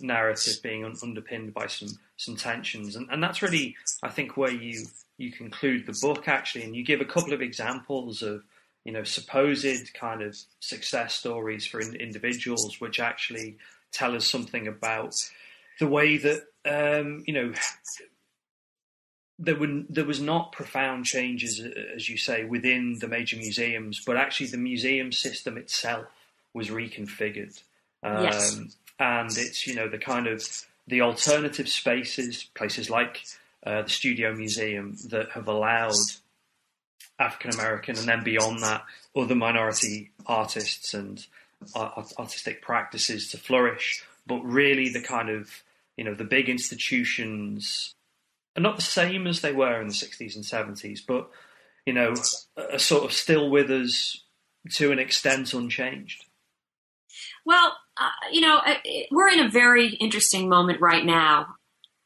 narrative 0.00 0.62
being 0.62 0.84
un- 0.84 0.96
underpinned 1.02 1.52
by 1.52 1.66
some 1.66 1.98
some 2.16 2.36
tensions, 2.36 2.96
and, 2.96 3.08
and 3.10 3.22
that's 3.22 3.42
really, 3.42 3.76
I 4.02 4.08
think, 4.08 4.36
where 4.36 4.50
you 4.50 4.86
you 5.18 5.32
conclude 5.32 5.86
the 5.86 5.98
book 6.00 6.28
actually, 6.28 6.64
and 6.64 6.74
you 6.74 6.84
give 6.84 7.00
a 7.00 7.04
couple 7.04 7.34
of 7.34 7.42
examples 7.42 8.22
of 8.22 8.42
you 8.84 8.92
know 8.92 9.04
supposed 9.04 9.92
kind 9.92 10.22
of 10.22 10.34
success 10.60 11.14
stories 11.14 11.66
for 11.66 11.80
in- 11.80 11.96
individuals, 11.96 12.80
which 12.80 12.98
actually 12.98 13.58
tell 13.96 14.14
us 14.14 14.26
something 14.26 14.66
about 14.66 15.14
the 15.80 15.86
way 15.86 16.16
that 16.18 16.42
um, 16.64 17.22
you 17.26 17.32
know 17.32 17.52
there 19.38 19.56
were 19.56 19.82
there 19.88 20.04
was 20.04 20.20
not 20.20 20.52
profound 20.52 21.04
changes, 21.04 21.60
as 21.94 22.08
you 22.08 22.16
say, 22.16 22.44
within 22.44 22.98
the 23.00 23.08
major 23.08 23.36
museums, 23.36 24.02
but 24.04 24.16
actually 24.16 24.46
the 24.46 24.56
museum 24.56 25.12
system 25.12 25.56
itself 25.56 26.06
was 26.54 26.68
reconfigured. 26.68 27.62
Um, 28.02 28.24
yes. 28.24 28.60
And 28.98 29.30
it's 29.36 29.66
you 29.66 29.74
know 29.74 29.88
the 29.88 29.98
kind 29.98 30.26
of 30.26 30.42
the 30.86 31.02
alternative 31.02 31.68
spaces, 31.68 32.44
places 32.54 32.88
like 32.88 33.24
uh, 33.64 33.82
the 33.82 33.90
Studio 33.90 34.34
Museum, 34.34 34.96
that 35.10 35.30
have 35.30 35.48
allowed 35.48 35.92
African 37.18 37.50
American 37.54 37.98
and 37.98 38.08
then 38.08 38.24
beyond 38.24 38.62
that 38.62 38.84
other 39.14 39.34
minority 39.34 40.10
artists 40.26 40.94
and 40.94 41.26
art- 41.74 42.12
artistic 42.18 42.62
practices 42.62 43.30
to 43.30 43.38
flourish. 43.38 44.04
But 44.26 44.40
really, 44.42 44.88
the 44.88 45.00
kind 45.00 45.28
of 45.28 45.62
you 45.96 46.04
know, 46.04 46.14
the 46.14 46.24
big 46.24 46.48
institutions 46.48 47.94
are 48.56 48.62
not 48.62 48.76
the 48.76 48.82
same 48.82 49.26
as 49.26 49.40
they 49.40 49.52
were 49.52 49.80
in 49.80 49.88
the 49.88 49.94
60s 49.94 50.34
and 50.36 50.44
70s, 50.44 51.00
but, 51.06 51.30
you 51.84 51.92
know, 51.92 52.14
are 52.56 52.78
sort 52.78 53.04
of 53.04 53.12
still 53.12 53.50
with 53.50 53.70
us 53.70 54.22
to 54.72 54.92
an 54.92 54.98
extent 54.98 55.54
unchanged. 55.54 56.24
Well, 57.44 57.76
uh, 57.96 58.10
you 58.30 58.40
know, 58.40 58.60
we're 59.10 59.28
in 59.28 59.40
a 59.40 59.48
very 59.48 59.94
interesting 59.94 60.48
moment 60.48 60.80
right 60.80 61.04
now. 61.04 61.54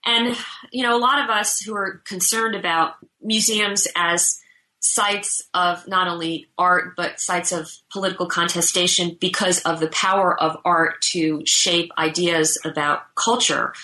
And, 0.05 0.37
you 0.71 0.83
know, 0.83 0.97
a 0.97 0.99
lot 0.99 1.23
of 1.23 1.31
us 1.31 1.61
who 1.61 1.75
are 1.75 2.03
concerned 2.05 2.55
about 2.55 2.95
museums 3.21 3.87
as 3.97 4.41
sites 4.81 5.43
of 5.53 5.87
not 5.87 6.09
only 6.09 6.49
art 6.57 6.97
but 6.97 7.21
sites 7.21 7.53
of 7.53 7.71
political 7.93 8.27
contestation 8.27 9.17
because 9.21 9.61
of 9.61 9.79
the 9.79 9.89
power 9.89 10.41
of 10.41 10.57
art 10.65 11.01
to 11.03 11.43
shape 11.45 11.91
ideas 11.99 12.59
about 12.65 13.03
culture 13.15 13.75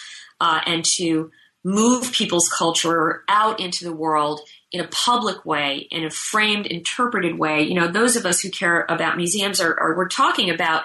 uh, 0.41 0.61
and 0.67 0.85
to 0.85 1.31
move 1.63 2.13
people's 2.13 2.49
culture 2.49 3.25
out 3.29 3.61
into 3.61 3.85
the 3.85 3.93
world 3.93 4.41
in 4.73 4.81
a 4.81 4.89
public 4.89 5.45
way, 5.45 5.87
in 5.91 6.05
a 6.05 6.11
framed, 6.11 6.67
interpreted 6.67 7.39
way. 7.39 7.63
You 7.63 7.75
know, 7.75 7.89
those 7.89 8.17
of 8.17 8.25
us 8.25 8.41
who 8.41 8.51
care 8.51 8.87
about 8.89 9.17
museums 9.17 9.61
are, 9.61 9.79
are 9.79 9.97
we're 9.97 10.09
talking 10.09 10.49
about 10.49 10.85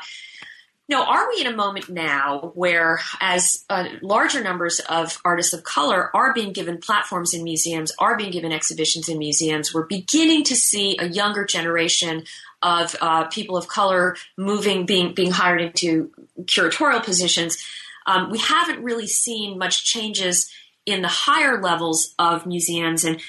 know, 0.92 1.04
are 1.04 1.28
we 1.30 1.42
in 1.42 1.48
a 1.48 1.56
moment 1.56 1.90
now 1.90 2.52
where, 2.54 3.00
as 3.20 3.66
uh, 3.70 3.86
larger 4.02 4.44
numbers 4.44 4.80
of 4.90 5.20
artists 5.26 5.54
of 5.54 5.64
color 5.64 6.16
are 6.16 6.34
being 6.34 6.54
given 6.54 6.78
platforms 6.78 7.34
in 7.34 7.44
museums, 7.44 7.92
are 7.98 8.16
being 8.16 8.32
given 8.32 8.52
exhibitions 8.52 9.10
in 9.10 9.18
museums, 9.18 9.74
we're 9.74 9.88
beginning 9.88 10.44
to 10.44 10.56
see 10.56 10.98
a 11.00 11.08
younger 11.08 11.46
generation 11.46 12.24
of 12.62 12.96
uh, 13.02 13.24
people 13.26 13.58
of 13.58 13.68
color 13.68 14.16
moving, 14.38 14.86
being 14.86 15.14
being 15.14 15.32
hired 15.32 15.62
into 15.62 16.12
curatorial 16.44 17.04
positions. 17.04 17.58
Um, 18.06 18.30
we 18.30 18.38
haven't 18.38 18.84
really 18.84 19.08
seen 19.08 19.58
much 19.58 19.86
changes 19.86 20.52
in 20.86 21.02
the 21.02 21.08
higher 21.08 21.62
levels 21.62 22.16
of 22.18 22.46
museums 22.46 23.04
and 23.04 23.22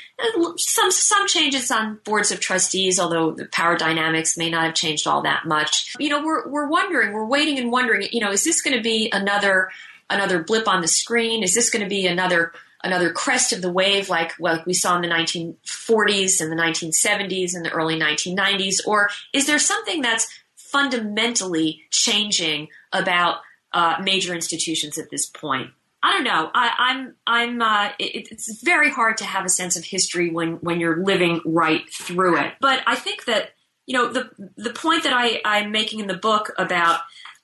some 0.57 0.90
some 0.90 1.26
changes 1.28 1.70
on 1.70 2.00
boards 2.05 2.30
of 2.30 2.40
trustees 2.40 2.98
although 2.98 3.32
the 3.32 3.44
power 3.46 3.76
dynamics 3.76 4.38
may 4.38 4.48
not 4.48 4.64
have 4.64 4.74
changed 4.74 5.07
all 5.07 5.22
that 5.22 5.44
much. 5.46 5.94
You 5.98 6.09
know 6.09 6.24
we're 6.24 6.48
we're 6.48 6.68
wondering 6.68 7.12
we're 7.12 7.26
waiting 7.26 7.59
and 7.59 7.70
wondering 7.70 8.09
you 8.11 8.20
know 8.20 8.30
is 8.30 8.44
this 8.44 8.62
going 8.62 8.76
to 8.76 8.82
be 8.82 9.11
another 9.12 9.70
another 10.09 10.42
blip 10.42 10.66
on 10.66 10.80
the 10.80 10.88
screen? 10.88 11.42
Is 11.42 11.55
this 11.55 11.68
going 11.68 11.82
to 11.82 11.88
be 11.88 12.07
another 12.07 12.53
another 12.82 13.12
crest 13.12 13.53
of 13.53 13.62
the 13.62 13.70
wave 13.70 14.09
like 14.09 14.38
like 14.40 14.64
we 14.66 14.74
saw 14.74 14.96
in 14.96 15.03
the 15.03 15.09
1940s 15.09 16.40
and 16.40 16.50
the 16.50 16.57
1970s 16.57 17.55
and 17.55 17.64
the 17.64 17.70
early 17.70 17.98
1990s 17.98 18.76
or 18.86 19.09
is 19.32 19.46
there 19.46 19.59
something 19.59 20.03
that's 20.03 20.28
fundamentally 20.57 21.82
changing 21.90 22.68
about 22.92 23.38
uh, 23.72 23.96
major 24.03 24.34
institutions 24.34 24.98
at 24.98 25.11
this 25.11 25.26
point 25.26 25.70
I 26.03 26.12
don't 26.12 26.24
know. 26.24 26.50
I, 26.53 26.90
am 26.90 27.14
I'm. 27.26 27.61
I'm. 27.61 27.62
Uh, 27.62 27.92
it, 27.98 28.28
it's 28.32 28.62
very 28.62 28.90
hard 28.90 29.18
to 29.18 29.24
have 29.24 29.44
a 29.44 29.48
sense 29.48 29.76
of 29.76 29.84
history 29.84 30.30
when 30.30 30.55
when 30.55 30.80
you're 30.80 31.05
living 31.05 31.40
right 31.44 31.82
through 31.92 32.38
it. 32.38 32.55
But 32.61 32.82
I 32.86 32.96
think 32.96 33.26
that 33.26 33.50
you 33.86 33.96
know 33.96 34.12
the 34.12 34.30
the 34.57 34.72
point 34.72 35.05
that 35.05 35.12
I 35.12 35.40
I'm 35.44 35.70
making 35.70 36.00
in 36.00 36.09
the 36.09 36.16
book 36.16 36.53
about 36.59 37.00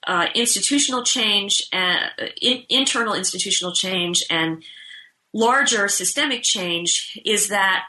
uh, 0.07 0.27
institutional 0.35 1.05
change 1.05 1.69
and 1.73 2.11
uh, 2.21 2.27
in, 2.41 2.65
internal 2.69 3.15
institutional 3.15 3.73
change 3.73 4.25
and 4.31 4.65
larger 5.33 5.89
systemic 5.89 6.43
change 6.43 7.21
is 7.25 7.49
that 7.49 7.85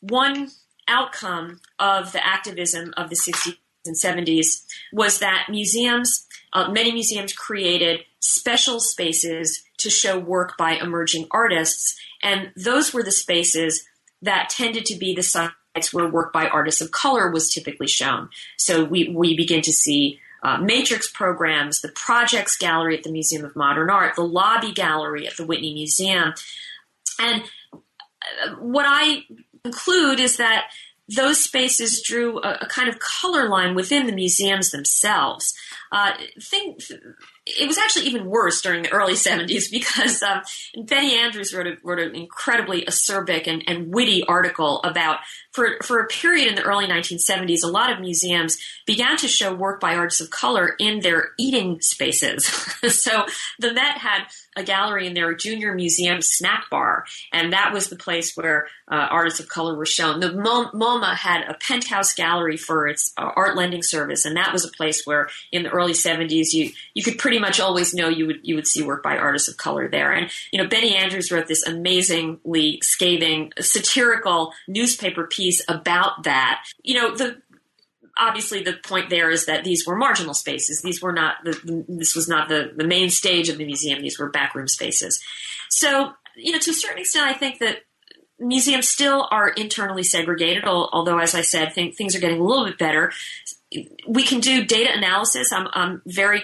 one 0.00 0.50
outcome 0.88 1.60
of 1.78 2.12
the 2.12 2.24
activism 2.24 2.92
of 2.96 3.08
the 3.08 3.16
60s 3.16 3.56
and 3.86 3.96
70s 3.96 4.64
was 4.92 5.18
that 5.20 5.46
museums, 5.48 6.26
uh, 6.52 6.70
many 6.70 6.92
museums 6.92 7.32
created 7.32 8.00
special 8.20 8.78
spaces 8.78 9.62
to 9.82 9.90
show 9.90 10.18
work 10.18 10.56
by 10.56 10.72
emerging 10.72 11.26
artists. 11.30 11.98
And 12.22 12.52
those 12.56 12.92
were 12.92 13.02
the 13.02 13.12
spaces 13.12 13.84
that 14.22 14.50
tended 14.50 14.86
to 14.86 14.98
be 14.98 15.14
the 15.14 15.22
sites 15.22 15.92
where 15.92 16.08
work 16.08 16.32
by 16.32 16.48
artists 16.48 16.80
of 16.80 16.90
color 16.90 17.30
was 17.30 17.52
typically 17.52 17.88
shown. 17.88 18.28
So 18.56 18.84
we, 18.84 19.08
we 19.08 19.36
begin 19.36 19.62
to 19.62 19.72
see 19.72 20.20
uh, 20.42 20.58
matrix 20.58 21.10
programs, 21.10 21.80
the 21.80 21.88
projects 21.88 22.56
gallery 22.56 22.96
at 22.96 23.04
the 23.04 23.12
Museum 23.12 23.44
of 23.44 23.54
Modern 23.54 23.90
Art, 23.90 24.16
the 24.16 24.22
lobby 24.22 24.72
gallery 24.72 25.26
at 25.26 25.36
the 25.36 25.46
Whitney 25.46 25.72
Museum. 25.72 26.34
And 27.20 27.42
uh, 27.72 28.56
what 28.58 28.86
I 28.88 29.24
conclude 29.62 30.18
is 30.18 30.38
that 30.38 30.66
those 31.08 31.42
spaces 31.42 32.02
drew 32.02 32.38
a, 32.40 32.58
a, 32.62 32.66
kind 32.66 32.88
of 32.88 32.98
color 32.98 33.48
line 33.48 33.74
within 33.74 34.06
the 34.06 34.12
museums 34.12 34.70
themselves. 34.70 35.54
Uh, 35.90 36.12
thing, 36.40 36.78
it 37.44 37.66
was 37.66 37.78
actually 37.78 38.06
even 38.06 38.26
worse 38.26 38.62
during 38.62 38.84
the 38.84 38.90
early 38.90 39.12
70s 39.14 39.70
because 39.70 40.22
um, 40.22 40.42
Benny 40.84 41.14
Andrews 41.14 41.52
wrote, 41.52 41.66
a, 41.66 41.76
wrote 41.82 41.98
an 41.98 42.14
incredibly 42.14 42.84
acerbic 42.84 43.46
and, 43.46 43.64
and 43.66 43.92
witty 43.92 44.24
article 44.24 44.80
about 44.82 45.18
for, 45.52 45.76
for 45.82 46.00
a 46.00 46.06
period 46.06 46.48
in 46.48 46.54
the 46.54 46.62
early 46.62 46.86
1970s, 46.86 47.62
a 47.62 47.68
lot 47.68 47.92
of 47.92 48.00
museums 48.00 48.56
began 48.86 49.18
to 49.18 49.28
show 49.28 49.54
work 49.54 49.80
by 49.80 49.94
artists 49.94 50.20
of 50.20 50.30
color 50.30 50.74
in 50.78 51.00
their 51.00 51.32
eating 51.38 51.80
spaces. 51.80 52.46
so 52.88 53.26
the 53.58 53.72
Met 53.72 53.98
had 53.98 54.24
a 54.56 54.62
gallery 54.62 55.06
in 55.06 55.14
their 55.14 55.34
junior 55.34 55.74
museum 55.74 56.20
snack 56.22 56.70
bar, 56.70 57.04
and 57.32 57.52
that 57.52 57.72
was 57.72 57.88
the 57.88 57.96
place 57.96 58.34
where 58.34 58.66
uh, 58.90 59.08
artists 59.10 59.40
of 59.40 59.48
color 59.48 59.76
were 59.76 59.86
shown. 59.86 60.20
The 60.20 60.30
MoMA 60.30 61.14
had 61.14 61.42
a 61.48 61.54
penthouse 61.54 62.14
gallery 62.14 62.56
for 62.56 62.86
its 62.88 63.12
uh, 63.16 63.30
art 63.36 63.56
lending 63.56 63.82
service, 63.82 64.24
and 64.24 64.36
that 64.36 64.52
was 64.52 64.64
a 64.64 64.70
place 64.70 65.02
where 65.04 65.28
in 65.50 65.64
the 65.64 65.70
early 65.70 65.92
70s 65.92 66.52
you, 66.52 66.70
you 66.94 67.02
could 67.02 67.18
pretty 67.18 67.31
much 67.38 67.60
always 67.60 67.94
know 67.94 68.08
you 68.08 68.26
would, 68.26 68.40
you 68.42 68.54
would 68.54 68.66
see 68.66 68.82
work 68.82 69.02
by 69.02 69.16
artists 69.16 69.48
of 69.48 69.56
color 69.56 69.88
there. 69.88 70.12
And, 70.12 70.30
you 70.52 70.62
know, 70.62 70.68
Benny 70.68 70.96
Andrews 70.96 71.30
wrote 71.30 71.46
this 71.46 71.66
amazingly 71.66 72.80
scathing 72.82 73.52
satirical 73.60 74.52
newspaper 74.68 75.26
piece 75.26 75.62
about 75.68 76.24
that. 76.24 76.64
You 76.82 76.94
know, 76.94 77.16
the 77.16 77.42
obviously 78.18 78.62
the 78.62 78.74
point 78.74 79.10
there 79.10 79.30
is 79.30 79.46
that 79.46 79.64
these 79.64 79.86
were 79.86 79.96
marginal 79.96 80.34
spaces. 80.34 80.82
These 80.82 81.00
were 81.00 81.12
not 81.12 81.36
the, 81.44 81.84
this 81.88 82.14
was 82.14 82.28
not 82.28 82.48
the, 82.48 82.72
the 82.76 82.86
main 82.86 83.10
stage 83.10 83.48
of 83.48 83.58
the 83.58 83.64
museum. 83.64 84.02
These 84.02 84.18
were 84.18 84.28
backroom 84.28 84.68
spaces. 84.68 85.22
So, 85.70 86.12
you 86.36 86.52
know, 86.52 86.58
to 86.58 86.70
a 86.70 86.74
certain 86.74 86.98
extent, 86.98 87.26
I 87.26 87.32
think 87.32 87.58
that 87.58 87.78
museums 88.38 88.88
still 88.88 89.28
are 89.30 89.48
internally 89.48 90.02
segregated, 90.02 90.64
although, 90.64 91.18
as 91.18 91.34
I 91.34 91.42
said, 91.42 91.72
things 91.72 92.14
are 92.14 92.20
getting 92.20 92.40
a 92.40 92.44
little 92.44 92.64
bit 92.64 92.78
better. 92.78 93.12
We 94.06 94.24
can 94.24 94.40
do 94.40 94.64
data 94.64 94.90
analysis. 94.94 95.52
I'm, 95.52 95.68
I'm 95.72 96.02
very 96.06 96.42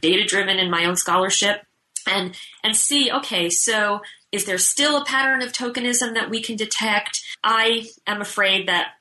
data 0.00 0.24
driven 0.24 0.58
in 0.58 0.70
my 0.70 0.84
own 0.84 0.96
scholarship 0.96 1.62
and, 2.06 2.36
and 2.62 2.76
see, 2.76 3.10
okay, 3.10 3.50
so 3.50 4.00
is 4.32 4.44
there 4.44 4.58
still 4.58 5.00
a 5.00 5.04
pattern 5.04 5.42
of 5.42 5.52
tokenism 5.52 6.14
that 6.14 6.30
we 6.30 6.42
can 6.42 6.56
detect? 6.56 7.22
I 7.42 7.88
am 8.06 8.20
afraid 8.20 8.68
that 8.68 8.92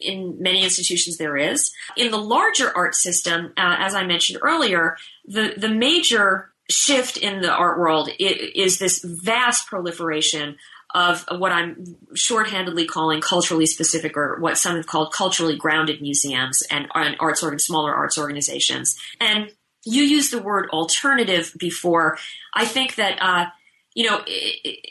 in 0.00 0.40
many 0.40 0.64
institutions 0.64 1.18
there 1.18 1.36
is. 1.36 1.72
In 1.96 2.10
the 2.10 2.18
larger 2.18 2.74
art 2.76 2.94
system, 2.94 3.52
uh, 3.56 3.76
as 3.78 3.94
I 3.94 4.04
mentioned 4.04 4.40
earlier, 4.42 4.96
the, 5.24 5.54
the 5.56 5.68
major 5.68 6.52
shift 6.70 7.16
in 7.16 7.40
the 7.40 7.50
art 7.52 7.78
world 7.78 8.10
is 8.18 8.78
this 8.78 9.02
vast 9.02 9.66
proliferation 9.66 10.56
of 10.94 11.24
what 11.30 11.52
I'm 11.52 11.96
shorthandedly 12.14 12.88
calling 12.88 13.20
culturally 13.20 13.66
specific, 13.66 14.16
or 14.16 14.38
what 14.40 14.56
some 14.56 14.76
have 14.76 14.86
called 14.86 15.12
culturally 15.12 15.56
grounded 15.56 16.00
museums 16.00 16.62
and, 16.70 16.88
and 16.94 17.16
arts 17.20 17.42
or 17.42 17.58
smaller 17.58 17.94
arts 17.94 18.18
organizations. 18.18 18.98
And 19.20 19.50
you 19.84 20.02
used 20.02 20.32
the 20.32 20.42
word 20.42 20.68
alternative 20.70 21.54
before. 21.58 22.18
I 22.54 22.64
think 22.64 22.96
that 22.96 23.18
uh, 23.20 23.46
you 23.98 24.08
know, 24.08 24.22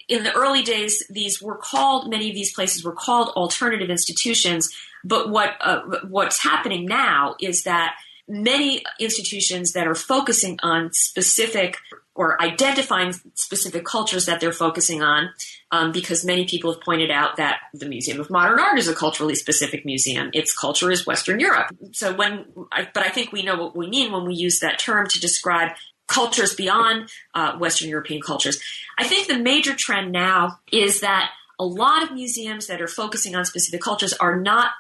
in 0.10 0.26
the 0.26 0.34
early 0.34 0.64
days, 0.64 1.02
these 1.10 1.42
were 1.42 1.56
called, 1.56 2.10
many 2.10 2.28
of 2.28 2.36
these 2.36 2.54
places 2.54 2.84
were 2.84 2.92
called 2.92 3.30
alternative 3.38 3.90
institutions. 3.90 4.70
But 5.06 5.30
what, 5.30 5.56
uh, 5.62 5.84
what's 6.10 6.44
happening 6.44 6.86
now 6.86 7.38
is 7.40 7.64
that 7.64 7.96
many 8.28 8.84
institutions 9.00 9.72
that 9.72 9.88
are 9.88 9.96
focusing 9.96 10.60
on 10.62 10.92
specific 10.92 11.78
or 12.18 12.42
identifying 12.42 13.14
specific 13.36 13.86
cultures 13.86 14.26
that 14.26 14.40
they're 14.40 14.52
focusing 14.52 15.04
on, 15.04 15.30
um, 15.72 15.92
because 15.92 16.26
many 16.26 16.46
people 16.46 16.74
have 16.74 16.82
pointed 16.82 17.12
out 17.12 17.38
that 17.38 17.60
the 17.74 17.86
Museum 17.86 18.20
of 18.20 18.30
Modern 18.30 18.60
Art 18.60 18.80
is 18.80 18.88
a 18.88 18.96
culturally 18.96 19.36
specific 19.36 19.86
museum. 19.86 20.32
Its 20.34 20.52
culture 20.52 20.90
is 20.90 21.06
Western 21.06 21.40
Europe. 21.40 21.68
So 21.92 22.16
when, 22.16 22.46
I, 22.72 22.88
but 22.92 23.06
I 23.06 23.10
think 23.10 23.32
we 23.32 23.44
know 23.44 23.56
what 23.56 23.76
we 23.76 23.88
mean 23.88 24.12
when 24.12 24.26
we 24.26 24.34
use 24.34 24.60
that 24.60 24.80
term 24.80 25.08
to 25.08 25.20
describe 25.20 25.74
cultures 26.08 26.56
beyond 26.56 27.10
uh, 27.36 27.58
Western 27.58 27.90
European 27.90 28.22
cultures. 28.22 28.60
I 28.98 29.08
think 29.08 29.28
the 29.28 29.38
major 29.38 29.76
trend 29.76 30.12
now 30.12 30.60
is 30.72 31.02
that 31.02 31.32
a 31.60 31.66
lot 31.66 32.02
of 32.02 32.14
museums 32.14 32.68
that 32.68 32.82
are 32.82 32.88
focusing 32.88 33.36
on 33.36 33.46
specific 33.46 33.82
cultures 33.82 34.14
are 34.14 34.40
not 34.40 34.72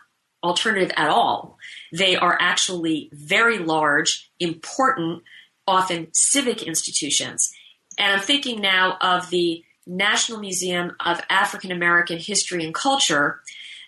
alternative 0.43 0.91
at 0.95 1.09
all. 1.09 1.57
They 1.91 2.15
are 2.15 2.37
actually 2.39 3.09
very 3.13 3.59
large, 3.59 4.31
important, 4.39 5.23
often 5.67 6.07
civic 6.13 6.63
institutions. 6.63 7.51
And 7.97 8.13
I'm 8.13 8.21
thinking 8.21 8.61
now 8.61 8.97
of 9.01 9.29
the 9.29 9.63
National 9.85 10.39
Museum 10.39 10.95
of 11.05 11.21
African 11.29 11.71
American 11.71 12.19
History 12.19 12.63
and 12.63 12.73
Culture 12.73 13.41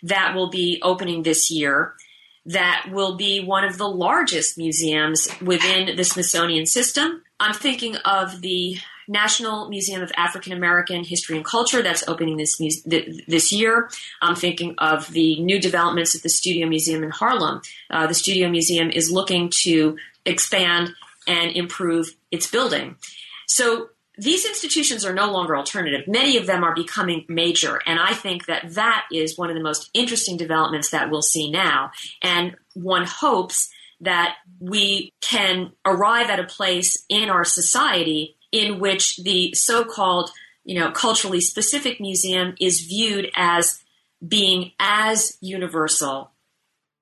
that 0.04 0.34
will 0.36 0.50
be 0.50 0.80
opening 0.82 1.24
this 1.24 1.52
year 1.52 1.96
that 2.46 2.88
will 2.92 3.16
be 3.16 3.44
one 3.44 3.64
of 3.64 3.78
the 3.78 3.88
largest 3.88 4.58
museums 4.58 5.28
within 5.42 5.96
the 5.96 6.04
Smithsonian 6.04 6.66
system. 6.66 7.22
I'm 7.40 7.54
thinking 7.54 7.96
of 7.98 8.42
the 8.42 8.78
National 9.08 9.70
Museum 9.70 10.02
of 10.02 10.12
African 10.18 10.54
American 10.54 11.04
History 11.04 11.36
and 11.36 11.46
Culture 11.46 11.82
that's 11.82 12.08
opening 12.08 12.38
this 12.38 12.58
this 13.28 13.52
year. 13.52 13.90
I'm 14.22 14.36
thinking 14.36 14.76
of 14.78 15.12
the 15.12 15.40
new 15.42 15.60
developments 15.60 16.16
at 16.16 16.24
the 16.24 16.30
Studio 16.30 16.68
Museum 16.68 17.04
in 17.04 17.10
Harlem. 17.12 17.62
Uh, 17.90 18.08
the 18.08 18.14
Studio 18.14 18.50
Museum 18.50 18.90
is 18.90 19.12
looking 19.12 19.52
to 19.62 19.98
expand 20.26 20.94
and 21.30 21.56
improve 21.56 22.10
its 22.32 22.48
building. 22.48 22.98
So 23.48 23.90
these 24.18 24.46
institutions 24.46 25.06
are 25.06 25.14
no 25.14 25.32
longer 25.32 25.56
alternative. 25.56 26.08
Many 26.08 26.36
of 26.36 26.46
them 26.46 26.64
are 26.64 26.76
becoming 26.76 27.26
major. 27.30 27.80
And 27.86 28.00
I 28.00 28.14
think 28.14 28.48
that 28.48 28.74
that 28.74 29.06
is 29.14 29.38
one 29.38 29.50
of 29.50 29.56
the 29.56 29.64
most 29.64 29.90
interesting 29.94 30.36
developments 30.36 30.90
that 30.90 31.10
we'll 31.10 31.22
see 31.22 31.50
now. 31.50 31.92
And 32.22 32.58
one 32.74 33.06
hopes 33.06 33.70
that 34.02 34.36
we 34.60 35.14
can 35.22 35.72
arrive 35.86 36.30
at 36.30 36.40
a 36.40 36.46
place 36.46 37.06
in 37.08 37.30
our 37.30 37.46
society 37.46 38.36
in 38.52 38.80
which 38.80 39.18
the 39.18 39.54
so-called, 39.54 40.32
you 40.66 40.78
know, 40.78 40.92
culturally 40.92 41.40
specific 41.40 42.02
museum 42.02 42.56
is 42.60 42.82
viewed 42.82 43.30
as 43.36 43.82
being 44.26 44.72
as 44.80 45.38
universal, 45.40 46.32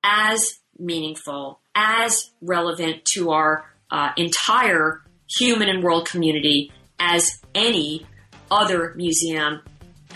as 0.03 0.59
meaningful, 0.77 1.61
as 1.73 2.31
relevant 2.41 3.05
to 3.05 3.31
our 3.31 3.65
uh, 3.91 4.11
entire 4.17 5.01
human 5.37 5.69
and 5.69 5.83
world 5.83 6.07
community 6.07 6.71
as 6.99 7.39
any 7.53 8.05
other 8.49 8.93
museum, 8.95 9.61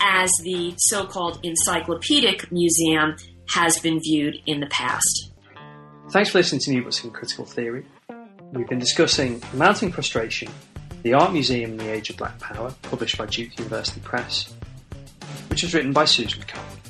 as 0.00 0.30
the 0.42 0.74
so 0.78 1.06
called 1.06 1.38
encyclopedic 1.42 2.50
museum 2.50 3.16
has 3.50 3.78
been 3.78 4.00
viewed 4.00 4.36
in 4.46 4.60
the 4.60 4.66
past. 4.66 5.30
Thanks 6.10 6.30
for 6.30 6.38
listening 6.38 6.60
to 6.62 6.70
New 6.72 6.82
Books 6.82 7.04
in 7.04 7.10
Critical 7.10 7.44
Theory. 7.44 7.86
We've 8.52 8.68
been 8.68 8.78
discussing 8.78 9.42
Mounting 9.54 9.92
Frustration, 9.92 10.50
the 11.02 11.14
Art 11.14 11.32
Museum 11.32 11.72
in 11.72 11.76
the 11.78 11.90
Age 11.90 12.10
of 12.10 12.16
Black 12.16 12.38
Power, 12.38 12.74
published 12.82 13.16
by 13.16 13.26
Duke 13.26 13.56
University 13.58 14.00
Press, 14.00 14.52
which 15.48 15.62
was 15.62 15.74
written 15.74 15.92
by 15.92 16.04
Susan 16.04 16.42
Cahan. 16.42 16.81